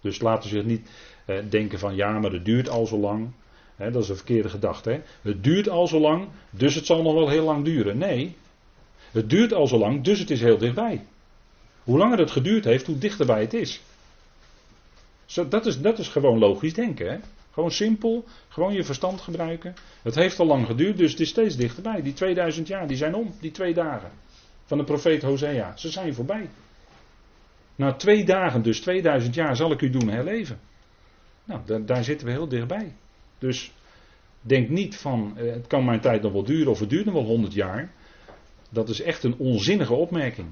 Dus 0.00 0.20
laten 0.20 0.48
ze 0.48 0.56
zich 0.56 0.64
niet 0.64 0.90
uh, 1.26 1.36
denken 1.48 1.78
van 1.78 1.96
ja, 1.96 2.18
maar 2.18 2.32
het 2.32 2.44
duurt 2.44 2.68
al 2.68 2.86
zo 2.86 2.98
lang. 2.98 3.30
dat 3.76 4.02
is 4.02 4.08
een 4.08 4.16
verkeerde 4.16 4.48
gedachte. 4.48 5.02
Het 5.22 5.44
duurt 5.44 5.68
al 5.68 5.86
zo 5.86 6.00
lang, 6.00 6.28
dus 6.50 6.74
het 6.74 6.86
zal 6.86 7.02
nog 7.02 7.14
wel 7.14 7.28
heel 7.28 7.44
lang 7.44 7.64
duren. 7.64 7.98
Nee, 7.98 8.36
Het 9.10 9.30
duurt 9.30 9.52
al 9.52 9.66
zo 9.66 9.78
lang, 9.78 10.04
dus 10.04 10.18
het 10.18 10.30
is 10.30 10.40
heel 10.40 10.58
dichtbij. 10.58 11.04
Hoe 11.88 11.98
langer 11.98 12.18
het 12.18 12.30
geduurd 12.30 12.64
heeft, 12.64 12.86
hoe 12.86 12.98
dichterbij 12.98 13.40
het 13.40 13.54
is. 13.54 13.80
Zo, 15.24 15.48
dat, 15.48 15.66
is 15.66 15.80
dat 15.80 15.98
is 15.98 16.08
gewoon 16.08 16.38
logisch 16.38 16.74
denken. 16.74 17.10
Hè? 17.10 17.18
Gewoon 17.50 17.70
simpel, 17.70 18.24
gewoon 18.48 18.72
je 18.72 18.84
verstand 18.84 19.20
gebruiken. 19.20 19.74
Het 20.02 20.14
heeft 20.14 20.38
al 20.38 20.46
lang 20.46 20.66
geduurd, 20.66 20.96
dus 20.96 21.10
het 21.10 21.20
is 21.20 21.28
steeds 21.28 21.56
dichterbij. 21.56 22.02
Die 22.02 22.12
2000 22.12 22.66
jaar, 22.66 22.86
die 22.86 22.96
zijn 22.96 23.14
om, 23.14 23.34
die 23.40 23.50
twee 23.50 23.74
dagen. 23.74 24.10
Van 24.64 24.78
de 24.78 24.84
profeet 24.84 25.22
Hosea, 25.22 25.76
ze 25.76 25.90
zijn 25.90 26.14
voorbij. 26.14 26.50
Na 27.74 27.92
twee 27.92 28.24
dagen, 28.24 28.62
dus 28.62 28.80
2000 28.80 29.34
jaar, 29.34 29.56
zal 29.56 29.72
ik 29.72 29.80
u 29.80 29.90
doen 29.90 30.08
herleven. 30.08 30.60
Nou, 31.44 31.60
daar, 31.64 31.86
daar 31.86 32.04
zitten 32.04 32.26
we 32.26 32.32
heel 32.32 32.48
dichtbij. 32.48 32.92
Dus 33.38 33.72
denk 34.40 34.68
niet 34.68 34.96
van, 34.96 35.32
eh, 35.36 35.52
het 35.52 35.66
kan 35.66 35.84
mijn 35.84 36.00
tijd 36.00 36.22
nog 36.22 36.32
wel 36.32 36.44
duren 36.44 36.70
of 36.70 36.80
het 36.80 36.90
duurt 36.90 37.04
nog 37.04 37.14
wel 37.14 37.24
100 37.24 37.52
jaar. 37.54 37.92
Dat 38.70 38.88
is 38.88 39.00
echt 39.00 39.24
een 39.24 39.38
onzinnige 39.38 39.94
opmerking. 39.94 40.48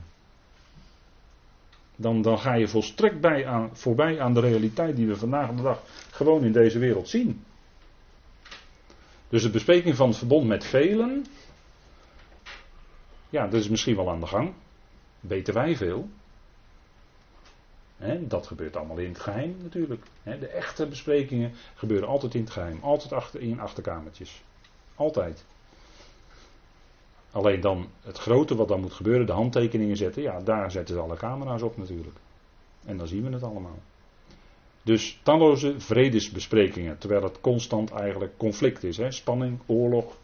Dan, 1.96 2.22
dan 2.22 2.38
ga 2.38 2.54
je 2.54 2.68
volstrekt 2.68 3.20
bij 3.20 3.46
aan, 3.46 3.70
voorbij 3.72 4.20
aan 4.20 4.34
de 4.34 4.40
realiteit 4.40 4.96
die 4.96 5.06
we 5.06 5.16
vandaag 5.16 5.54
de 5.54 5.62
dag 5.62 5.82
gewoon 6.10 6.44
in 6.44 6.52
deze 6.52 6.78
wereld 6.78 7.08
zien. 7.08 7.44
Dus 9.28 9.42
de 9.42 9.50
bespreking 9.50 9.96
van 9.96 10.08
het 10.08 10.18
verbond 10.18 10.46
met 10.46 10.64
velen, 10.64 11.26
ja, 13.30 13.46
dat 13.46 13.60
is 13.60 13.68
misschien 13.68 13.96
wel 13.96 14.10
aan 14.10 14.20
de 14.20 14.26
gang. 14.26 14.52
Weten 15.20 15.54
wij 15.54 15.76
veel. 15.76 16.08
dat 18.18 18.46
gebeurt 18.46 18.76
allemaal 18.76 18.98
in 18.98 19.08
het 19.08 19.20
geheim 19.20 19.56
natuurlijk. 19.62 20.04
de 20.22 20.46
echte 20.46 20.86
besprekingen 20.86 21.52
gebeuren 21.74 22.08
altijd 22.08 22.34
in 22.34 22.40
het 22.40 22.50
geheim. 22.50 22.78
Altijd 22.82 23.12
achter, 23.12 23.40
in 23.40 23.60
achterkamertjes. 23.60 24.42
Altijd. 24.94 25.44
Alleen 27.36 27.60
dan 27.60 27.88
het 28.02 28.18
grote 28.18 28.54
wat 28.54 28.68
dan 28.68 28.80
moet 28.80 28.92
gebeuren, 28.92 29.26
de 29.26 29.32
handtekeningen 29.32 29.96
zetten. 29.96 30.22
Ja, 30.22 30.40
daar 30.40 30.70
zetten 30.70 30.94
ze 30.94 31.00
alle 31.00 31.16
camera's 31.16 31.62
op 31.62 31.76
natuurlijk. 31.76 32.16
En 32.84 32.96
dan 32.96 33.06
zien 33.06 33.22
we 33.22 33.32
het 33.32 33.42
allemaal. 33.42 33.78
Dus 34.82 35.20
talloze 35.22 35.74
vredesbesprekingen, 35.80 36.98
terwijl 36.98 37.22
het 37.22 37.40
constant 37.40 37.90
eigenlijk 37.90 38.36
conflict 38.36 38.84
is. 38.84 38.96
Hè? 38.96 39.10
Spanning, 39.10 39.58
oorlog. 39.66 40.16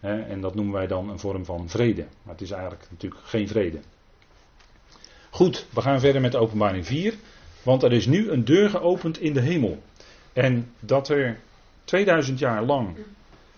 Hè? 0.00 0.20
En 0.22 0.40
dat 0.40 0.54
noemen 0.54 0.74
wij 0.74 0.86
dan 0.86 1.08
een 1.08 1.18
vorm 1.18 1.44
van 1.44 1.68
vrede. 1.68 2.06
Maar 2.22 2.34
het 2.34 2.42
is 2.42 2.50
eigenlijk 2.50 2.86
natuurlijk 2.90 3.22
geen 3.24 3.48
vrede. 3.48 3.80
Goed, 5.30 5.66
we 5.70 5.80
gaan 5.80 6.00
verder 6.00 6.20
met 6.20 6.32
de 6.32 6.38
openbaring 6.38 6.86
4. 6.86 7.14
Want 7.62 7.82
er 7.82 7.92
is 7.92 8.06
nu 8.06 8.30
een 8.30 8.44
deur 8.44 8.70
geopend 8.70 9.18
in 9.18 9.32
de 9.32 9.40
hemel. 9.40 9.82
En 10.32 10.72
dat 10.80 11.08
er 11.08 11.38
2000 11.84 12.38
jaar 12.38 12.62
lang, 12.62 12.96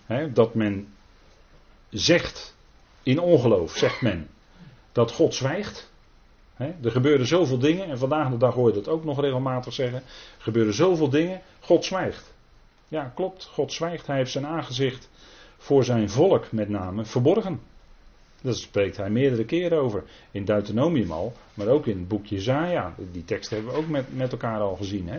hè, 0.05 0.31
dat 0.31 0.53
men 0.53 0.87
zegt 1.89 2.54
in 3.05 3.19
ongeloof, 3.19 3.77
zegt 3.77 4.01
men, 4.01 4.27
dat 4.91 5.11
God 5.11 5.33
zwijgt 5.33 5.93
er 6.57 6.91
gebeuren 6.91 7.25
zoveel 7.27 7.57
dingen, 7.57 7.89
en 7.89 7.97
vandaag 7.97 8.29
de 8.29 8.37
dag 8.37 8.53
hoor 8.53 8.67
je 8.67 8.73
dat 8.73 8.87
ook 8.87 9.03
nog 9.03 9.21
regelmatig 9.21 9.73
zeggen. 9.73 9.97
Er 9.97 10.03
gebeuren 10.37 10.73
zoveel 10.73 11.09
dingen, 11.09 11.41
God 11.59 11.85
zwijgt. 11.85 12.33
Ja, 12.87 13.11
klopt, 13.15 13.45
God 13.45 13.73
zwijgt. 13.73 14.07
Hij 14.07 14.17
heeft 14.17 14.31
zijn 14.31 14.45
aangezicht 14.45 15.09
voor 15.57 15.83
zijn 15.83 16.09
volk 16.09 16.51
met 16.51 16.69
name 16.69 17.05
verborgen. 17.05 17.59
Daar 18.41 18.53
spreekt 18.53 18.97
hij 18.97 19.09
meerdere 19.09 19.45
keren 19.45 19.81
over. 19.81 20.03
In 20.31 20.45
Deuteronomium 20.45 21.11
al, 21.11 21.33
maar 21.53 21.67
ook 21.67 21.85
in 21.85 21.97
het 21.97 22.07
boekje 22.07 22.41
Zaja. 22.41 22.95
Die 23.11 23.25
tekst 23.25 23.49
hebben 23.49 23.71
we 23.71 23.77
ook 23.77 23.87
met, 23.87 24.15
met 24.15 24.31
elkaar 24.31 24.59
al 24.59 24.75
gezien. 24.75 25.09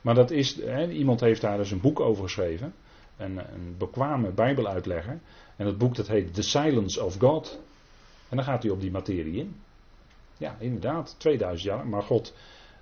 Maar 0.00 0.14
dat 0.14 0.30
is, 0.30 0.58
iemand 0.90 1.20
heeft 1.20 1.40
daar 1.40 1.56
dus 1.56 1.70
een 1.70 1.80
boek 1.80 2.00
over 2.00 2.22
geschreven. 2.22 2.74
Een, 3.16 3.38
een 3.38 3.74
bekwame 3.78 4.30
bijbeluitlegger. 4.30 5.18
En 5.56 5.64
dat 5.64 5.78
boek 5.78 5.94
dat 5.94 6.08
heet 6.08 6.34
The 6.34 6.42
Silence 6.42 7.04
of 7.04 7.18
God. 7.18 7.60
En 8.28 8.36
dan 8.36 8.44
gaat 8.44 8.62
hij 8.62 8.72
op 8.72 8.80
die 8.80 8.90
materie 8.90 9.38
in. 9.38 9.56
Ja, 10.36 10.56
inderdaad, 10.58 11.14
2000 11.18 11.70
jaar. 11.70 11.86
Maar 11.86 12.02
God 12.02 12.34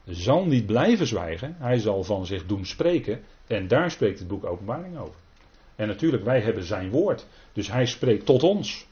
zal 0.07 0.47
niet 0.47 0.67
blijven 0.67 1.07
zwijgen. 1.07 1.57
Hij 1.59 1.79
zal 1.79 2.05
van 2.05 2.27
zich 2.27 2.47
doen 2.47 2.67
spreken. 2.67 3.23
En 3.47 3.69
daar 3.69 3.91
spreekt 3.91 4.19
het 4.19 4.29
boek 4.29 4.45
Openbaring 4.45 4.99
over. 4.99 5.21
En 5.77 5.87
natuurlijk, 5.87 6.25
wij 6.25 6.41
hebben 6.41 6.65
zijn 6.65 6.91
woord. 6.91 7.27
Dus 7.53 7.71
hij 7.71 7.87
spreekt 7.87 8.27
tot 8.27 8.43
ons. 8.43 8.87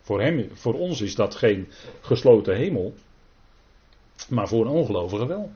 Voor, 0.00 0.20
hem, 0.20 0.50
voor 0.52 0.74
ons 0.74 1.00
is 1.00 1.14
dat 1.14 1.34
geen 1.34 1.68
gesloten 2.00 2.56
hemel. 2.56 2.94
Maar 4.28 4.48
voor 4.48 4.66
een 4.66 4.72
ongelovige 4.72 5.26
wel. 5.26 5.52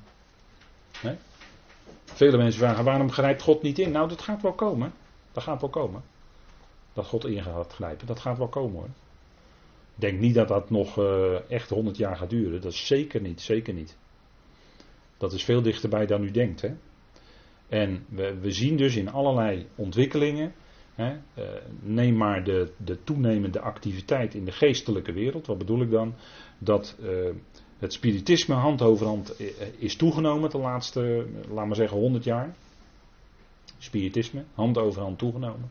Vele 2.14 2.36
mensen 2.36 2.60
vragen 2.60 2.84
waarom 2.84 3.10
grijpt 3.10 3.42
God 3.42 3.62
niet 3.62 3.78
in? 3.78 3.90
Nou, 3.90 4.08
dat 4.08 4.22
gaat 4.22 4.42
wel 4.42 4.52
komen. 4.52 4.92
Dat 5.32 5.42
gaat 5.42 5.60
wel 5.60 5.70
komen. 5.70 6.02
Dat 6.92 7.06
God 7.06 7.24
in 7.24 7.42
gaat 7.42 7.72
grijpen, 7.72 8.06
dat 8.06 8.20
gaat 8.20 8.38
wel 8.38 8.48
komen 8.48 8.80
hoor 8.80 8.90
denk 9.96 10.20
niet 10.20 10.34
dat 10.34 10.48
dat 10.48 10.70
nog 10.70 10.98
uh, 10.98 11.50
echt 11.50 11.70
100 11.70 11.96
jaar 11.96 12.16
gaat 12.16 12.30
duren. 12.30 12.60
Dat 12.60 12.72
is 12.72 12.86
zeker 12.86 13.20
niet, 13.20 13.40
zeker 13.40 13.74
niet. 13.74 13.96
Dat 15.16 15.32
is 15.32 15.44
veel 15.44 15.62
dichterbij 15.62 16.06
dan 16.06 16.22
u 16.22 16.30
denkt. 16.30 16.60
Hè? 16.60 16.74
En 17.68 18.04
we, 18.08 18.38
we 18.40 18.50
zien 18.50 18.76
dus 18.76 18.96
in 18.96 19.10
allerlei 19.10 19.66
ontwikkelingen. 19.74 20.54
Hè, 20.94 21.12
uh, 21.12 21.44
neem 21.80 22.16
maar 22.16 22.44
de, 22.44 22.72
de 22.76 23.04
toenemende 23.04 23.60
activiteit 23.60 24.34
in 24.34 24.44
de 24.44 24.52
geestelijke 24.52 25.12
wereld. 25.12 25.46
Wat 25.46 25.58
bedoel 25.58 25.82
ik 25.82 25.90
dan? 25.90 26.14
Dat 26.58 26.96
uh, 27.00 27.34
het 27.78 27.92
spiritisme 27.92 28.54
hand 28.54 28.82
over 28.82 29.06
hand 29.06 29.34
is 29.78 29.96
toegenomen 29.96 30.50
de 30.50 30.58
laatste, 30.58 31.26
laat 31.50 31.66
maar 31.66 31.76
zeggen, 31.76 31.98
100 31.98 32.24
jaar. 32.24 32.54
Spiritisme, 33.78 34.44
hand 34.54 34.78
over 34.78 35.02
hand 35.02 35.18
toegenomen. 35.18 35.70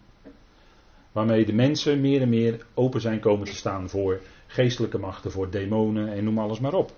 Waarmee 1.11 1.45
de 1.45 1.53
mensen 1.53 2.01
meer 2.01 2.21
en 2.21 2.29
meer 2.29 2.65
open 2.73 3.01
zijn 3.01 3.19
komen 3.19 3.45
te 3.45 3.55
staan 3.55 3.89
voor 3.89 4.21
geestelijke 4.47 4.97
machten, 4.97 5.31
voor 5.31 5.49
demonen 5.49 6.13
en 6.13 6.23
noem 6.23 6.39
alles 6.39 6.59
maar 6.59 6.73
op. 6.73 6.91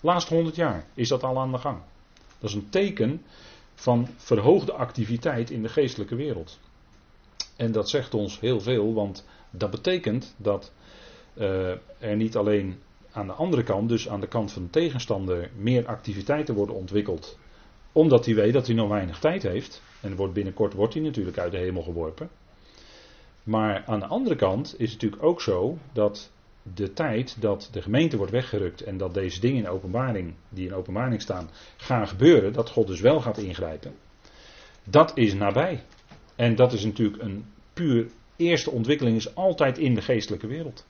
Laatste 0.00 0.34
honderd 0.34 0.56
jaar 0.56 0.84
is 0.94 1.08
dat 1.08 1.22
al 1.22 1.38
aan 1.38 1.52
de 1.52 1.58
gang. 1.58 1.78
Dat 2.38 2.50
is 2.50 2.56
een 2.56 2.68
teken 2.68 3.22
van 3.74 4.08
verhoogde 4.16 4.72
activiteit 4.72 5.50
in 5.50 5.62
de 5.62 5.68
geestelijke 5.68 6.14
wereld. 6.14 6.58
En 7.56 7.72
dat 7.72 7.88
zegt 7.88 8.14
ons 8.14 8.40
heel 8.40 8.60
veel, 8.60 8.94
want 8.94 9.24
dat 9.50 9.70
betekent 9.70 10.34
dat 10.36 10.72
uh, 11.34 11.70
er 11.98 12.16
niet 12.16 12.36
alleen 12.36 12.78
aan 13.14 13.26
de 13.26 13.32
andere 13.32 13.62
kant, 13.62 13.88
dus 13.88 14.08
aan 14.08 14.20
de 14.20 14.26
kant 14.26 14.52
van 14.52 14.62
de 14.62 14.70
tegenstander, 14.70 15.50
meer 15.56 15.86
activiteiten 15.86 16.54
worden 16.54 16.74
ontwikkeld. 16.74 17.38
Omdat 17.92 18.24
hij 18.24 18.34
weet 18.34 18.52
dat 18.52 18.66
hij 18.66 18.74
nog 18.74 18.88
weinig 18.88 19.18
tijd 19.18 19.42
heeft. 19.42 19.82
En 20.00 20.16
wordt 20.16 20.34
binnenkort 20.34 20.72
wordt 20.72 20.94
hij 20.94 21.02
natuurlijk 21.02 21.38
uit 21.38 21.52
de 21.52 21.58
hemel 21.58 21.82
geworpen. 21.82 22.28
Maar 23.42 23.84
aan 23.86 24.00
de 24.00 24.06
andere 24.06 24.36
kant 24.36 24.74
is 24.78 24.92
het 24.92 25.02
natuurlijk 25.02 25.22
ook 25.22 25.40
zo 25.40 25.78
dat 25.92 26.32
de 26.74 26.92
tijd 26.92 27.40
dat 27.40 27.68
de 27.72 27.82
gemeente 27.82 28.16
wordt 28.16 28.32
weggerukt 28.32 28.82
en 28.82 28.96
dat 28.96 29.14
deze 29.14 29.40
dingen 29.40 29.64
in 29.64 29.68
openbaring, 29.68 30.34
die 30.48 30.66
in 30.66 30.74
openbaring 30.74 31.22
staan, 31.22 31.50
gaan 31.76 32.08
gebeuren, 32.08 32.52
dat 32.52 32.70
God 32.70 32.86
dus 32.86 33.00
wel 33.00 33.20
gaat 33.20 33.38
ingrijpen. 33.38 33.94
Dat 34.84 35.12
is 35.14 35.34
nabij. 35.34 35.82
En 36.36 36.54
dat 36.54 36.72
is 36.72 36.84
natuurlijk 36.84 37.22
een 37.22 37.44
puur 37.72 38.06
eerste 38.36 38.70
ontwikkeling, 38.70 39.16
is 39.16 39.34
altijd 39.34 39.78
in 39.78 39.94
de 39.94 40.02
geestelijke 40.02 40.46
wereld. 40.46 40.86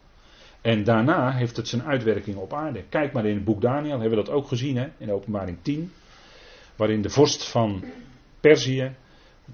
En 0.65 0.85
daarna 0.85 1.31
heeft 1.31 1.57
het 1.57 1.69
zijn 1.69 1.83
uitwerking 1.83 2.37
op 2.37 2.53
aarde. 2.53 2.85
Kijk 2.89 3.13
maar 3.13 3.27
in 3.27 3.35
het 3.35 3.45
boek 3.45 3.61
Daniel, 3.61 4.01
hebben 4.01 4.19
we 4.19 4.25
dat 4.25 4.35
ook 4.35 4.49
gezien 4.49 4.77
hè, 4.77 4.89
in 4.99 5.11
openbaring 5.11 5.59
10, 5.63 5.93
waarin 6.77 7.03
de 7.03 7.11
vorst 7.11 7.49
van 7.49 7.85
Perzië 8.41 8.95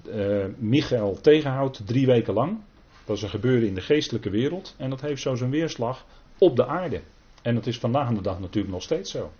uh, 0.07 0.45
Michael 0.57 1.21
tegenhoudt 1.21 1.87
drie 1.87 2.05
weken 2.05 2.33
lang. 2.33 2.59
Dat 3.05 3.15
is 3.17 3.21
een 3.23 3.29
gebeuren 3.29 3.67
in 3.67 3.75
de 3.75 3.81
geestelijke 3.81 4.29
wereld 4.29 4.75
en 4.77 4.89
dat 4.89 5.01
heeft 5.01 5.21
zo 5.21 5.35
zijn 5.35 5.49
weerslag 5.49 6.05
op 6.37 6.55
de 6.55 6.67
aarde. 6.67 7.01
En 7.41 7.55
dat 7.55 7.67
is 7.67 7.79
vandaag 7.79 8.13
de 8.13 8.21
dag 8.21 8.39
natuurlijk 8.39 8.73
nog 8.73 8.83
steeds 8.83 9.11
zo. 9.11 9.31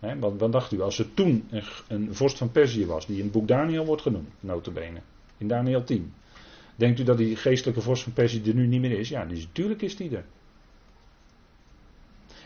He, 0.00 0.18
wat, 0.18 0.38
wat, 0.38 0.52
dacht 0.52 0.72
u, 0.72 0.80
als 0.80 0.98
er 0.98 1.14
toen 1.14 1.48
een, 1.88 2.14
vorst 2.14 2.38
van 2.38 2.50
Perzië 2.50 2.86
was, 2.86 3.06
die 3.06 3.16
in 3.16 3.22
het 3.22 3.32
boek 3.32 3.48
Daniel 3.48 3.84
wordt 3.84 4.02
genoemd, 4.02 4.28
notabene, 4.40 5.00
in 5.38 5.48
Daniel 5.48 5.84
10. 5.84 6.12
Denkt 6.76 7.00
u 7.00 7.02
dat 7.02 7.18
die 7.18 7.36
geestelijke 7.36 7.80
vorst 7.80 8.02
van 8.02 8.12
Perzië 8.12 8.42
er 8.46 8.54
nu 8.54 8.66
niet 8.66 8.80
meer 8.80 8.98
is? 8.98 9.08
Ja, 9.08 9.24
natuurlijk 9.24 9.82
is 9.82 9.96
die 9.96 10.16
er. 10.16 10.24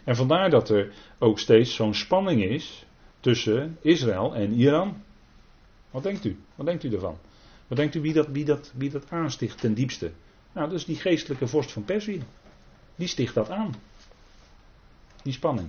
En 0.07 0.17
vandaar 0.17 0.51
dat 0.51 0.69
er 0.69 0.93
ook 1.19 1.39
steeds 1.39 1.75
zo'n 1.75 1.95
spanning 1.95 2.43
is 2.43 2.87
tussen 3.21 3.79
Israël 3.81 4.35
en 4.35 4.53
Iran. 4.53 5.03
Wat 5.91 6.03
denkt 6.03 6.25
u? 6.25 6.39
Wat 6.55 6.67
denkt 6.67 6.85
u 6.85 6.93
ervan? 6.93 7.19
Wat 7.67 7.79
denkt 7.79 7.95
u 7.95 8.01
wie 8.01 8.13
dat, 8.13 8.27
wie 8.27 8.45
dat, 8.45 8.73
wie 8.77 8.91
dat 8.91 9.11
aansticht 9.11 9.61
ten 9.61 9.75
diepste? 9.75 10.11
Nou, 10.53 10.69
dat 10.69 10.79
is 10.79 10.85
die 10.85 10.97
geestelijke 10.97 11.47
vorst 11.47 11.73
van 11.73 11.85
Perzië. 11.85 12.23
Die 12.97 13.09
sticht 13.09 13.35
dat 13.35 13.51
aan. 13.51 13.75
Die 15.23 15.33
spanning. 15.33 15.69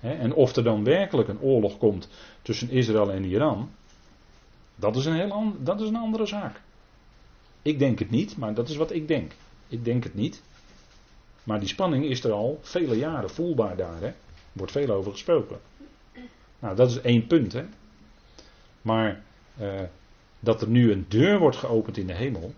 en 0.00 0.32
of 0.32 0.56
er 0.56 0.64
dan 0.64 0.84
werkelijk 0.84 1.28
een 1.28 1.40
oorlog 1.40 1.78
komt 1.78 2.08
tussen 2.42 2.70
Israël 2.70 3.12
en 3.12 3.24
Iran, 3.24 3.70
dat 4.76 4.96
is, 4.96 5.04
een 5.04 5.14
heel 5.14 5.56
dat 5.58 5.80
is 5.80 5.88
een 5.88 5.96
andere 5.96 6.26
zaak. 6.26 6.60
Ik 7.62 7.78
denk 7.78 7.98
het 7.98 8.10
niet, 8.10 8.36
maar 8.36 8.54
dat 8.54 8.68
is 8.68 8.76
wat 8.76 8.92
ik 8.92 9.08
denk. 9.08 9.32
Ik 9.68 9.84
denk 9.84 10.04
het 10.04 10.14
niet. 10.14 10.42
Maar 11.44 11.58
die 11.58 11.68
spanning 11.68 12.04
is 12.04 12.24
er 12.24 12.32
al 12.32 12.58
vele 12.62 12.96
jaren 12.96 13.30
voelbaar 13.30 13.76
daar. 13.76 14.00
Hè? 14.00 14.12
Wordt 14.52 14.72
veel 14.72 14.90
over 14.90 15.12
gesproken. 15.12 15.58
Nou, 16.58 16.76
dat 16.76 16.90
is 16.90 17.00
één 17.00 17.26
punt. 17.26 17.52
Hè? 17.52 17.64
Maar 18.82 19.22
uh, 19.60 19.80
dat 20.40 20.62
er 20.62 20.68
nu 20.68 20.92
een 20.92 21.04
deur 21.08 21.38
wordt 21.38 21.56
geopend 21.56 21.96
in 21.96 22.06
de 22.06 22.14
hemel. 22.14 22.54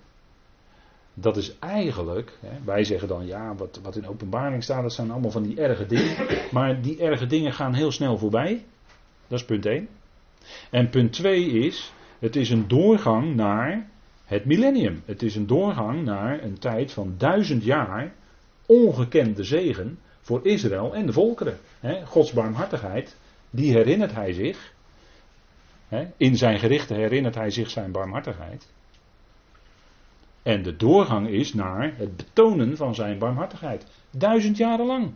dat 1.14 1.36
is 1.36 1.58
eigenlijk, 1.58 2.38
hè, 2.40 2.58
wij 2.64 2.84
zeggen 2.84 3.08
dan 3.08 3.26
ja, 3.26 3.54
wat, 3.54 3.80
wat 3.82 3.96
in 3.96 4.06
openbaring 4.06 4.62
staat, 4.62 4.82
dat 4.82 4.92
zijn 4.92 5.10
allemaal 5.10 5.30
van 5.30 5.42
die 5.42 5.60
erge 5.60 5.86
dingen. 5.86 6.16
Maar 6.52 6.82
die 6.82 6.98
erge 6.98 7.26
dingen 7.26 7.52
gaan 7.52 7.74
heel 7.74 7.92
snel 7.92 8.18
voorbij. 8.18 8.64
Dat 9.26 9.38
is 9.38 9.44
punt 9.44 9.66
1. 9.66 9.88
En 10.70 10.90
punt 10.90 11.12
2 11.12 11.46
is, 11.46 11.92
het 12.18 12.36
is 12.36 12.50
een 12.50 12.68
doorgang 12.68 13.34
naar 13.34 13.88
het 14.24 14.44
millennium. 14.44 15.02
Het 15.04 15.22
is 15.22 15.36
een 15.36 15.46
doorgang 15.46 16.04
naar 16.04 16.42
een 16.42 16.58
tijd 16.58 16.92
van 16.92 17.14
duizend 17.18 17.64
jaar 17.64 18.12
ongekende 18.72 19.44
zegen 19.44 19.98
voor 20.20 20.46
Israël 20.46 20.94
en 20.94 21.06
de 21.06 21.12
volkeren. 21.12 21.58
Gods 22.04 22.32
barmhartigheid, 22.32 23.16
die 23.50 23.72
herinnert 23.72 24.14
hij 24.14 24.32
zich. 24.32 24.72
In 26.16 26.36
zijn 26.36 26.58
gerichten 26.58 26.96
herinnert 26.96 27.34
hij 27.34 27.50
zich 27.50 27.70
zijn 27.70 27.92
barmhartigheid. 27.92 28.66
En 30.42 30.62
de 30.62 30.76
doorgang 30.76 31.28
is 31.28 31.54
naar 31.54 31.96
het 31.96 32.16
betonen 32.16 32.76
van 32.76 32.94
zijn 32.94 33.18
barmhartigheid. 33.18 33.86
Duizend 34.10 34.56
jaren 34.56 34.86
lang. 34.86 35.12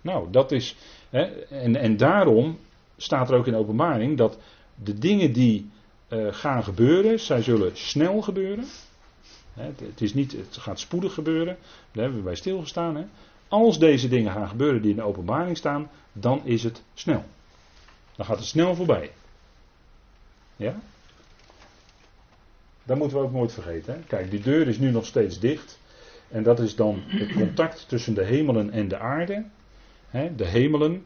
Nou, 0.00 0.30
dat 0.30 0.52
is. 0.52 0.76
En, 1.10 1.76
en 1.76 1.96
daarom 1.96 2.58
staat 2.96 3.30
er 3.30 3.36
ook 3.36 3.46
in 3.46 3.54
openbaring 3.54 4.16
dat 4.16 4.38
de 4.74 4.98
dingen 4.98 5.32
die 5.32 5.70
uh, 6.08 6.26
gaan 6.30 6.64
gebeuren, 6.64 7.20
zij 7.20 7.42
zullen 7.42 7.76
snel 7.76 8.22
gebeuren. 8.22 8.64
Het, 9.56 10.00
is 10.00 10.14
niet, 10.14 10.32
het 10.32 10.56
gaat 10.56 10.80
spoedig 10.80 11.14
gebeuren. 11.14 11.56
Daar 11.92 12.02
hebben 12.02 12.16
we 12.16 12.24
bij 12.24 12.34
stilgestaan. 12.34 12.96
Hè. 12.96 13.04
Als 13.48 13.78
deze 13.78 14.08
dingen 14.08 14.32
gaan 14.32 14.48
gebeuren 14.48 14.82
die 14.82 14.90
in 14.90 14.96
de 14.96 15.02
openbaring 15.02 15.56
staan, 15.56 15.90
dan 16.12 16.40
is 16.44 16.62
het 16.62 16.82
snel. 16.94 17.24
Dan 18.16 18.26
gaat 18.26 18.38
het 18.38 18.46
snel 18.46 18.74
voorbij. 18.74 19.10
Ja? 20.56 20.80
Dat 22.82 22.96
moeten 22.96 23.18
we 23.18 23.24
ook 23.24 23.32
nooit 23.32 23.52
vergeten. 23.52 23.94
Hè? 23.94 24.00
Kijk, 24.06 24.30
die 24.30 24.40
deur 24.40 24.68
is 24.68 24.78
nu 24.78 24.90
nog 24.90 25.06
steeds 25.06 25.40
dicht. 25.40 25.78
En 26.28 26.42
dat 26.42 26.60
is 26.60 26.74
dan 26.74 27.02
het 27.06 27.32
contact 27.32 27.88
tussen 27.88 28.14
de 28.14 28.24
hemelen 28.24 28.70
en 28.70 28.88
de 28.88 28.98
aarde. 28.98 29.44
Hè? 30.08 30.34
De 30.34 30.46
hemelen 30.46 31.04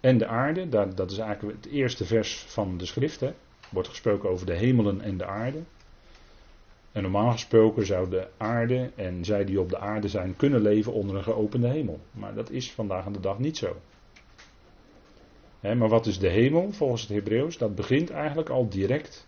en 0.00 0.18
de 0.18 0.26
aarde. 0.26 0.68
Dat, 0.68 0.96
dat 0.96 1.10
is 1.10 1.18
eigenlijk 1.18 1.64
het 1.64 1.72
eerste 1.72 2.04
vers 2.04 2.44
van 2.48 2.78
de 2.78 2.86
schrift. 2.86 3.20
Hè? 3.20 3.34
Wordt 3.70 3.88
gesproken 3.88 4.30
over 4.30 4.46
de 4.46 4.54
hemelen 4.54 5.00
en 5.00 5.16
de 5.16 5.26
aarde. 5.26 5.62
Normaal 7.02 7.30
gesproken 7.30 7.86
zou 7.86 8.10
de 8.10 8.28
aarde 8.36 8.90
en 8.94 9.24
zij 9.24 9.44
die 9.44 9.60
op 9.60 9.68
de 9.68 9.78
aarde 9.78 10.08
zijn 10.08 10.36
kunnen 10.36 10.62
leven 10.62 10.92
onder 10.92 11.16
een 11.16 11.22
geopende 11.22 11.68
hemel. 11.68 12.00
Maar 12.12 12.34
dat 12.34 12.50
is 12.50 12.72
vandaag 12.72 13.06
aan 13.06 13.12
de 13.12 13.20
dag 13.20 13.38
niet 13.38 13.56
zo. 13.56 13.76
maar 15.60 15.88
wat 15.88 16.06
is 16.06 16.18
de 16.18 16.28
hemel 16.28 16.72
volgens 16.72 17.02
het 17.02 17.10
Hebreeuws? 17.10 17.58
Dat 17.58 17.74
begint 17.74 18.10
eigenlijk 18.10 18.48
al 18.48 18.68
direct 18.68 19.26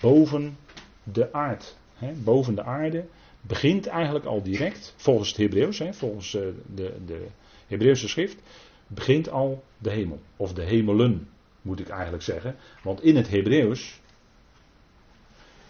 boven 0.00 0.56
de 1.02 1.32
aard. 1.32 1.76
boven 2.24 2.54
de 2.54 2.62
aarde 2.62 3.04
begint 3.40 3.86
eigenlijk 3.86 4.24
al 4.24 4.42
direct, 4.42 4.94
volgens 4.96 5.28
het 5.28 5.36
Hebreeuws, 5.36 5.82
volgens 5.90 6.34
uh, 6.34 6.42
de, 6.74 6.94
de 7.06 7.26
Hebreeuwse 7.66 8.08
schrift, 8.08 8.42
begint 8.86 9.30
al 9.30 9.64
de 9.78 9.90
hemel. 9.90 10.20
Of 10.36 10.52
de 10.52 10.62
hemelen, 10.62 11.28
moet 11.62 11.80
ik 11.80 11.88
eigenlijk 11.88 12.22
zeggen. 12.22 12.56
Want 12.82 13.02
in 13.02 13.16
het 13.16 13.30
Hebreeuws 13.30 14.00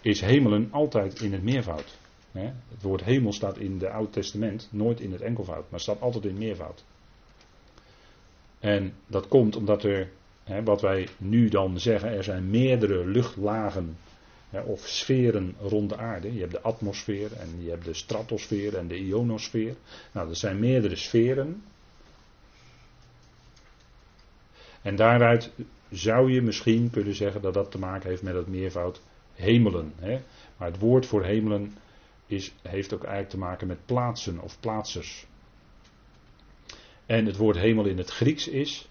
is 0.05 0.21
hemelen 0.21 0.67
altijd 0.71 1.21
in 1.21 1.33
het 1.33 1.43
meervoud. 1.43 1.97
Het 2.31 2.81
woord 2.81 3.03
hemel 3.03 3.33
staat 3.33 3.57
in 3.57 3.73
het 3.73 3.83
Oude 3.83 4.11
Testament 4.11 4.67
nooit 4.71 4.99
in 4.99 5.11
het 5.11 5.21
enkelvoud, 5.21 5.69
maar 5.69 5.79
staat 5.79 6.01
altijd 6.01 6.23
in 6.23 6.29
het 6.29 6.39
meervoud. 6.39 6.83
En 8.59 8.93
dat 9.07 9.27
komt 9.27 9.55
omdat 9.55 9.83
er, 9.83 10.09
wat 10.63 10.81
wij 10.81 11.07
nu 11.17 11.49
dan 11.49 11.79
zeggen, 11.79 12.09
er 12.09 12.23
zijn 12.23 12.49
meerdere 12.49 13.05
luchtlagen 13.05 13.97
of 14.65 14.87
sferen 14.87 15.55
rond 15.59 15.89
de 15.89 15.97
aarde. 15.97 16.33
Je 16.33 16.39
hebt 16.39 16.51
de 16.51 16.61
atmosfeer 16.61 17.33
en 17.33 17.63
je 17.63 17.69
hebt 17.69 17.85
de 17.85 17.93
stratosfeer 17.93 18.77
en 18.77 18.87
de 18.87 18.97
ionosfeer. 18.97 19.75
Nou, 20.11 20.29
er 20.29 20.35
zijn 20.35 20.59
meerdere 20.59 20.95
sferen. 20.95 21.63
En 24.81 24.95
daaruit 24.95 25.51
zou 25.89 26.31
je 26.31 26.41
misschien 26.41 26.89
kunnen 26.89 27.15
zeggen 27.15 27.41
dat 27.41 27.53
dat 27.53 27.71
te 27.71 27.79
maken 27.79 28.09
heeft 28.09 28.23
met 28.23 28.35
het 28.35 28.47
meervoud 28.47 29.01
hemelen. 29.35 29.93
Hè? 29.95 30.21
Maar 30.57 30.67
het 30.67 30.79
woord 30.79 31.05
voor 31.05 31.23
hemelen 31.23 31.77
is, 32.25 32.53
heeft 32.61 32.93
ook 32.93 33.03
eigenlijk 33.03 33.31
te 33.31 33.37
maken 33.37 33.67
met 33.67 33.85
plaatsen 33.85 34.39
of 34.39 34.59
plaatsers. 34.59 35.25
En 37.05 37.25
het 37.25 37.37
woord 37.37 37.57
hemel 37.57 37.85
in 37.85 37.97
het 37.97 38.09
Grieks 38.09 38.47
is 38.47 38.87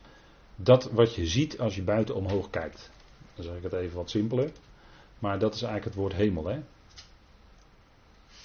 dat 0.57 0.91
wat 0.91 1.15
je 1.15 1.27
ziet 1.27 1.59
als 1.59 1.75
je 1.75 1.83
buiten 1.83 2.15
omhoog 2.15 2.51
kijkt. 2.51 2.91
Dan 3.35 3.45
zeg 3.45 3.57
ik 3.57 3.63
het 3.63 3.73
even 3.73 3.97
wat 3.97 4.11
simpeler. 4.11 4.51
Maar 5.19 5.39
dat 5.39 5.55
is 5.55 5.63
eigenlijk 5.63 5.95
het 5.95 6.03
woord 6.03 6.15
hemel. 6.15 6.47
Hè? 6.47 6.61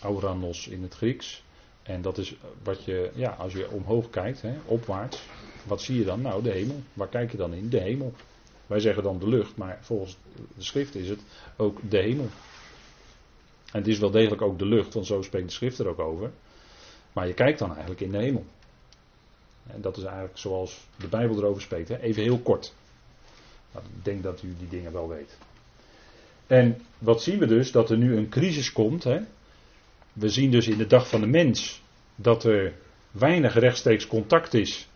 Auranos 0.01 0.67
in 0.67 0.81
het 0.81 0.93
Grieks. 0.93 1.43
En 1.83 2.01
dat 2.01 2.17
is 2.17 2.35
wat 2.63 2.85
je, 2.85 3.11
ja, 3.15 3.29
als 3.29 3.53
je 3.53 3.71
omhoog 3.71 4.09
kijkt, 4.09 4.41
hè, 4.41 4.53
opwaarts, 4.65 5.21
wat 5.65 5.81
zie 5.81 5.97
je 5.97 6.05
dan? 6.05 6.21
Nou, 6.21 6.43
de 6.43 6.51
hemel. 6.51 6.81
Waar 6.93 7.07
kijk 7.07 7.31
je 7.31 7.37
dan 7.37 7.53
in? 7.53 7.69
De 7.69 7.79
hemel. 7.79 8.13
Wij 8.69 8.79
zeggen 8.79 9.03
dan 9.03 9.19
de 9.19 9.27
lucht, 9.27 9.55
maar 9.55 9.77
volgens 9.81 10.17
de 10.55 10.63
schrift 10.63 10.95
is 10.95 11.09
het 11.09 11.19
ook 11.55 11.79
de 11.89 11.97
hemel. 11.97 12.29
En 13.71 13.79
het 13.79 13.87
is 13.87 13.99
wel 13.99 14.11
degelijk 14.11 14.41
ook 14.41 14.59
de 14.59 14.65
lucht, 14.65 14.93
want 14.93 15.05
zo 15.05 15.21
spreekt 15.21 15.47
de 15.47 15.53
schrift 15.53 15.79
er 15.79 15.87
ook 15.87 15.99
over. 15.99 16.31
Maar 17.13 17.27
je 17.27 17.33
kijkt 17.33 17.59
dan 17.59 17.69
eigenlijk 17.69 18.01
in 18.01 18.11
de 18.11 18.17
hemel. 18.17 18.45
En 19.67 19.81
dat 19.81 19.97
is 19.97 20.03
eigenlijk 20.03 20.37
zoals 20.37 20.87
de 20.97 21.07
Bijbel 21.07 21.37
erover 21.37 21.61
spreekt. 21.61 21.87
Hè? 21.87 21.99
Even 21.99 22.23
heel 22.23 22.39
kort. 22.39 22.73
Nou, 23.71 23.85
ik 23.85 24.05
denk 24.05 24.23
dat 24.23 24.43
u 24.43 24.55
die 24.59 24.67
dingen 24.67 24.91
wel 24.91 25.07
weet. 25.09 25.37
En 26.47 26.81
wat 26.97 27.23
zien 27.23 27.39
we 27.39 27.45
dus? 27.45 27.71
Dat 27.71 27.89
er 27.89 27.97
nu 27.97 28.17
een 28.17 28.29
crisis 28.29 28.71
komt. 28.71 29.03
Hè? 29.03 29.19
We 30.13 30.29
zien 30.29 30.51
dus 30.51 30.67
in 30.67 30.77
de 30.77 30.87
dag 30.87 31.09
van 31.09 31.21
de 31.21 31.27
mens 31.27 31.81
dat 32.15 32.43
er 32.43 32.73
weinig 33.11 33.53
rechtstreeks 33.53 34.07
contact 34.07 34.53
is 34.53 34.87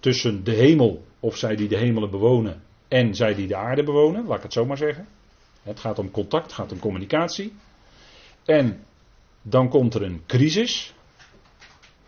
tussen 0.00 0.44
de 0.44 0.52
hemel, 0.52 1.04
of 1.20 1.36
zij 1.36 1.56
die 1.56 1.68
de 1.68 1.76
hemelen 1.76 2.10
bewonen, 2.10 2.62
en 2.88 3.14
zij 3.14 3.34
die 3.34 3.46
de 3.46 3.56
aarde 3.56 3.82
bewonen, 3.82 4.26
laat 4.26 4.36
ik 4.36 4.42
het 4.42 4.52
zo 4.52 4.66
maar 4.66 4.76
zeggen. 4.76 5.06
Het 5.62 5.80
gaat 5.80 5.98
om 5.98 6.10
contact, 6.10 6.44
het 6.44 6.52
gaat 6.52 6.72
om 6.72 6.78
communicatie. 6.78 7.52
En 8.44 8.84
dan 9.42 9.68
komt 9.68 9.94
er 9.94 10.02
een 10.02 10.22
crisis. 10.26 10.94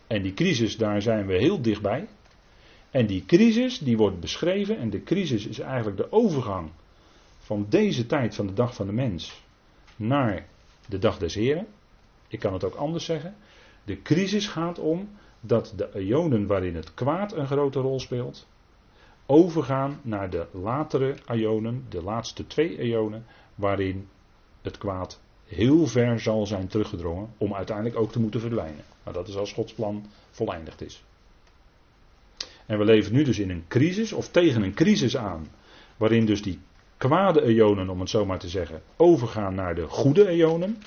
En 0.07 0.21
die 0.21 0.33
crisis, 0.33 0.77
daar 0.77 1.01
zijn 1.01 1.25
we 1.25 1.37
heel 1.37 1.61
dichtbij. 1.61 2.07
En 2.91 3.05
die 3.05 3.25
crisis, 3.25 3.79
die 3.79 3.97
wordt 3.97 4.19
beschreven. 4.19 4.77
En 4.77 4.89
de 4.89 5.03
crisis 5.03 5.45
is 5.45 5.59
eigenlijk 5.59 5.97
de 5.97 6.11
overgang 6.11 6.69
van 7.39 7.65
deze 7.69 8.05
tijd 8.05 8.35
van 8.35 8.47
de 8.47 8.53
dag 8.53 8.75
van 8.75 8.85
de 8.85 8.93
mens 8.93 9.41
naar 9.95 10.47
de 10.85 10.97
dag 10.97 11.17
des 11.17 11.35
Heren. 11.35 11.67
Ik 12.27 12.39
kan 12.39 12.53
het 12.53 12.63
ook 12.63 12.75
anders 12.75 13.05
zeggen. 13.05 13.35
De 13.83 14.01
crisis 14.01 14.47
gaat 14.47 14.79
om 14.79 15.09
dat 15.39 15.73
de 15.75 15.99
ionen 15.99 16.47
waarin 16.47 16.75
het 16.75 16.93
kwaad 16.93 17.33
een 17.33 17.47
grote 17.47 17.79
rol 17.79 17.99
speelt, 17.99 18.47
overgaan 19.31 19.99
naar 20.01 20.29
de 20.29 20.47
latere 20.51 21.15
ionen, 21.33 21.85
de 21.89 22.03
laatste 22.03 22.47
twee 22.47 22.77
ionen, 22.81 23.25
waarin 23.55 24.07
het 24.61 24.77
kwaad 24.77 25.19
heel 25.45 25.87
ver 25.87 26.19
zal 26.19 26.45
zijn 26.45 26.67
teruggedrongen 26.67 27.29
om 27.37 27.53
uiteindelijk 27.53 27.97
ook 27.97 28.11
te 28.11 28.19
moeten 28.19 28.39
verdwijnen. 28.39 28.83
Maar 29.03 29.13
dat 29.13 29.27
is 29.27 29.35
als 29.35 29.53
Gods 29.53 29.73
plan 29.73 30.05
voleindigd 30.31 30.81
is. 30.81 31.03
En 32.65 32.77
we 32.77 32.85
leven 32.85 33.13
nu 33.13 33.23
dus 33.23 33.39
in 33.39 33.49
een 33.49 33.63
crisis, 33.67 34.13
of 34.13 34.29
tegen 34.29 34.61
een 34.61 34.73
crisis 34.73 35.17
aan, 35.17 35.47
waarin 35.97 36.25
dus 36.25 36.41
die 36.41 36.59
kwade 36.97 37.41
eonen, 37.41 37.89
om 37.89 37.99
het 37.99 38.09
zo 38.09 38.25
maar 38.25 38.39
te 38.39 38.49
zeggen, 38.49 38.81
overgaan 38.95 39.55
naar 39.55 39.75
de 39.75 39.87
goede 39.87 40.27
eonen. 40.27 40.77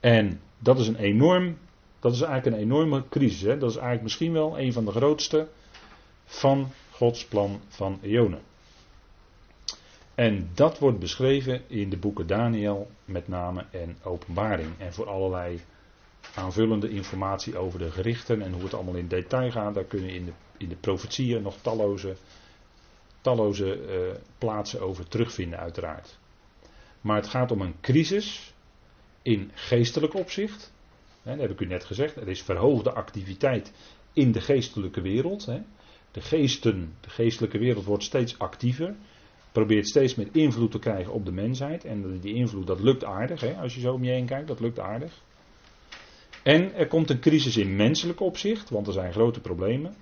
En 0.00 0.40
dat 0.58 0.78
is 0.78 0.88
een 0.88 0.96
enorm, 0.96 1.58
dat 2.00 2.12
is 2.12 2.20
eigenlijk 2.20 2.56
een 2.56 2.62
enorme 2.62 3.08
crisis. 3.08 3.40
Hè? 3.40 3.58
Dat 3.58 3.70
is 3.70 3.76
eigenlijk 3.76 4.02
misschien 4.02 4.32
wel 4.32 4.58
een 4.58 4.72
van 4.72 4.84
de 4.84 4.90
grootste 4.90 5.48
van 6.24 6.70
Gods 6.96 7.24
plan 7.24 7.60
van 7.68 7.98
eonen. 8.02 8.42
En 10.14 10.50
dat 10.54 10.78
wordt 10.78 10.98
beschreven 10.98 11.62
in 11.66 11.90
de 11.90 11.96
boeken 11.96 12.26
Daniel 12.26 12.90
met 13.04 13.28
name 13.28 13.64
en 13.70 13.96
Openbaring. 14.02 14.78
En 14.78 14.92
voor 14.92 15.08
allerlei 15.08 15.60
aanvullende 16.34 16.90
informatie 16.90 17.58
over 17.58 17.78
de 17.78 17.90
gerichten 17.90 18.42
en 18.42 18.52
hoe 18.52 18.62
het 18.62 18.74
allemaal 18.74 18.94
in 18.94 19.08
detail 19.08 19.50
gaat, 19.50 19.74
daar 19.74 19.84
kunnen 19.84 20.10
in 20.10 20.24
de, 20.24 20.32
in 20.56 20.68
de 20.68 20.76
profetieën 20.76 21.42
nog 21.42 21.56
talloze 21.60 22.16
talloze 23.20 23.80
uh, 23.80 24.18
plaatsen 24.38 24.80
over 24.80 25.08
terugvinden, 25.08 25.58
uiteraard. 25.58 26.18
Maar 27.00 27.16
het 27.16 27.28
gaat 27.28 27.50
om 27.50 27.60
een 27.60 27.80
crisis 27.80 28.54
in 29.22 29.50
geestelijk 29.54 30.14
opzicht. 30.14 30.72
Hè, 31.22 31.30
dat 31.30 31.40
heb 31.40 31.50
ik 31.50 31.60
u 31.60 31.66
net 31.66 31.84
gezegd. 31.84 32.16
Er 32.16 32.28
is 32.28 32.42
verhoogde 32.42 32.92
activiteit 32.92 33.72
in 34.12 34.32
de 34.32 34.40
geestelijke 34.40 35.00
wereld. 35.00 35.46
Hè. 35.46 35.60
De, 36.16 36.22
geesten, 36.22 36.94
de 37.00 37.10
geestelijke 37.10 37.58
wereld 37.58 37.84
wordt 37.84 38.02
steeds 38.02 38.38
actiever. 38.38 38.94
Probeert 39.52 39.88
steeds 39.88 40.14
meer 40.14 40.28
invloed 40.32 40.70
te 40.70 40.78
krijgen 40.78 41.12
op 41.12 41.24
de 41.24 41.32
mensheid. 41.32 41.84
En 41.84 42.20
die 42.20 42.34
invloed, 42.34 42.66
dat 42.66 42.80
lukt 42.80 43.04
aardig. 43.04 43.40
Hè, 43.40 43.54
als 43.54 43.74
je 43.74 43.80
zo 43.80 43.92
om 43.92 44.04
je 44.04 44.10
heen 44.10 44.26
kijkt, 44.26 44.48
dat 44.48 44.60
lukt 44.60 44.78
aardig. 44.78 45.22
En 46.42 46.74
er 46.74 46.86
komt 46.86 47.10
een 47.10 47.20
crisis 47.20 47.56
in 47.56 47.76
menselijk 47.76 48.20
opzicht, 48.20 48.70
want 48.70 48.86
er 48.86 48.92
zijn 48.92 49.12
grote 49.12 49.40
problemen. 49.40 49.94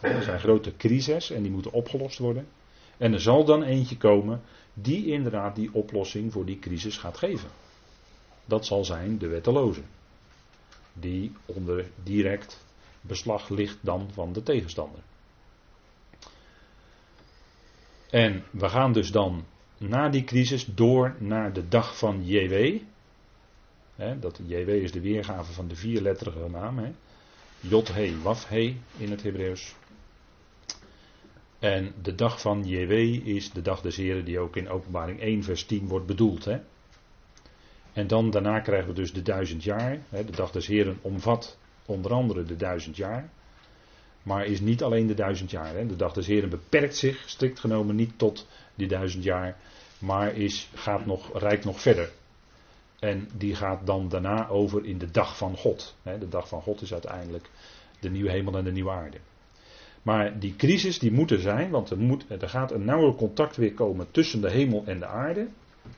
Er 0.00 0.22
zijn 0.22 0.40
grote 0.40 0.76
crises 0.76 1.30
en 1.30 1.42
die 1.42 1.50
moeten 1.50 1.72
opgelost 1.72 2.18
worden. 2.18 2.46
En 2.96 3.12
er 3.12 3.20
zal 3.20 3.44
dan 3.44 3.62
eentje 3.62 3.96
komen 3.96 4.40
die 4.72 5.06
inderdaad 5.06 5.56
die 5.56 5.70
oplossing 5.72 6.32
voor 6.32 6.44
die 6.44 6.58
crisis 6.58 6.96
gaat 6.96 7.16
geven. 7.16 7.48
Dat 8.44 8.66
zal 8.66 8.84
zijn 8.84 9.18
de 9.18 9.28
wetteloze, 9.28 9.82
die 10.92 11.32
onder 11.44 11.84
direct 12.02 12.64
beslag 13.06 13.48
ligt 13.48 13.78
dan 13.80 14.10
van 14.12 14.32
de 14.32 14.42
tegenstander. 14.42 15.00
En 18.10 18.44
we 18.50 18.68
gaan 18.68 18.92
dus 18.92 19.10
dan 19.10 19.44
na 19.78 20.08
die 20.08 20.24
crisis 20.24 20.64
door 20.64 21.14
naar 21.18 21.52
de 21.52 21.68
dag 21.68 21.98
van 21.98 22.26
JW. 22.26 22.80
He, 23.94 24.18
dat 24.18 24.40
JW 24.46 24.68
is 24.68 24.92
de 24.92 25.00
weergave 25.00 25.52
van 25.52 25.68
de 25.68 25.76
vierletterige 25.76 26.48
naam. 26.48 26.94
Jod-He, 27.60 28.20
Waf-He 28.22 28.76
in 28.96 29.10
het 29.10 29.22
Hebreeuws. 29.22 29.74
En 31.58 31.94
de 32.02 32.14
dag 32.14 32.40
van 32.40 32.64
JW 32.64 32.92
is 33.26 33.50
de 33.50 33.62
dag 33.62 33.80
des 33.80 33.96
Heren 33.96 34.24
die 34.24 34.38
ook 34.38 34.56
in 34.56 34.68
openbaring 34.68 35.20
1 35.20 35.42
vers 35.42 35.64
10 35.64 35.88
wordt 35.88 36.06
bedoeld. 36.06 36.48
En 37.92 38.06
dan 38.06 38.30
daarna 38.30 38.60
krijgen 38.60 38.88
we 38.88 38.94
dus 38.94 39.12
de 39.12 39.22
duizend 39.22 39.62
jaar. 39.62 39.98
De 40.10 40.36
dag 40.36 40.50
des 40.50 40.66
Heren 40.66 40.98
omvat 41.00 41.58
onder 41.86 42.12
andere 42.12 42.44
de 42.44 42.56
duizend 42.56 42.96
jaar. 42.96 43.28
Maar 44.22 44.46
is 44.46 44.60
niet 44.60 44.82
alleen 44.82 45.06
de 45.06 45.14
duizend 45.14 45.50
jaar. 45.50 45.74
Hè? 45.74 45.86
De 45.86 45.96
dag 45.96 46.12
des 46.12 46.26
Heren 46.26 46.50
beperkt 46.50 46.96
zich 46.96 47.22
strikt 47.26 47.60
genomen 47.60 47.96
niet 47.96 48.12
tot 48.18 48.46
die 48.74 48.88
duizend 48.88 49.24
jaar. 49.24 49.56
Maar 49.98 50.34
is, 50.34 50.68
gaat 50.74 51.06
nog, 51.06 51.38
rijdt 51.38 51.64
nog 51.64 51.80
verder. 51.80 52.10
En 52.98 53.28
die 53.36 53.54
gaat 53.54 53.86
dan 53.86 54.08
daarna 54.08 54.48
over 54.48 54.84
in 54.84 54.98
de 54.98 55.10
dag 55.10 55.36
van 55.36 55.56
God. 55.56 55.96
Hè? 56.02 56.18
De 56.18 56.28
dag 56.28 56.48
van 56.48 56.62
God 56.62 56.80
is 56.80 56.92
uiteindelijk 56.92 57.50
de 58.00 58.10
nieuwe 58.10 58.30
hemel 58.30 58.56
en 58.56 58.64
de 58.64 58.72
nieuwe 58.72 58.90
aarde. 58.90 59.18
Maar 60.02 60.38
die 60.38 60.56
crisis 60.56 60.98
die 60.98 61.12
moet 61.12 61.30
er 61.30 61.40
zijn, 61.40 61.70
want 61.70 61.90
er, 61.90 61.98
moet, 61.98 62.24
er 62.28 62.48
gaat 62.48 62.72
een 62.72 62.84
nauwer 62.84 63.14
contact 63.14 63.56
weer 63.56 63.74
komen 63.74 64.06
tussen 64.10 64.40
de 64.40 64.50
hemel 64.50 64.82
en 64.86 64.98
de 64.98 65.06
aarde, 65.06 65.48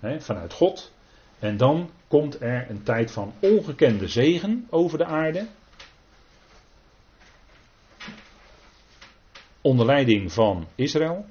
hè, 0.00 0.20
vanuit 0.20 0.52
God. 0.52 0.92
En 1.38 1.56
dan 1.56 1.90
komt 2.08 2.40
er 2.40 2.70
een 2.70 2.82
tijd 2.82 3.10
van 3.10 3.32
ongekende 3.40 4.08
zegen 4.08 4.66
over 4.70 4.98
de 4.98 5.04
aarde. 5.04 5.46
Onder 9.66 9.86
leiding 9.86 10.32
van 10.32 10.66
Israël. 10.74 11.24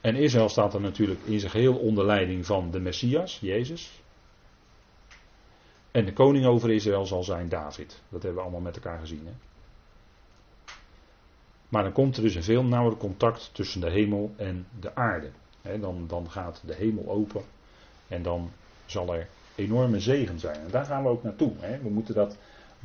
En 0.00 0.16
Israël 0.16 0.48
staat 0.48 0.74
er 0.74 0.80
natuurlijk 0.80 1.20
in 1.24 1.40
zijn 1.40 1.50
geheel 1.50 1.76
onder 1.76 2.04
leiding 2.04 2.46
van 2.46 2.70
de 2.70 2.80
Messias, 2.80 3.38
Jezus. 3.40 4.02
En 5.90 6.04
de 6.04 6.12
koning 6.12 6.46
over 6.46 6.70
Israël 6.70 7.06
zal 7.06 7.22
zijn 7.22 7.48
David. 7.48 8.02
Dat 8.08 8.22
hebben 8.22 8.34
we 8.34 8.40
allemaal 8.40 8.60
met 8.60 8.76
elkaar 8.76 8.98
gezien. 8.98 9.26
Hè? 9.26 9.32
Maar 11.68 11.82
dan 11.82 11.92
komt 11.92 12.16
er 12.16 12.22
dus 12.22 12.34
een 12.34 12.42
veel 12.42 12.64
nauwer 12.64 12.96
contact 12.96 13.50
tussen 13.52 13.80
de 13.80 13.90
hemel 13.90 14.34
en 14.36 14.66
de 14.80 14.94
aarde. 14.94 15.30
dan, 15.80 16.04
dan 16.06 16.30
gaat 16.30 16.62
de 16.66 16.74
hemel 16.74 17.08
open 17.08 17.42
en 18.08 18.22
dan 18.22 18.50
zal 18.86 19.14
er 19.14 19.28
enorme 19.54 20.00
zegen 20.00 20.38
zijn. 20.38 20.60
En 20.60 20.70
daar 20.70 20.84
gaan 20.84 21.02
we 21.02 21.08
ook 21.08 21.22
naartoe. 21.22 21.52
We 21.82 21.88
moeten 21.90 22.14
dat 22.14 22.36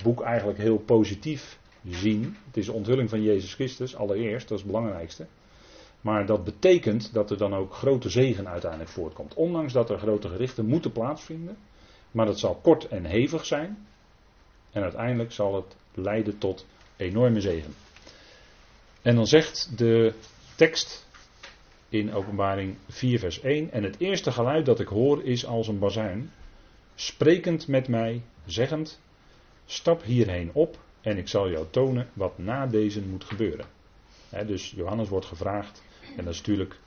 boek 0.04 0.22
eigenlijk 0.22 0.60
heel 0.60 0.78
positief 0.78 1.60
zien. 1.90 2.38
Het 2.46 2.58
is 2.58 2.66
de 2.66 2.72
onthulling 2.72 3.10
van 3.10 3.22
Jezus 3.22 3.54
Christus, 3.54 3.96
allereerst, 3.96 4.48
dat 4.48 4.58
is 4.58 4.64
het 4.64 4.74
belangrijkste. 4.74 5.28
Maar 6.02 6.26
dat 6.26 6.44
betekent 6.44 7.14
dat 7.14 7.32
er 7.32 7.38
dan 7.38 7.54
ook 7.54 7.74
grote 7.74 8.10
zegen 8.10 8.48
uiteindelijk 8.48 8.92
voortkomt. 8.92 9.34
Ondanks 9.34 9.74
dat 9.74 9.90
er 9.90 10.00
grote 10.00 10.30
gerichten 10.30 10.66
moeten 10.66 10.92
plaatsvinden, 10.92 11.58
maar 12.12 12.26
dat 12.26 12.40
zal 12.40 12.56
kort 12.56 12.88
en 12.88 13.06
hevig 13.06 13.46
zijn. 13.46 13.88
En 14.72 14.84
uiteindelijk 14.84 15.32
zal 15.32 15.56
het 15.56 15.76
leiden 15.94 16.38
tot 16.38 16.66
enorme 16.98 17.42
zegen. 17.42 17.74
En 19.02 19.16
dan 19.16 19.28
zegt 19.28 19.78
de 19.78 20.14
tekst 20.56 21.08
in 21.90 22.14
Openbaring 22.14 22.76
4, 22.88 23.20
vers 23.20 23.42
1: 23.42 23.72
En 23.72 23.84
het 23.84 24.00
eerste 24.00 24.32
geluid 24.32 24.66
dat 24.66 24.80
ik 24.80 24.88
hoor 24.88 25.24
is 25.24 25.46
als 25.46 25.68
een 25.68 25.80
bazuin, 25.80 26.32
sprekend 26.96 27.68
met 27.68 27.88
mij, 27.88 28.22
zeggend: 28.46 29.00
Stap 29.66 30.04
hierheen 30.04 30.50
op 30.54 30.78
en 31.02 31.18
ik 31.18 31.28
zal 31.28 31.50
jou 31.50 31.66
tonen 31.70 32.10
wat 32.14 32.38
na 32.38 32.68
deze 32.68 33.02
moet 33.02 33.24
gebeuren. 33.24 33.66
dus 34.46 34.72
Johannes 34.72 35.10
wordt 35.10 35.26
gevraagd, 35.26 35.84
en 36.18 36.24
dat 36.24 36.34
is 36.34 36.40
natuurlijk 36.40 36.80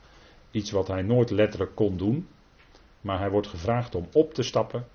iets 0.50 0.70
wat 0.70 0.88
hij 0.88 1.02
nooit 1.02 1.30
letterlijk 1.30 1.74
kon 1.74 1.96
doen, 1.96 2.28
maar 3.00 3.18
hij 3.18 3.30
wordt 3.30 3.46
gevraagd 3.46 3.94
om 3.94 4.08
op 4.12 4.34
te 4.34 4.42
stappen 4.42 4.86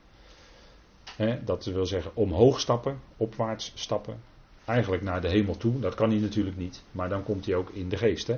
dat 1.43 1.65
wil 1.65 1.85
zeggen 1.85 2.11
omhoog 2.13 2.59
stappen, 2.59 2.99
opwaarts 3.17 3.71
stappen. 3.75 4.19
Eigenlijk 4.65 5.03
naar 5.03 5.21
de 5.21 5.29
hemel 5.29 5.57
toe. 5.57 5.79
Dat 5.79 5.95
kan 5.95 6.09
hij 6.09 6.19
natuurlijk 6.19 6.57
niet. 6.57 6.83
Maar 6.91 7.09
dan 7.09 7.23
komt 7.23 7.45
hij 7.45 7.55
ook 7.55 7.69
in 7.69 7.89
de 7.89 7.97
geest. 7.97 8.31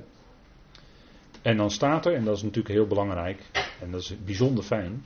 En 1.42 1.58
dan 1.58 1.72
staat 1.72 2.06
er, 2.06 2.14
en 2.14 2.26
dat 2.26 2.36
is 2.36 2.42
natuurlijk 2.44 2.74
heel 2.74 2.88
belangrijk. 2.88 3.42
En 3.82 3.92
dat 3.92 4.02
is 4.02 4.16
bijzonder 4.26 4.64
fijn. 4.64 5.06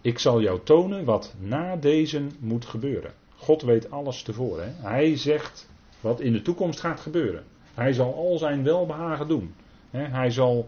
Ik 0.00 0.18
zal 0.18 0.40
jou 0.40 0.60
tonen 0.64 1.04
wat 1.04 1.34
na 1.38 1.76
deze 1.76 2.26
moet 2.38 2.64
gebeuren. 2.64 3.14
God 3.36 3.62
weet 3.62 3.90
alles 3.90 4.22
tevoren. 4.22 4.64
Hè? 4.64 4.88
Hij 4.88 5.16
zegt 5.16 5.68
wat 6.00 6.20
in 6.20 6.32
de 6.32 6.42
toekomst 6.42 6.80
gaat 6.80 7.00
gebeuren. 7.00 7.44
Hij 7.74 7.92
zal 7.92 8.14
al 8.14 8.38
zijn 8.38 8.62
welbehagen 8.62 9.28
doen. 9.28 9.54
Hij 9.90 10.30
zal 10.30 10.66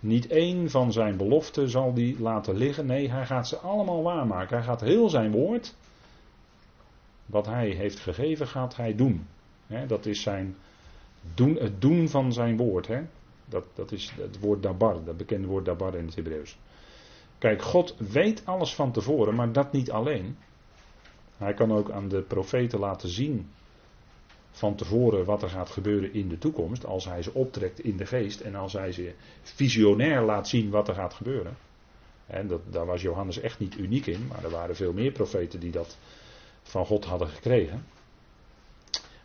niet 0.00 0.26
één 0.26 0.70
van 0.70 0.92
zijn 0.92 1.16
beloften 1.16 1.68
zal 1.68 1.94
die 1.94 2.20
laten 2.20 2.56
liggen. 2.56 2.86
Nee, 2.86 3.10
hij 3.10 3.26
gaat 3.26 3.48
ze 3.48 3.56
allemaal 3.56 4.02
waarmaken. 4.02 4.56
Hij 4.56 4.66
gaat 4.66 4.80
heel 4.80 5.08
zijn 5.08 5.30
woord, 5.30 5.74
wat 7.26 7.46
hij 7.46 7.68
heeft 7.68 8.00
gegeven, 8.00 8.46
gaat 8.46 8.76
hij 8.76 8.94
doen. 8.94 9.26
dat 9.86 10.06
is 10.06 10.22
zijn 10.22 10.56
doen, 11.34 11.56
het 11.56 11.80
doen 11.80 12.08
van 12.08 12.32
zijn 12.32 12.56
woord. 12.56 12.88
Dat, 13.44 13.64
dat 13.74 13.92
is 13.92 14.12
het 14.16 14.40
woord 14.40 14.62
dabar, 14.62 15.04
dat 15.04 15.16
bekende 15.16 15.46
woord 15.46 15.64
dabar 15.64 15.94
in 15.94 16.06
het 16.06 16.14
Hebreeuws. 16.14 16.58
Kijk, 17.38 17.62
God 17.62 17.94
weet 17.98 18.42
alles 18.46 18.74
van 18.74 18.92
tevoren, 18.92 19.34
maar 19.34 19.52
dat 19.52 19.72
niet 19.72 19.90
alleen. 19.90 20.36
Hij 21.40 21.54
kan 21.54 21.72
ook 21.72 21.90
aan 21.90 22.08
de 22.08 22.22
profeten 22.22 22.78
laten 22.78 23.08
zien 23.08 23.50
van 24.50 24.74
tevoren 24.74 25.24
wat 25.24 25.42
er 25.42 25.48
gaat 25.48 25.70
gebeuren 25.70 26.12
in 26.12 26.28
de 26.28 26.38
toekomst. 26.38 26.86
Als 26.86 27.04
hij 27.04 27.22
ze 27.22 27.34
optrekt 27.34 27.80
in 27.80 27.96
de 27.96 28.06
geest 28.06 28.40
en 28.40 28.54
als 28.54 28.72
hij 28.72 28.92
ze 28.92 29.14
visionair 29.42 30.22
laat 30.22 30.48
zien 30.48 30.70
wat 30.70 30.88
er 30.88 30.94
gaat 30.94 31.14
gebeuren. 31.14 31.56
En 32.26 32.46
dat, 32.46 32.60
daar 32.72 32.86
was 32.86 33.02
Johannes 33.02 33.40
echt 33.40 33.58
niet 33.58 33.78
uniek 33.78 34.06
in, 34.06 34.26
maar 34.26 34.44
er 34.44 34.50
waren 34.50 34.76
veel 34.76 34.92
meer 34.92 35.12
profeten 35.12 35.60
die 35.60 35.70
dat 35.70 35.98
van 36.62 36.86
God 36.86 37.04
hadden 37.04 37.28
gekregen. 37.28 37.84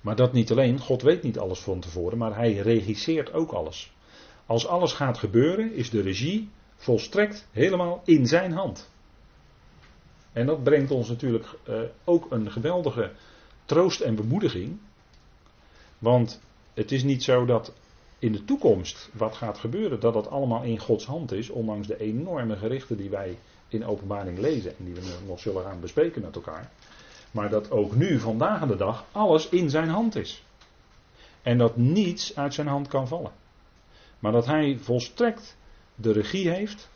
Maar 0.01 0.16
dat 0.16 0.34
niet 0.34 0.51
alleen, 0.51 0.80
God 0.80 1.01
weet 1.01 1.24
niet 1.24 1.39
alles 1.39 1.59
van 1.59 1.80
tevoren, 1.80 2.18
maar 2.18 2.36
hij 2.36 2.53
regisseert 2.53 3.34
ook 3.34 3.51
alles. 3.51 3.93
Als 4.45 4.68
alles 4.68 4.93
gaat 4.93 5.18
gebeuren, 5.18 5.74
is 5.74 5.89
de 5.89 6.01
regie 6.01 6.49
volstrekt 6.76 7.47
helemaal 7.51 8.01
in 8.05 8.28
zijn 8.28 8.51
hand. 8.51 8.93
En 10.36 10.45
dat 10.45 10.63
brengt 10.63 10.91
ons 10.91 11.07
natuurlijk 11.09 11.45
uh, 11.69 11.79
ook 12.03 12.31
een 12.31 12.51
geweldige 12.51 13.11
troost 13.65 14.01
en 14.01 14.15
bemoediging. 14.15 14.77
Want 15.99 16.41
het 16.73 16.91
is 16.91 17.03
niet 17.03 17.23
zo 17.23 17.45
dat 17.45 17.73
in 18.19 18.31
de 18.31 18.45
toekomst 18.45 19.09
wat 19.13 19.36
gaat 19.36 19.57
gebeuren, 19.57 19.99
dat 19.99 20.13
dat 20.13 20.29
allemaal 20.29 20.63
in 20.63 20.79
Gods 20.79 21.05
hand 21.05 21.31
is, 21.31 21.49
ondanks 21.49 21.88
de 21.88 21.99
enorme 21.99 22.55
gerichten 22.55 22.97
die 22.97 23.09
wij 23.09 23.38
in 23.67 23.86
openbaring 23.86 24.38
lezen 24.38 24.77
en 24.77 24.86
die 24.86 24.93
we 24.93 25.01
nog 25.27 25.39
zullen 25.39 25.63
gaan 25.63 25.79
bespreken 25.79 26.21
met 26.21 26.36
elkaar. 26.36 26.69
Maar 27.31 27.49
dat 27.49 27.71
ook 27.71 27.95
nu, 27.95 28.19
vandaag 28.19 28.67
de 28.67 28.75
dag, 28.75 29.05
alles 29.11 29.49
in 29.49 29.69
zijn 29.69 29.89
hand 29.89 30.15
is. 30.15 30.43
En 31.41 31.57
dat 31.57 31.77
niets 31.77 32.36
uit 32.36 32.53
zijn 32.53 32.67
hand 32.67 32.88
kan 32.88 33.07
vallen. 33.07 33.31
Maar 34.19 34.31
dat 34.31 34.45
hij 34.45 34.77
volstrekt 34.81 35.57
de 35.95 36.11
regie 36.11 36.49
heeft. 36.49 36.89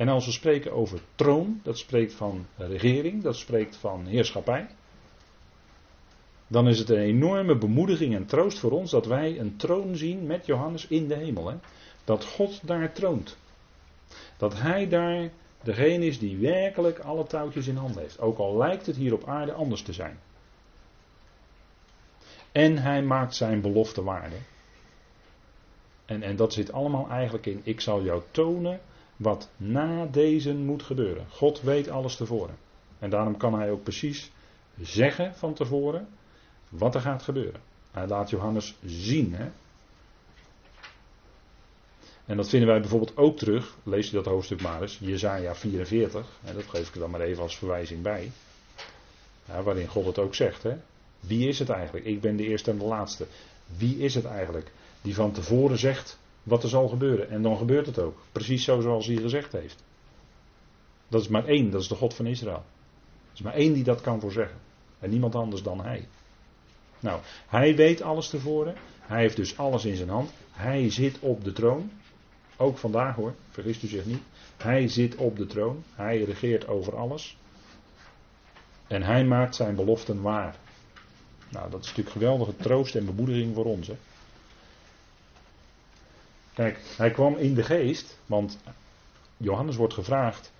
En 0.00 0.08
als 0.08 0.26
we 0.26 0.32
spreken 0.32 0.72
over 0.72 1.00
troon, 1.14 1.60
dat 1.62 1.78
spreekt 1.78 2.12
van 2.12 2.46
regering, 2.56 3.22
dat 3.22 3.36
spreekt 3.36 3.76
van 3.76 4.06
heerschappij 4.06 4.68
dan 6.50 6.68
is 6.68 6.78
het 6.78 6.90
een 6.90 6.98
enorme 6.98 7.56
bemoediging 7.56 8.14
en 8.14 8.26
troost 8.26 8.58
voor 8.58 8.70
ons 8.70 8.90
dat 8.90 9.06
wij 9.06 9.38
een 9.38 9.56
troon 9.56 9.96
zien 9.96 10.26
met 10.26 10.46
Johannes 10.46 10.86
in 10.86 11.08
de 11.08 11.14
hemel. 11.14 11.48
Hè? 11.48 11.56
Dat 12.04 12.24
God 12.24 12.66
daar 12.66 12.92
troont. 12.92 13.36
Dat 14.36 14.60
Hij 14.60 14.88
daar 14.88 15.30
degene 15.62 16.06
is 16.06 16.18
die 16.18 16.36
werkelijk 16.36 16.98
alle 16.98 17.26
touwtjes 17.26 17.66
in 17.66 17.76
handen 17.76 18.02
heeft. 18.02 18.20
Ook 18.20 18.38
al 18.38 18.56
lijkt 18.56 18.86
het 18.86 18.96
hier 18.96 19.12
op 19.12 19.28
aarde 19.28 19.52
anders 19.52 19.82
te 19.82 19.92
zijn. 19.92 20.18
En 22.52 22.78
Hij 22.78 23.02
maakt 23.02 23.34
zijn 23.34 23.60
belofte 23.60 24.02
waarde. 24.02 24.36
En, 26.04 26.22
en 26.22 26.36
dat 26.36 26.52
zit 26.52 26.72
allemaal 26.72 27.08
eigenlijk 27.08 27.46
in, 27.46 27.60
ik 27.64 27.80
zal 27.80 28.02
jou 28.02 28.22
tonen 28.30 28.80
wat 29.20 29.48
na 29.56 30.06
deze 30.06 30.54
moet 30.54 30.82
gebeuren. 30.82 31.26
God 31.28 31.60
weet 31.60 31.88
alles 31.88 32.16
tevoren. 32.16 32.56
En 32.98 33.10
daarom 33.10 33.36
kan 33.36 33.54
Hij 33.54 33.70
ook 33.70 33.82
precies 33.82 34.30
zeggen 34.80 35.34
van 35.34 35.54
tevoren 35.54 36.08
wat 36.68 36.94
er 36.94 37.00
gaat 37.00 37.22
gebeuren. 37.22 37.60
Hij 37.90 38.06
laat 38.06 38.30
Johannes 38.30 38.76
zien. 38.84 39.34
Hè? 39.34 39.48
En 42.24 42.36
dat 42.36 42.48
vinden 42.48 42.68
wij 42.68 42.80
bijvoorbeeld 42.80 43.16
ook 43.16 43.38
terug, 43.38 43.76
lees 43.82 44.06
je 44.06 44.16
dat 44.16 44.24
hoofdstuk 44.24 44.62
maar 44.62 44.82
eens, 44.82 44.98
Jezaja 45.00 45.54
44, 45.54 46.26
en 46.44 46.54
dat 46.54 46.66
geef 46.66 46.88
ik 46.88 46.94
er 46.94 47.00
dan 47.00 47.10
maar 47.10 47.20
even 47.20 47.42
als 47.42 47.58
verwijzing 47.58 48.02
bij. 48.02 48.30
Ja, 49.44 49.62
waarin 49.62 49.88
God 49.88 50.06
het 50.06 50.18
ook 50.18 50.34
zegt. 50.34 50.62
Hè? 50.62 50.76
Wie 51.20 51.48
is 51.48 51.58
het 51.58 51.68
eigenlijk? 51.68 52.06
Ik 52.06 52.20
ben 52.20 52.36
de 52.36 52.46
eerste 52.46 52.70
en 52.70 52.78
de 52.78 52.84
laatste. 52.84 53.26
Wie 53.76 53.98
is 53.98 54.14
het 54.14 54.24
eigenlijk 54.24 54.70
die 55.02 55.14
van 55.14 55.32
tevoren 55.32 55.78
zegt 55.78 56.18
wat 56.50 56.62
er 56.62 56.68
zal 56.68 56.88
gebeuren. 56.88 57.30
En 57.30 57.42
dan 57.42 57.56
gebeurt 57.56 57.86
het 57.86 57.98
ook. 57.98 58.18
Precies 58.32 58.64
zo 58.64 58.80
zoals 58.80 59.06
hij 59.06 59.16
gezegd 59.16 59.52
heeft. 59.52 59.82
Dat 61.08 61.20
is 61.20 61.28
maar 61.28 61.44
één, 61.44 61.70
dat 61.70 61.80
is 61.80 61.88
de 61.88 61.94
God 61.94 62.14
van 62.14 62.26
Israël. 62.26 62.64
Er 63.26 63.34
is 63.34 63.42
maar 63.42 63.54
één 63.54 63.72
die 63.72 63.84
dat 63.84 64.00
kan 64.00 64.20
voorzeggen. 64.20 64.58
En 64.98 65.10
niemand 65.10 65.34
anders 65.34 65.62
dan 65.62 65.80
hij. 65.80 66.08
Nou, 67.00 67.20
hij 67.46 67.76
weet 67.76 68.02
alles 68.02 68.28
tevoren. 68.28 68.74
Hij 69.00 69.20
heeft 69.20 69.36
dus 69.36 69.58
alles 69.58 69.84
in 69.84 69.96
zijn 69.96 70.08
hand. 70.08 70.32
Hij 70.50 70.90
zit 70.90 71.18
op 71.20 71.44
de 71.44 71.52
troon. 71.52 71.90
Ook 72.56 72.78
vandaag 72.78 73.14
hoor, 73.14 73.34
vergist 73.50 73.82
u 73.82 73.86
zich 73.86 74.04
niet. 74.04 74.22
Hij 74.56 74.88
zit 74.88 75.16
op 75.16 75.36
de 75.36 75.46
troon. 75.46 75.82
Hij 75.94 76.22
regeert 76.22 76.68
over 76.68 76.96
alles. 76.96 77.36
En 78.86 79.02
hij 79.02 79.24
maakt 79.24 79.54
zijn 79.54 79.74
beloften 79.74 80.22
waar. 80.22 80.56
Nou, 81.48 81.70
dat 81.70 81.80
is 81.80 81.86
natuurlijk 81.86 82.16
geweldige 82.16 82.56
troost 82.56 82.94
en 82.94 83.04
bemoediging 83.04 83.54
voor 83.54 83.64
ons. 83.64 83.86
Hè? 83.86 83.96
Kijk, 86.60 86.78
hij 86.96 87.10
kwam 87.10 87.36
in 87.36 87.54
de 87.54 87.62
geest, 87.62 88.18
want 88.26 88.58
Johannes 89.36 89.76
wordt 89.76 89.94
gevraagd, 89.94 90.52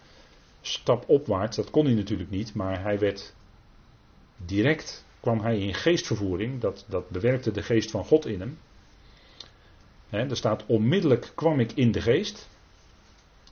stap 0.60 1.08
opwaarts, 1.08 1.56
dat 1.56 1.70
kon 1.70 1.84
hij 1.84 1.94
natuurlijk 1.94 2.30
niet, 2.30 2.54
maar 2.54 2.82
hij 2.82 2.98
werd 2.98 3.34
direct, 4.36 5.04
kwam 5.20 5.40
hij 5.40 5.58
in 5.58 5.74
geestvervoering, 5.74 6.60
dat, 6.60 6.84
dat 6.88 7.08
bewerkte 7.08 7.50
de 7.50 7.62
geest 7.62 7.90
van 7.90 8.04
God 8.04 8.26
in 8.26 8.40
hem. 8.40 8.58
er 10.10 10.36
staat 10.36 10.66
onmiddellijk 10.66 11.32
kwam 11.34 11.60
ik 11.60 11.72
in 11.72 11.92
de 11.92 12.00
geest. 12.00 12.48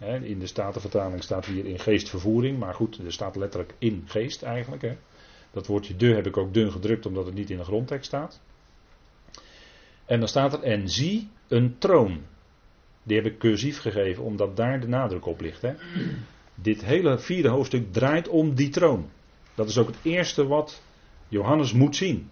in 0.01 0.39
de 0.39 0.47
Statenvertaling 0.47 1.23
staat 1.23 1.47
hier 1.47 1.67
in 1.67 1.79
geestvervoering, 1.79 2.59
maar 2.59 2.75
goed, 2.75 2.99
er 2.99 3.13
staat 3.13 3.37
letterlijk 3.37 3.75
in 3.79 4.05
geest 4.07 4.43
eigenlijk. 4.43 4.97
Dat 5.51 5.67
woordje 5.67 5.97
de 5.97 6.07
heb 6.07 6.27
ik 6.27 6.37
ook 6.37 6.55
dun 6.55 6.73
gedrukt 6.73 7.07
omdat 7.07 7.27
het 7.27 7.35
niet 7.35 7.51
in 7.51 7.57
de 7.57 7.65
grondtekst 7.65 8.07
staat. 8.07 8.41
En 10.05 10.19
dan 10.19 10.29
staat 10.29 10.53
er 10.53 10.63
en 10.63 10.89
zie 10.89 11.29
een 11.49 11.79
troon. 11.79 12.25
Die 13.09 13.17
heb 13.17 13.27
ik 13.27 13.39
cursief 13.39 13.81
gegeven 13.81 14.25
omdat 14.25 14.57
daar 14.57 14.81
de 14.81 14.89
nadruk 14.89 15.27
op 15.27 15.41
ligt. 15.41 15.63
Hè. 15.63 15.75
Dit 16.55 16.85
hele 16.85 17.19
vierde 17.19 17.49
hoofdstuk 17.49 17.93
draait 17.93 18.29
om 18.29 18.55
die 18.55 18.69
troon. 18.69 19.11
Dat 19.55 19.69
is 19.69 19.79
ook 19.79 19.87
het 19.87 19.99
eerste 20.03 20.47
wat 20.47 20.83
Johannes 21.29 21.73
moet 21.73 21.97
zien. 21.97 22.31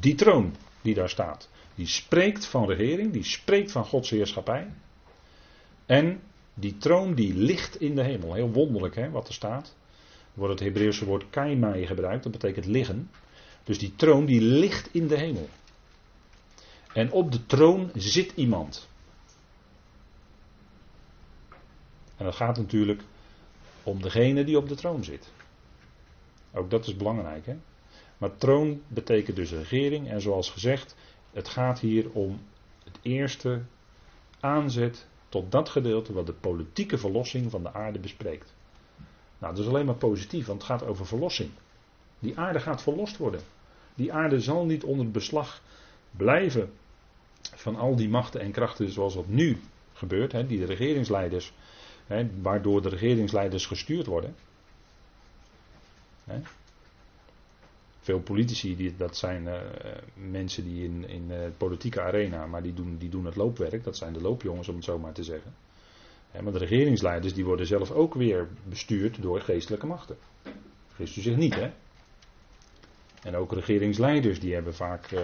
Die 0.00 0.14
troon 0.14 0.54
die 0.82 0.94
daar 0.94 1.08
staat. 1.08 1.48
Die 1.74 1.86
spreekt 1.86 2.46
van 2.46 2.68
regering, 2.68 3.12
die 3.12 3.24
spreekt 3.24 3.72
van 3.72 3.84
Gods 3.84 4.10
heerschappij. 4.10 4.66
En 5.86 6.20
die 6.54 6.76
troon 6.76 7.14
die 7.14 7.34
ligt 7.34 7.80
in 7.80 7.94
de 7.94 8.02
hemel. 8.02 8.34
Heel 8.34 8.50
wonderlijk 8.50 8.94
hè, 8.94 9.10
wat 9.10 9.28
er 9.28 9.34
staat. 9.34 9.74
Er 10.34 10.40
wordt 10.40 10.52
het 10.52 10.62
Hebreeuwse 10.68 11.04
woord 11.04 11.30
kaimai 11.30 11.86
gebruikt, 11.86 12.22
dat 12.22 12.32
betekent 12.32 12.66
liggen. 12.66 13.10
Dus 13.64 13.78
die 13.78 13.92
troon 13.96 14.24
die 14.24 14.40
ligt 14.40 14.88
in 14.92 15.06
de 15.06 15.18
hemel. 15.18 15.48
En 16.92 17.12
op 17.12 17.32
de 17.32 17.46
troon 17.46 17.90
zit 17.94 18.32
iemand. 18.34 18.88
En 22.24 22.30
dat 22.30 22.38
gaat 22.38 22.56
natuurlijk 22.56 23.02
om 23.82 24.02
degene 24.02 24.44
die 24.44 24.56
op 24.56 24.68
de 24.68 24.74
troon 24.74 25.04
zit. 25.04 25.32
Ook 26.52 26.70
dat 26.70 26.86
is 26.86 26.96
belangrijk. 26.96 27.46
Hè? 27.46 27.56
Maar 28.18 28.36
troon 28.36 28.82
betekent 28.88 29.36
dus 29.36 29.50
regering. 29.50 30.08
En 30.08 30.20
zoals 30.20 30.50
gezegd, 30.50 30.96
het 31.32 31.48
gaat 31.48 31.80
hier 31.80 32.10
om 32.10 32.40
het 32.84 32.98
eerste 33.02 33.62
aanzet 34.40 35.06
tot 35.28 35.52
dat 35.52 35.68
gedeelte 35.68 36.12
wat 36.12 36.26
de 36.26 36.32
politieke 36.32 36.98
verlossing 36.98 37.50
van 37.50 37.62
de 37.62 37.72
aarde 37.72 37.98
bespreekt. 37.98 38.54
Nou, 39.38 39.54
dat 39.54 39.64
is 39.64 39.70
alleen 39.70 39.86
maar 39.86 39.94
positief, 39.94 40.46
want 40.46 40.62
het 40.62 40.70
gaat 40.70 40.84
over 40.84 41.06
verlossing. 41.06 41.50
Die 42.18 42.38
aarde 42.38 42.60
gaat 42.60 42.82
verlost 42.82 43.16
worden. 43.16 43.40
Die 43.94 44.12
aarde 44.12 44.40
zal 44.40 44.64
niet 44.64 44.84
onder 44.84 45.10
beslag 45.10 45.62
blijven 46.10 46.72
van 47.54 47.76
al 47.76 47.96
die 47.96 48.08
machten 48.08 48.40
en 48.40 48.52
krachten 48.52 48.90
zoals 48.90 49.14
wat 49.14 49.28
nu 49.28 49.60
gebeurt, 49.92 50.32
hè, 50.32 50.46
die 50.46 50.58
de 50.58 50.66
regeringsleiders, 50.66 51.52
hè, 52.06 52.30
waardoor 52.42 52.82
de 52.82 52.88
regeringsleiders 52.88 53.66
gestuurd 53.66 54.06
worden. 54.06 54.34
Hè. 56.24 56.40
Veel 58.00 58.20
politici, 58.20 58.76
die, 58.76 58.96
dat 58.96 59.16
zijn 59.16 59.42
uh, 59.42 59.60
mensen 60.14 60.64
die 60.64 60.84
in, 60.84 61.08
in 61.08 61.28
de 61.28 61.50
politieke 61.56 62.00
arena, 62.00 62.46
maar 62.46 62.62
die 62.62 62.74
doen, 62.74 62.96
die 62.98 63.08
doen 63.08 63.24
het 63.24 63.36
loopwerk, 63.36 63.84
dat 63.84 63.96
zijn 63.96 64.12
de 64.12 64.20
loopjongens 64.20 64.68
om 64.68 64.74
het 64.74 64.84
zo 64.84 64.98
maar 64.98 65.12
te 65.12 65.24
zeggen 65.24 65.54
maar 66.42 66.52
de 66.52 66.58
regeringsleiders 66.58 67.34
die 67.34 67.44
worden 67.44 67.66
zelf 67.66 67.90
ook 67.90 68.14
weer 68.14 68.48
bestuurd 68.68 69.22
door 69.22 69.40
geestelijke 69.40 69.86
machten. 69.86 70.16
Vergist 70.86 71.16
u 71.16 71.20
zich 71.20 71.36
niet, 71.36 71.54
hè? 71.54 71.70
En 73.22 73.36
ook 73.36 73.52
regeringsleiders 73.52 74.40
die 74.40 74.54
hebben 74.54 74.74
vaak 74.74 75.10
uh, 75.10 75.20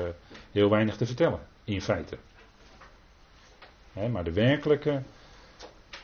heel 0.53 0.71
weinig 0.71 0.97
te 0.97 1.07
vertellen, 1.07 1.41
in 1.65 1.83
feite. 1.83 2.19
maar 3.93 4.25
de 4.25 4.33
werkelijke 4.33 5.03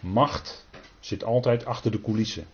macht 0.01 0.66
zit 1.01 1.25
altijd 1.25 1.65
achter 1.65 1.91
de 1.91 2.01
coulissen. 2.01 2.47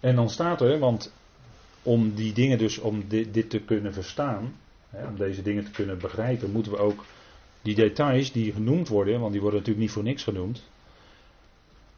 En 0.00 0.16
dan 0.16 0.30
staat 0.30 0.60
er, 0.60 0.78
want 0.78 1.12
om 1.82 2.14
die 2.14 2.32
dingen 2.32 2.58
dus, 2.58 2.78
om 2.78 3.08
dit, 3.08 3.50
te 3.50 3.60
kunnen 3.60 3.92
verstaan, 3.92 4.56
hè, 4.90 5.06
om 5.06 5.16
deze 5.16 5.42
dingen 5.42 5.64
te 5.64 5.70
kunnen 5.70 5.98
begrijpen, 5.98 6.50
moeten 6.50 6.72
we 6.72 6.78
ook 6.78 7.04
die 7.62 7.74
details 7.74 8.32
die 8.32 8.52
genoemd 8.52 8.88
worden, 8.88 9.20
want 9.20 9.32
die 9.32 9.40
worden 9.40 9.58
natuurlijk 9.58 9.86
niet 9.86 9.94
voor 9.94 10.04
niks 10.04 10.22
genoemd. 10.22 10.62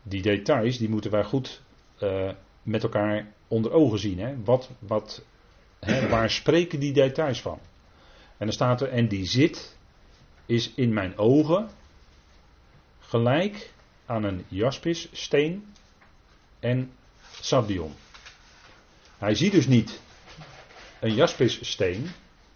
Die 0.03 0.23
details 0.23 0.79
die 0.79 0.89
moeten 0.89 1.11
wij 1.11 1.25
goed 1.25 1.63
uh, 2.03 2.31
met 2.63 2.83
elkaar 2.83 3.33
onder 3.49 3.73
ogen 3.73 3.99
zien. 3.99 4.19
Hè? 4.19 4.35
Wat, 4.45 4.71
wat, 4.79 5.25
hè, 5.79 6.09
waar 6.09 6.31
spreken 6.31 6.81
die 6.81 6.93
details 6.93 7.41
van? 7.41 7.59
En 8.37 8.47
dan 8.47 8.53
staat 8.53 8.81
er, 8.81 8.89
en 8.89 9.09
die 9.09 9.27
zit, 9.27 9.78
is 10.49 10.73
in 10.75 10.93
mijn 10.93 11.19
ogen 11.19 11.69
gelijk 12.99 13.73
aan 14.07 14.25
een 14.25 14.45
jaspis, 14.49 15.09
steen 15.13 15.75
en 16.61 16.93
sardion. 17.41 17.93
Hij 19.19 19.35
ziet 19.35 19.53
dus 19.53 19.67
niet 19.67 20.01
een 21.01 21.15
jaspis 21.15 21.71
steen, 21.71 22.07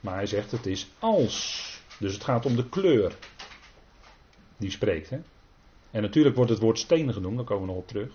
maar 0.00 0.14
hij 0.14 0.26
zegt 0.26 0.50
het 0.50 0.66
is 0.66 0.88
als 0.98 1.70
dus 1.98 2.12
het 2.12 2.24
gaat 2.24 2.46
om 2.46 2.56
de 2.56 2.68
kleur 2.68 3.16
die 4.56 4.70
spreekt. 4.70 5.10
Hè? 5.10 5.18
En 5.90 6.02
natuurlijk 6.02 6.36
wordt 6.36 6.50
het 6.50 6.60
woord 6.60 6.78
steen 6.78 7.12
genoemd, 7.12 7.36
daar 7.36 7.44
komen 7.44 7.66
we 7.66 7.72
nog 7.72 7.82
op 7.82 7.88
terug. 7.88 8.10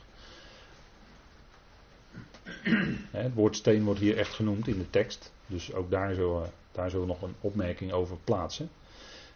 Het 3.11 3.33
woord 3.33 3.55
steen 3.55 3.83
wordt 3.83 3.99
hier 3.99 4.17
echt 4.17 4.33
genoemd 4.33 4.67
in 4.67 4.77
de 4.77 4.89
tekst. 4.89 5.31
Dus 5.47 5.73
ook 5.73 5.91
daar 5.91 6.13
zullen, 6.13 6.51
daar 6.71 6.89
zullen 6.89 7.07
we 7.07 7.13
nog 7.13 7.21
een 7.21 7.35
opmerking 7.41 7.91
over 7.91 8.17
plaatsen. 8.23 8.69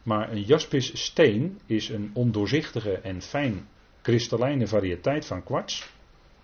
Maar 0.03 0.31
een 0.31 0.41
jaspis 0.41 1.03
steen 1.03 1.59
is 1.65 1.89
een 1.89 2.11
ondoorzichtige 2.13 2.93
en 2.93 3.21
fijn 3.21 3.67
kristallijne 4.01 4.67
variëteit 4.67 5.25
van 5.25 5.43
kwarts. 5.43 5.89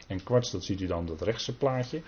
En 0.07 0.23
kwarts, 0.23 0.51
dat 0.51 0.63
ziet 0.63 0.81
u 0.81 0.85
dan 0.85 1.05
dat 1.05 1.21
rechtse 1.21 1.57
plaatje. 1.57 2.01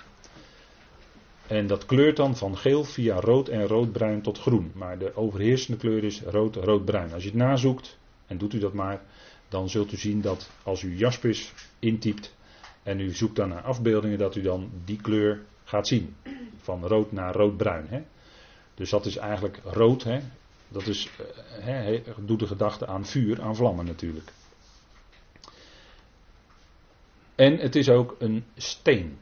En 1.48 1.68
dat 1.68 1.86
kleurt 1.86 2.16
dan 2.16 2.38
van 2.38 2.58
geel 2.58 2.84
via 2.84 3.20
rood 3.20 3.48
en 3.48 3.68
roodbruin 3.68 4.22
tot 4.22 4.40
groen. 4.40 4.72
Maar 4.76 4.98
de 5.00 5.16
overheersende 5.16 5.78
kleur 5.78 6.04
is 6.04 6.22
rood, 6.22 6.56
roodbruin. 6.56 7.14
Als 7.14 7.24
je 7.24 7.30
het 7.30 7.38
nazoekt, 7.38 7.98
en 8.28 8.38
doet 8.38 8.54
u 8.54 8.60
dat 8.60 8.74
maar, 8.74 9.02
dan 9.48 9.70
zult 9.70 9.92
u 9.92 9.98
zien 9.98 10.22
dat 10.22 10.50
als 10.64 10.82
u 10.82 10.98
jaspis 10.98 11.54
intypt 11.80 12.36
en 12.84 13.00
u 13.00 13.14
zoekt 13.14 13.36
dan 13.36 13.50
naar 13.50 13.64
afbeeldingen, 13.64 14.18
dat 14.18 14.36
u 14.36 14.42
dan 14.42 14.72
die 14.86 15.02
kleur 15.02 15.42
gaat 15.64 15.88
zien. 15.88 16.16
Van 16.62 16.86
rood 16.86 17.12
naar 17.12 17.34
roodbruin. 17.34 17.86
Hè? 17.88 18.02
Dus 18.76 18.90
dat 18.90 19.06
is 19.06 19.18
eigenlijk 19.18 19.60
rood. 19.64 20.04
Hè? 20.04 20.20
Dat 20.70 20.88
is, 20.88 21.10
eh, 21.66 22.00
doet 22.18 22.40
de 22.40 22.48
gedachte 22.48 22.88
aan 22.88 23.06
vuur, 23.06 23.42
aan 23.42 23.56
vlammen 23.56 23.86
natuurlijk. 23.86 24.32
En 27.36 27.58
het 27.58 27.76
is 27.76 27.90
ook 27.90 28.16
een 28.20 28.44
steen. 28.56 29.18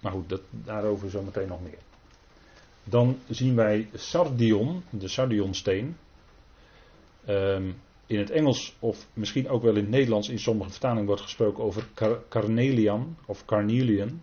Maar 0.00 0.12
goed, 0.12 0.28
dat, 0.28 0.40
daarover 0.50 1.10
zometeen 1.10 1.48
nog 1.48 1.62
meer. 1.62 1.78
Dan 2.84 3.18
zien 3.28 3.54
wij 3.54 3.88
sardion, 3.94 4.82
de 4.90 5.08
sardionsteen. 5.08 5.96
Um, 7.28 7.74
in 8.06 8.18
het 8.18 8.30
Engels 8.30 8.76
of 8.78 9.06
misschien 9.12 9.48
ook 9.48 9.62
wel 9.62 9.74
in 9.74 9.82
het 9.82 9.90
Nederlands 9.90 10.28
in 10.28 10.38
sommige 10.38 10.70
vertalingen 10.70 11.06
wordt 11.06 11.22
gesproken 11.22 11.64
over 11.64 11.88
car 11.94 12.22
carnelian 12.28 13.16
of 13.26 13.44
carnelian. 13.44 14.22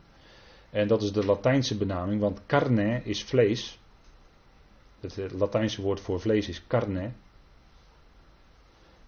En 0.70 0.88
dat 0.88 1.02
is 1.02 1.12
de 1.12 1.26
Latijnse 1.26 1.78
benaming, 1.78 2.22
want 2.22 2.46
carne 2.46 3.02
is 3.04 3.24
vlees. 3.24 3.80
Het 5.00 5.32
Latijnse 5.32 5.82
woord 5.82 6.00
voor 6.00 6.22
vlees 6.22 6.48
is 6.48 6.68
carne. 6.68 7.12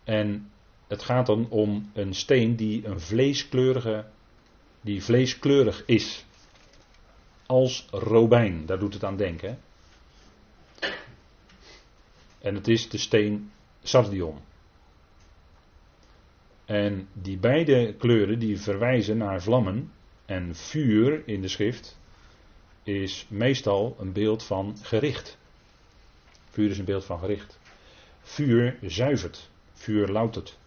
En 0.03 0.51
het 0.87 1.03
gaat 1.03 1.25
dan 1.25 1.49
om 1.49 1.91
een 1.93 2.13
steen 2.13 2.55
die 2.55 2.85
een 2.85 2.99
vleeskleurige, 2.99 4.05
die 4.81 5.03
vleeskleurig 5.03 5.83
is 5.85 6.25
als 7.45 7.87
robijn. 7.91 8.65
Daar 8.65 8.79
doet 8.79 8.93
het 8.93 9.03
aan 9.03 9.17
denken. 9.17 9.59
En 12.39 12.55
het 12.55 12.67
is 12.67 12.89
de 12.89 12.97
steen 12.97 13.51
sardion. 13.83 14.37
En 16.65 17.07
die 17.13 17.37
beide 17.37 17.93
kleuren 17.97 18.39
die 18.39 18.59
verwijzen 18.59 19.17
naar 19.17 19.41
vlammen 19.41 19.91
en 20.25 20.55
vuur 20.55 21.27
in 21.27 21.41
de 21.41 21.47
schrift 21.47 21.99
is 22.83 23.25
meestal 23.29 23.95
een 23.99 24.13
beeld 24.13 24.43
van 24.43 24.77
gericht. 24.81 25.36
Vuur 26.57 26.69
is 26.69 26.77
een 26.77 26.85
beeld 26.85 27.05
van 27.05 27.19
gericht. 27.19 27.59
Vuur 28.21 28.77
zuivert. 28.81 29.49
Vuur 29.73 30.07
loutert. 30.07 30.57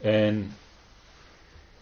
En 0.00 0.52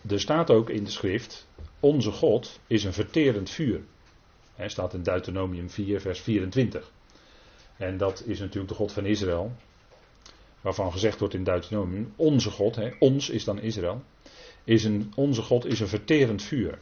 er 0.08 0.20
staat 0.20 0.50
ook 0.50 0.70
in 0.70 0.84
de 0.84 0.90
schrift: 0.90 1.46
Onze 1.80 2.10
God 2.10 2.60
is 2.66 2.84
een 2.84 2.92
verterend 2.92 3.50
vuur. 3.50 3.80
Hij 4.54 4.68
staat 4.68 4.94
in 4.94 5.02
Deuteronomium 5.02 5.70
4, 5.70 6.00
vers 6.00 6.20
24. 6.20 6.90
En 7.76 7.96
dat 7.96 8.22
is 8.26 8.38
natuurlijk 8.38 8.68
de 8.68 8.74
God 8.74 8.92
van 8.92 9.06
Israël. 9.06 9.52
Waarvan 10.60 10.92
gezegd 10.92 11.18
wordt 11.18 11.34
in 11.34 11.44
Deuteronomium: 11.44 12.12
Onze 12.16 12.50
God, 12.50 12.78
ons 12.98 13.30
is 13.30 13.44
dan 13.44 13.60
Israël. 13.60 14.02
Is 14.64 14.84
een, 14.84 15.12
onze 15.14 15.42
God 15.42 15.66
is 15.66 15.80
een 15.80 15.88
verterend 15.88 16.42
vuur. 16.42 16.78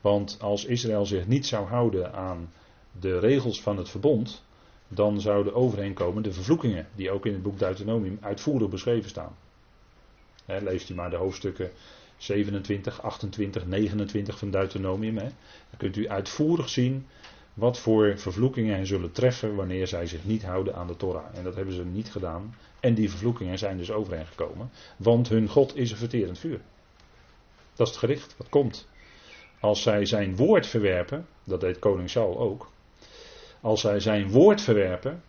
Want 0.00 0.36
als 0.40 0.64
Israël 0.64 1.06
zich 1.06 1.26
niet 1.26 1.46
zou 1.46 1.66
houden 1.66 2.12
aan 2.12 2.52
de 3.00 3.18
regels 3.18 3.62
van 3.62 3.76
het 3.76 3.88
verbond, 3.88 4.46
dan 4.88 5.20
zouden 5.20 5.54
overheen 5.54 5.94
komen 5.94 6.22
de 6.22 6.32
vervloekingen, 6.32 6.88
die 6.94 7.10
ook 7.10 7.26
in 7.26 7.32
het 7.32 7.42
boek 7.42 7.58
Deuteronomium 7.58 8.18
uitvoerig 8.20 8.68
beschreven 8.68 9.10
staan. 9.10 9.36
He, 10.44 10.60
leest 10.60 10.90
u 10.90 10.94
maar 10.94 11.10
de 11.10 11.16
hoofdstukken 11.16 11.70
27, 12.16 13.02
28, 13.02 13.66
29 13.66 14.38
van 14.38 14.50
Deuteronomium. 14.50 15.14
Dan 15.14 15.30
kunt 15.76 15.96
u 15.96 16.08
uitvoerig 16.08 16.68
zien 16.68 17.06
wat 17.54 17.78
voor 17.78 18.18
vervloekingen 18.18 18.74
hen 18.74 18.86
zullen 18.86 19.12
treffen 19.12 19.54
wanneer 19.54 19.86
zij 19.86 20.06
zich 20.06 20.24
niet 20.24 20.44
houden 20.44 20.74
aan 20.74 20.86
de 20.86 20.96
Torah. 20.96 21.24
En 21.34 21.44
dat 21.44 21.54
hebben 21.54 21.74
ze 21.74 21.84
niet 21.84 22.10
gedaan. 22.10 22.54
En 22.80 22.94
die 22.94 23.10
vervloekingen 23.10 23.58
zijn 23.58 23.76
dus 23.76 23.90
overheen 23.90 24.26
gekomen. 24.26 24.70
Want 24.96 25.28
hun 25.28 25.48
God 25.48 25.76
is 25.76 25.90
een 25.90 25.96
verterend 25.96 26.38
vuur. 26.38 26.60
Dat 27.74 27.86
is 27.86 27.92
het 27.92 28.02
gericht, 28.02 28.34
wat 28.36 28.48
komt. 28.48 28.88
Als 29.60 29.82
zij 29.82 30.06
zijn 30.06 30.36
woord 30.36 30.66
verwerpen, 30.66 31.26
dat 31.44 31.60
deed 31.60 31.78
koning 31.78 32.10
Saul 32.10 32.38
ook. 32.38 32.70
Als 33.60 33.80
zij 33.80 34.00
zijn 34.00 34.30
woord 34.30 34.60
verwerpen, 34.60 35.22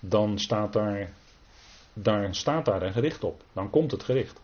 dan 0.00 0.38
staat 0.38 0.72
daar, 0.72 1.12
daar 1.92 2.34
staat 2.34 2.64
daar 2.64 2.82
een 2.82 2.92
gericht 2.92 3.24
op. 3.24 3.42
Dan 3.52 3.70
komt 3.70 3.90
het 3.90 4.02
gericht. 4.02 4.40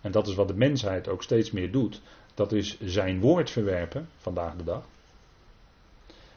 En 0.00 0.10
dat 0.10 0.26
is 0.26 0.34
wat 0.34 0.48
de 0.48 0.54
mensheid 0.54 1.08
ook 1.08 1.22
steeds 1.22 1.50
meer 1.50 1.70
doet. 1.70 2.00
Dat 2.34 2.52
is 2.52 2.80
zijn 2.80 3.20
woord 3.20 3.50
verwerpen, 3.50 4.08
vandaag 4.16 4.56
de 4.56 4.64
dag. 4.64 4.84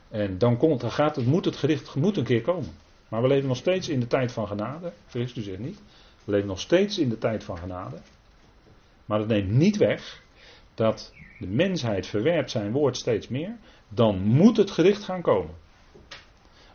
En 0.10 0.38
dan, 0.38 0.58
komt, 0.58 0.82
dan 0.82 0.92
gaat 0.92 1.16
het, 1.16 1.26
moet 1.26 1.46
het 1.46 1.56
gericht 1.56 1.96
moet 1.96 2.18
een 2.18 2.24
keer 2.24 2.42
komen. 2.42 2.72
Maar 3.08 3.22
we 3.22 3.28
leven 3.28 3.48
nog 3.48 3.58
steeds 3.58 3.90
in 3.90 4.00
de 4.00 4.08
tijd 4.08 4.32
van 4.32 4.48
genade. 4.48 4.92
Vergist 5.06 5.38
u 5.38 5.42
zich 5.42 5.58
niet. 5.58 5.82
We 6.26 6.32
leven 6.32 6.48
nog 6.48 6.60
steeds 6.60 6.98
in 6.98 7.10
de 7.10 7.18
tijd 7.18 7.44
van 7.44 7.58
genade. 7.58 7.98
Maar 9.06 9.20
dat 9.20 9.28
neemt 9.28 9.52
niet 9.52 9.78
weg 9.78 10.22
dat 10.74 11.14
de 11.40 11.48
mensheid 11.48 12.08
verwerpt 12.08 12.52
zijn 12.52 12.72
woord 12.72 12.98
steeds 12.98 13.28
meer. 13.28 13.58
Dan 13.94 14.22
moet 14.22 14.58
het 14.58 14.72
gericht 14.72 15.04
gaan 15.04 15.22
komen. 15.22 15.56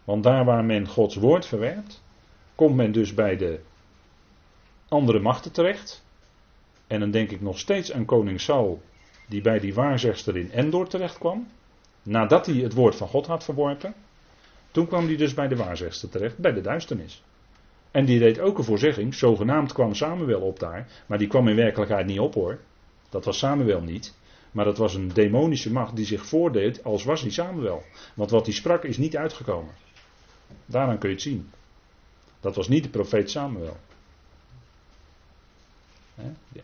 Want 0.04 0.22
daar 0.22 0.44
waar 0.44 0.64
men 0.64 0.88
Gods 0.88 1.14
woord 1.14 1.46
verwerpt, 1.46 2.02
komt 2.54 2.76
men 2.76 2.92
dus 2.92 3.14
bij 3.14 3.36
de 3.36 3.60
andere 4.88 5.20
machten 5.20 5.52
terecht. 5.52 6.04
En 6.86 7.00
dan 7.00 7.10
denk 7.10 7.30
ik 7.30 7.40
nog 7.40 7.58
steeds 7.58 7.92
aan 7.92 8.04
koning 8.04 8.40
Saul, 8.40 8.82
die 9.28 9.40
bij 9.40 9.58
die 9.58 9.74
waarzegster 9.74 10.36
in 10.36 10.50
Endor 10.50 10.88
terecht 10.88 11.18
kwam. 11.18 11.48
Nadat 12.02 12.46
hij 12.46 12.54
het 12.54 12.74
woord 12.74 12.96
van 12.96 13.08
God 13.08 13.26
had 13.26 13.44
verworpen. 13.44 13.94
Toen 14.70 14.86
kwam 14.86 15.06
hij 15.06 15.16
dus 15.16 15.34
bij 15.34 15.48
de 15.48 15.56
waarzegster 15.56 16.08
terecht, 16.08 16.38
bij 16.38 16.52
de 16.52 16.60
duisternis. 16.60 17.22
En 17.90 18.04
die 18.04 18.18
deed 18.18 18.40
ook 18.40 18.58
een 18.58 18.64
voorzegging, 18.64 19.14
zogenaamd 19.14 19.72
kwam 19.72 19.94
Samuel 19.94 20.40
op 20.40 20.58
daar, 20.58 20.86
maar 21.06 21.18
die 21.18 21.28
kwam 21.28 21.48
in 21.48 21.56
werkelijkheid 21.56 22.06
niet 22.06 22.18
op 22.18 22.34
hoor. 22.34 22.58
Dat 23.08 23.24
was 23.24 23.38
Samuel 23.38 23.80
niet. 23.80 24.14
Maar 24.50 24.64
dat 24.64 24.78
was 24.78 24.94
een 24.94 25.08
demonische 25.08 25.72
macht 25.72 25.96
die 25.96 26.06
zich 26.06 26.26
voordeed 26.26 26.84
als 26.84 27.04
was 27.04 27.20
hij 27.20 27.30
Samuel. 27.30 27.82
Want 28.14 28.30
wat 28.30 28.46
hij 28.46 28.54
sprak 28.54 28.84
is 28.84 28.96
niet 28.96 29.16
uitgekomen. 29.16 29.74
Daaraan 30.66 30.98
kun 30.98 31.08
je 31.08 31.14
het 31.14 31.24
zien. 31.24 31.50
Dat 32.40 32.56
was 32.56 32.68
niet 32.68 32.82
de 32.82 32.88
profeet 32.88 33.30
Samuel. 33.30 33.76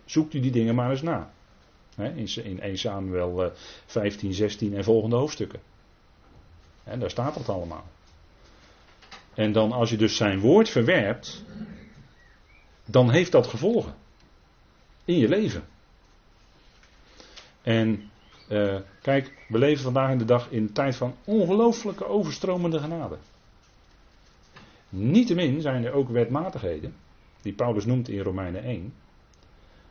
Zoekt 0.04 0.34
u 0.34 0.40
die 0.40 0.50
dingen 0.50 0.74
maar 0.74 0.90
eens 0.90 1.02
na. 1.02 1.32
In 1.96 2.60
1 2.60 2.78
Samuel 2.78 3.52
15, 3.86 4.30
eh, 4.30 4.36
16 4.36 4.76
en 4.76 4.84
volgende 4.84 5.16
hoofdstukken. 5.16 5.60
Daar 6.84 7.10
staat 7.10 7.34
dat 7.34 7.48
allemaal. 7.48 7.84
En 9.34 9.52
dan 9.52 9.72
als 9.72 9.90
je 9.90 9.96
dus 9.96 10.16
zijn 10.16 10.40
woord 10.40 10.68
verwerpt, 10.68 11.44
dan 12.84 13.10
heeft 13.10 13.32
dat 13.32 13.46
gevolgen. 13.46 13.94
In 15.04 15.18
je 15.18 15.28
leven. 15.28 15.64
En 17.62 18.10
uh, 18.48 18.76
kijk, 19.02 19.46
we 19.48 19.58
leven 19.58 19.82
vandaag 19.82 20.10
in 20.10 20.18
de 20.18 20.24
dag 20.24 20.50
in 20.50 20.62
een 20.62 20.72
tijd 20.72 20.96
van 20.96 21.14
ongelooflijke 21.24 22.06
overstromende 22.06 22.78
genade. 22.78 23.16
Niettemin 24.88 25.60
zijn 25.60 25.84
er 25.84 25.92
ook 25.92 26.08
wetmatigheden, 26.08 26.94
die 27.42 27.52
Paulus 27.52 27.84
noemt 27.84 28.08
in 28.08 28.20
Romeinen 28.20 28.62
1, 28.62 28.94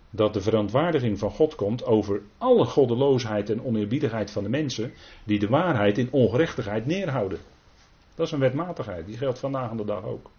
dat 0.10 0.34
de 0.34 0.42
verontwaardiging 0.42 1.20
van 1.20 1.32
God 1.32 1.56
komt 1.56 1.86
over 1.86 2.22
alle 2.38 2.66
goddeloosheid 2.66 3.50
en 3.50 3.64
oneerbiedigheid 3.64 4.32
van 4.32 4.44
de 4.44 4.50
mensen 4.50 4.94
die 5.24 5.40
de 5.40 5.48
waarheid 5.48 5.98
in 5.98 6.12
ongerechtigheid 6.12 6.86
neerhouden. 6.86 7.40
Dat 8.16 8.26
is 8.26 8.32
een 8.32 8.40
wetmatigheid, 8.40 9.06
die 9.06 9.18
geldt 9.18 9.40
vandaag 9.40 9.70
aan 9.70 9.78
de 9.78 9.86
dag 9.86 10.04
ook. 10.04 10.30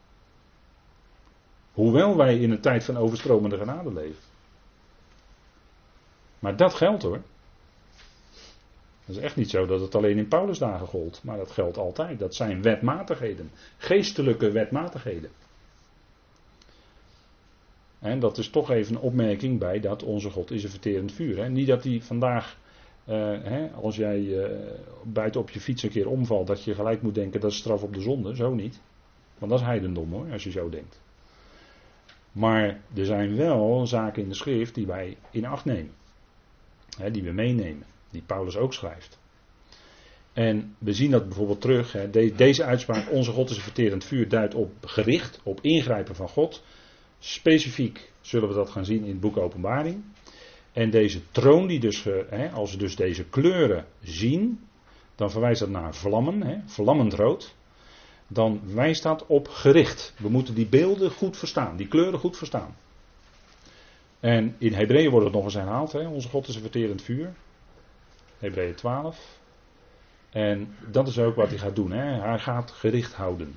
Hoewel 1.72 2.16
wij 2.16 2.39
in 2.39 2.51
een 2.51 2.61
tijd 2.61 2.85
van 2.85 2.97
overstromende 2.97 3.59
genade 3.59 3.93
leven. 3.93 4.32
Maar 6.43 6.57
dat 6.57 6.74
geldt 6.74 7.03
hoor. 7.03 7.22
Het 9.05 9.16
is 9.16 9.22
echt 9.22 9.36
niet 9.36 9.51
zo 9.51 9.66
dat 9.66 9.80
het 9.80 9.95
alleen 9.95 10.18
in 10.18 10.28
Paulusdagen 10.28 10.86
gold, 10.86 11.20
maar 11.22 11.36
dat 11.36 11.51
geldt 11.51 11.76
altijd. 11.76 12.18
Dat 12.18 12.34
zijn 12.34 12.62
wetmatigheden, 12.62 13.51
geestelijke 13.76 14.51
wetmatigheden. 14.51 15.30
En 17.99 18.20
dat 18.20 18.38
is 18.38 18.51
toch 18.51 18.70
even 18.70 18.95
een 18.95 19.01
opmerking 19.01 19.59
bij 19.59 19.80
dat 19.80 20.03
onze 20.03 20.30
God 20.30 20.51
is 20.51 20.64
een 20.64 20.70
verterend 20.70 21.12
vuur. 21.12 21.36
Hè? 21.36 21.49
Niet 21.49 21.66
dat 21.66 21.84
hij 21.84 22.01
vandaag, 22.01 22.57
uh, 23.09 23.14
hè, 23.43 23.70
als 23.70 23.97
jij 23.97 24.20
uh, 24.20 24.47
buiten 25.05 25.40
op 25.40 25.51
je 25.51 25.61
fiets 25.61 25.82
een 25.82 25.90
keer 25.90 26.09
omvalt, 26.09 26.47
dat 26.47 26.64
je 26.64 26.74
gelijk 26.74 27.03
moet 27.03 27.14
denken 27.14 27.40
dat 27.40 27.51
is 27.51 27.57
straf 27.57 27.82
op 27.82 27.95
de 27.95 28.01
zonde. 28.01 28.36
Zo 28.36 28.55
niet. 28.55 28.80
Want 29.38 29.51
dat 29.51 29.61
is 29.61 29.66
heidendom 29.66 30.12
hoor, 30.12 30.32
als 30.32 30.45
je 30.45 30.51
zo 30.51 30.68
denkt. 30.68 31.01
Maar 32.32 32.80
er 32.95 33.05
zijn 33.05 33.36
wel 33.36 33.86
zaken 33.86 34.22
in 34.22 34.28
de 34.28 34.34
schrift 34.34 34.74
die 34.74 34.86
wij 34.86 35.16
in 35.30 35.47
acht 35.47 35.64
nemen. 35.64 35.93
Hè, 36.99 37.11
die 37.11 37.22
we 37.22 37.32
meenemen. 37.32 37.86
Die 38.11 38.22
Paulus 38.26 38.57
ook 38.57 38.74
schrijft. 38.74 39.18
En 40.32 40.76
we 40.78 40.93
zien 40.93 41.11
dat 41.11 41.26
bijvoorbeeld 41.26 41.61
terug. 41.61 41.93
Hè, 41.93 42.11
deze 42.34 42.64
uitspraak, 42.64 43.11
onze 43.11 43.32
God 43.32 43.51
is 43.51 43.57
een 43.57 43.62
verterend 43.62 44.05
vuur, 44.05 44.28
duidt 44.28 44.55
op 44.55 44.72
gericht, 44.80 45.40
op 45.43 45.59
ingrijpen 45.62 46.14
van 46.14 46.28
God. 46.28 46.62
Specifiek 47.18 48.12
zullen 48.20 48.49
we 48.49 48.55
dat 48.55 48.70
gaan 48.70 48.84
zien 48.84 49.05
in 49.05 49.11
het 49.11 49.20
boek 49.20 49.36
Openbaring. 49.36 50.03
En 50.72 50.90
deze 50.90 51.20
troon, 51.30 51.66
die 51.66 51.80
dus, 51.80 52.05
hè, 52.28 52.51
als 52.51 52.72
we 52.72 52.78
dus 52.78 52.97
deze 52.97 53.24
kleuren 53.24 53.86
zien, 54.03 54.61
dan 55.14 55.30
verwijst 55.30 55.61
dat 55.61 55.68
naar 55.68 55.95
vlammen, 55.95 56.43
hè, 56.43 56.57
vlammend 56.66 57.12
rood. 57.12 57.55
Dan 58.26 58.61
wijst 58.74 59.03
dat 59.03 59.26
op 59.26 59.49
gericht. 59.49 60.14
We 60.18 60.28
moeten 60.28 60.55
die 60.55 60.66
beelden 60.66 61.11
goed 61.11 61.36
verstaan, 61.36 61.76
die 61.76 61.88
kleuren 61.88 62.18
goed 62.18 62.36
verstaan. 62.36 62.76
En 64.22 64.54
in 64.58 64.74
Hebreeën 64.74 65.10
wordt 65.10 65.26
het 65.26 65.34
nog 65.34 65.44
eens 65.44 65.54
herhaald, 65.54 65.92
hè, 65.92 66.08
onze 66.08 66.28
God 66.28 66.48
is 66.48 66.54
een 66.54 66.60
verterend 66.60 67.02
vuur. 67.02 67.32
Hebreeën 68.38 68.74
12. 68.74 69.38
En 70.30 70.76
dat 70.90 71.08
is 71.08 71.18
ook 71.18 71.36
wat 71.36 71.48
hij 71.48 71.58
gaat 71.58 71.76
doen. 71.76 71.92
Hè. 71.92 72.20
Hij 72.20 72.38
gaat 72.38 72.70
gericht 72.70 73.12
houden. 73.12 73.54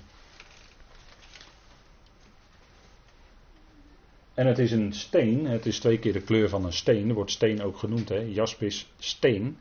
En 4.33 4.47
het 4.47 4.59
is 4.59 4.71
een 4.71 4.93
steen, 4.93 5.45
het 5.45 5.65
is 5.65 5.79
twee 5.79 5.99
keer 5.99 6.13
de 6.13 6.21
kleur 6.21 6.49
van 6.49 6.65
een 6.65 6.73
steen, 6.73 7.09
er 7.09 7.15
wordt 7.15 7.31
steen 7.31 7.63
ook 7.63 7.77
genoemd, 7.77 8.09
hè? 8.09 8.19
jaspis 8.19 8.91
steen. 8.99 9.57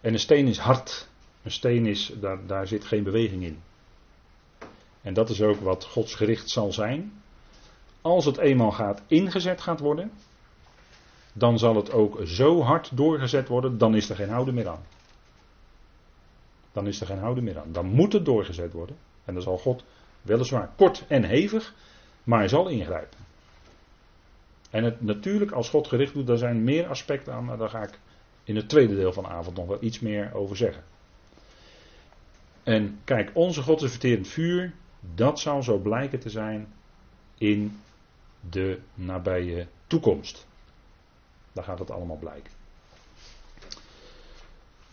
En 0.00 0.12
een 0.12 0.18
steen 0.18 0.46
is 0.46 0.58
hard, 0.58 1.08
een 1.42 1.50
steen 1.50 1.86
is, 1.86 2.12
daar, 2.20 2.46
daar 2.46 2.66
zit 2.66 2.84
geen 2.84 3.02
beweging 3.02 3.44
in. 3.44 3.62
En 5.02 5.14
dat 5.14 5.30
is 5.30 5.42
ook 5.42 5.60
wat 5.60 5.84
Gods 5.84 6.14
gericht 6.14 6.50
zal 6.50 6.72
zijn. 6.72 7.22
Als 8.06 8.24
het 8.24 8.38
eenmaal 8.38 8.72
gaat 8.72 9.02
ingezet 9.06 9.60
gaat 9.60 9.80
worden, 9.80 10.12
dan 11.32 11.58
zal 11.58 11.76
het 11.76 11.92
ook 11.92 12.20
zo 12.24 12.62
hard 12.62 12.96
doorgezet 12.96 13.48
worden, 13.48 13.78
dan 13.78 13.94
is 13.94 14.08
er 14.08 14.16
geen 14.16 14.28
houden 14.28 14.54
meer 14.54 14.68
aan. 14.68 14.84
Dan 16.72 16.86
is 16.86 17.00
er 17.00 17.06
geen 17.06 17.18
houden 17.18 17.44
meer 17.44 17.58
aan. 17.58 17.72
Dan 17.72 17.86
moet 17.86 18.12
het 18.12 18.24
doorgezet 18.24 18.72
worden. 18.72 18.96
En 19.24 19.34
dan 19.34 19.42
zal 19.42 19.58
God 19.58 19.84
weliswaar 20.22 20.70
kort 20.76 21.04
en 21.08 21.24
hevig, 21.24 21.74
maar 22.24 22.38
hij 22.38 22.48
zal 22.48 22.68
ingrijpen. 22.68 23.18
En 24.70 24.84
het, 24.84 25.00
natuurlijk, 25.00 25.50
als 25.50 25.68
God 25.68 25.86
gericht 25.86 26.14
doet, 26.14 26.26
daar 26.26 26.38
zijn 26.38 26.64
meer 26.64 26.88
aspecten 26.88 27.32
aan, 27.32 27.44
maar 27.44 27.58
daar 27.58 27.70
ga 27.70 27.82
ik 27.82 27.98
in 28.44 28.56
het 28.56 28.68
tweede 28.68 28.94
deel 28.94 29.12
van 29.12 29.22
de 29.22 29.30
avond 29.30 29.56
nog 29.56 29.66
wel 29.66 29.82
iets 29.82 30.00
meer 30.00 30.34
over 30.34 30.56
zeggen. 30.56 30.82
En 32.62 33.00
kijk, 33.04 33.30
onze 33.34 33.62
God 33.62 33.82
is 33.82 33.90
verterend 33.90 34.28
vuur, 34.28 34.72
dat 35.14 35.40
zal 35.40 35.62
zo 35.62 35.78
blijken 35.78 36.18
te 36.18 36.30
zijn 36.30 36.72
in 37.38 37.80
de 38.50 38.78
nabije 38.94 39.66
toekomst. 39.86 40.46
Daar 41.52 41.64
gaat 41.64 41.78
het 41.78 41.90
allemaal 41.90 42.16
blijken. 42.18 42.52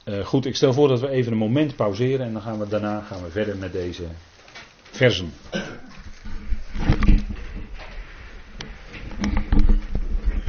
Uh, 0.05 0.25
goed, 0.25 0.45
ik 0.45 0.55
stel 0.55 0.73
voor 0.73 0.87
dat 0.87 0.99
we 0.99 1.09
even 1.09 1.31
een 1.31 1.37
moment 1.37 1.75
pauzeren 1.75 2.25
en 2.25 2.33
dan 2.33 2.41
gaan 2.41 2.59
we 2.59 2.67
daarna 2.67 3.01
gaan 3.01 3.23
we 3.23 3.29
verder 3.29 3.57
met 3.57 3.71
deze 3.71 4.03
versen. 4.81 5.33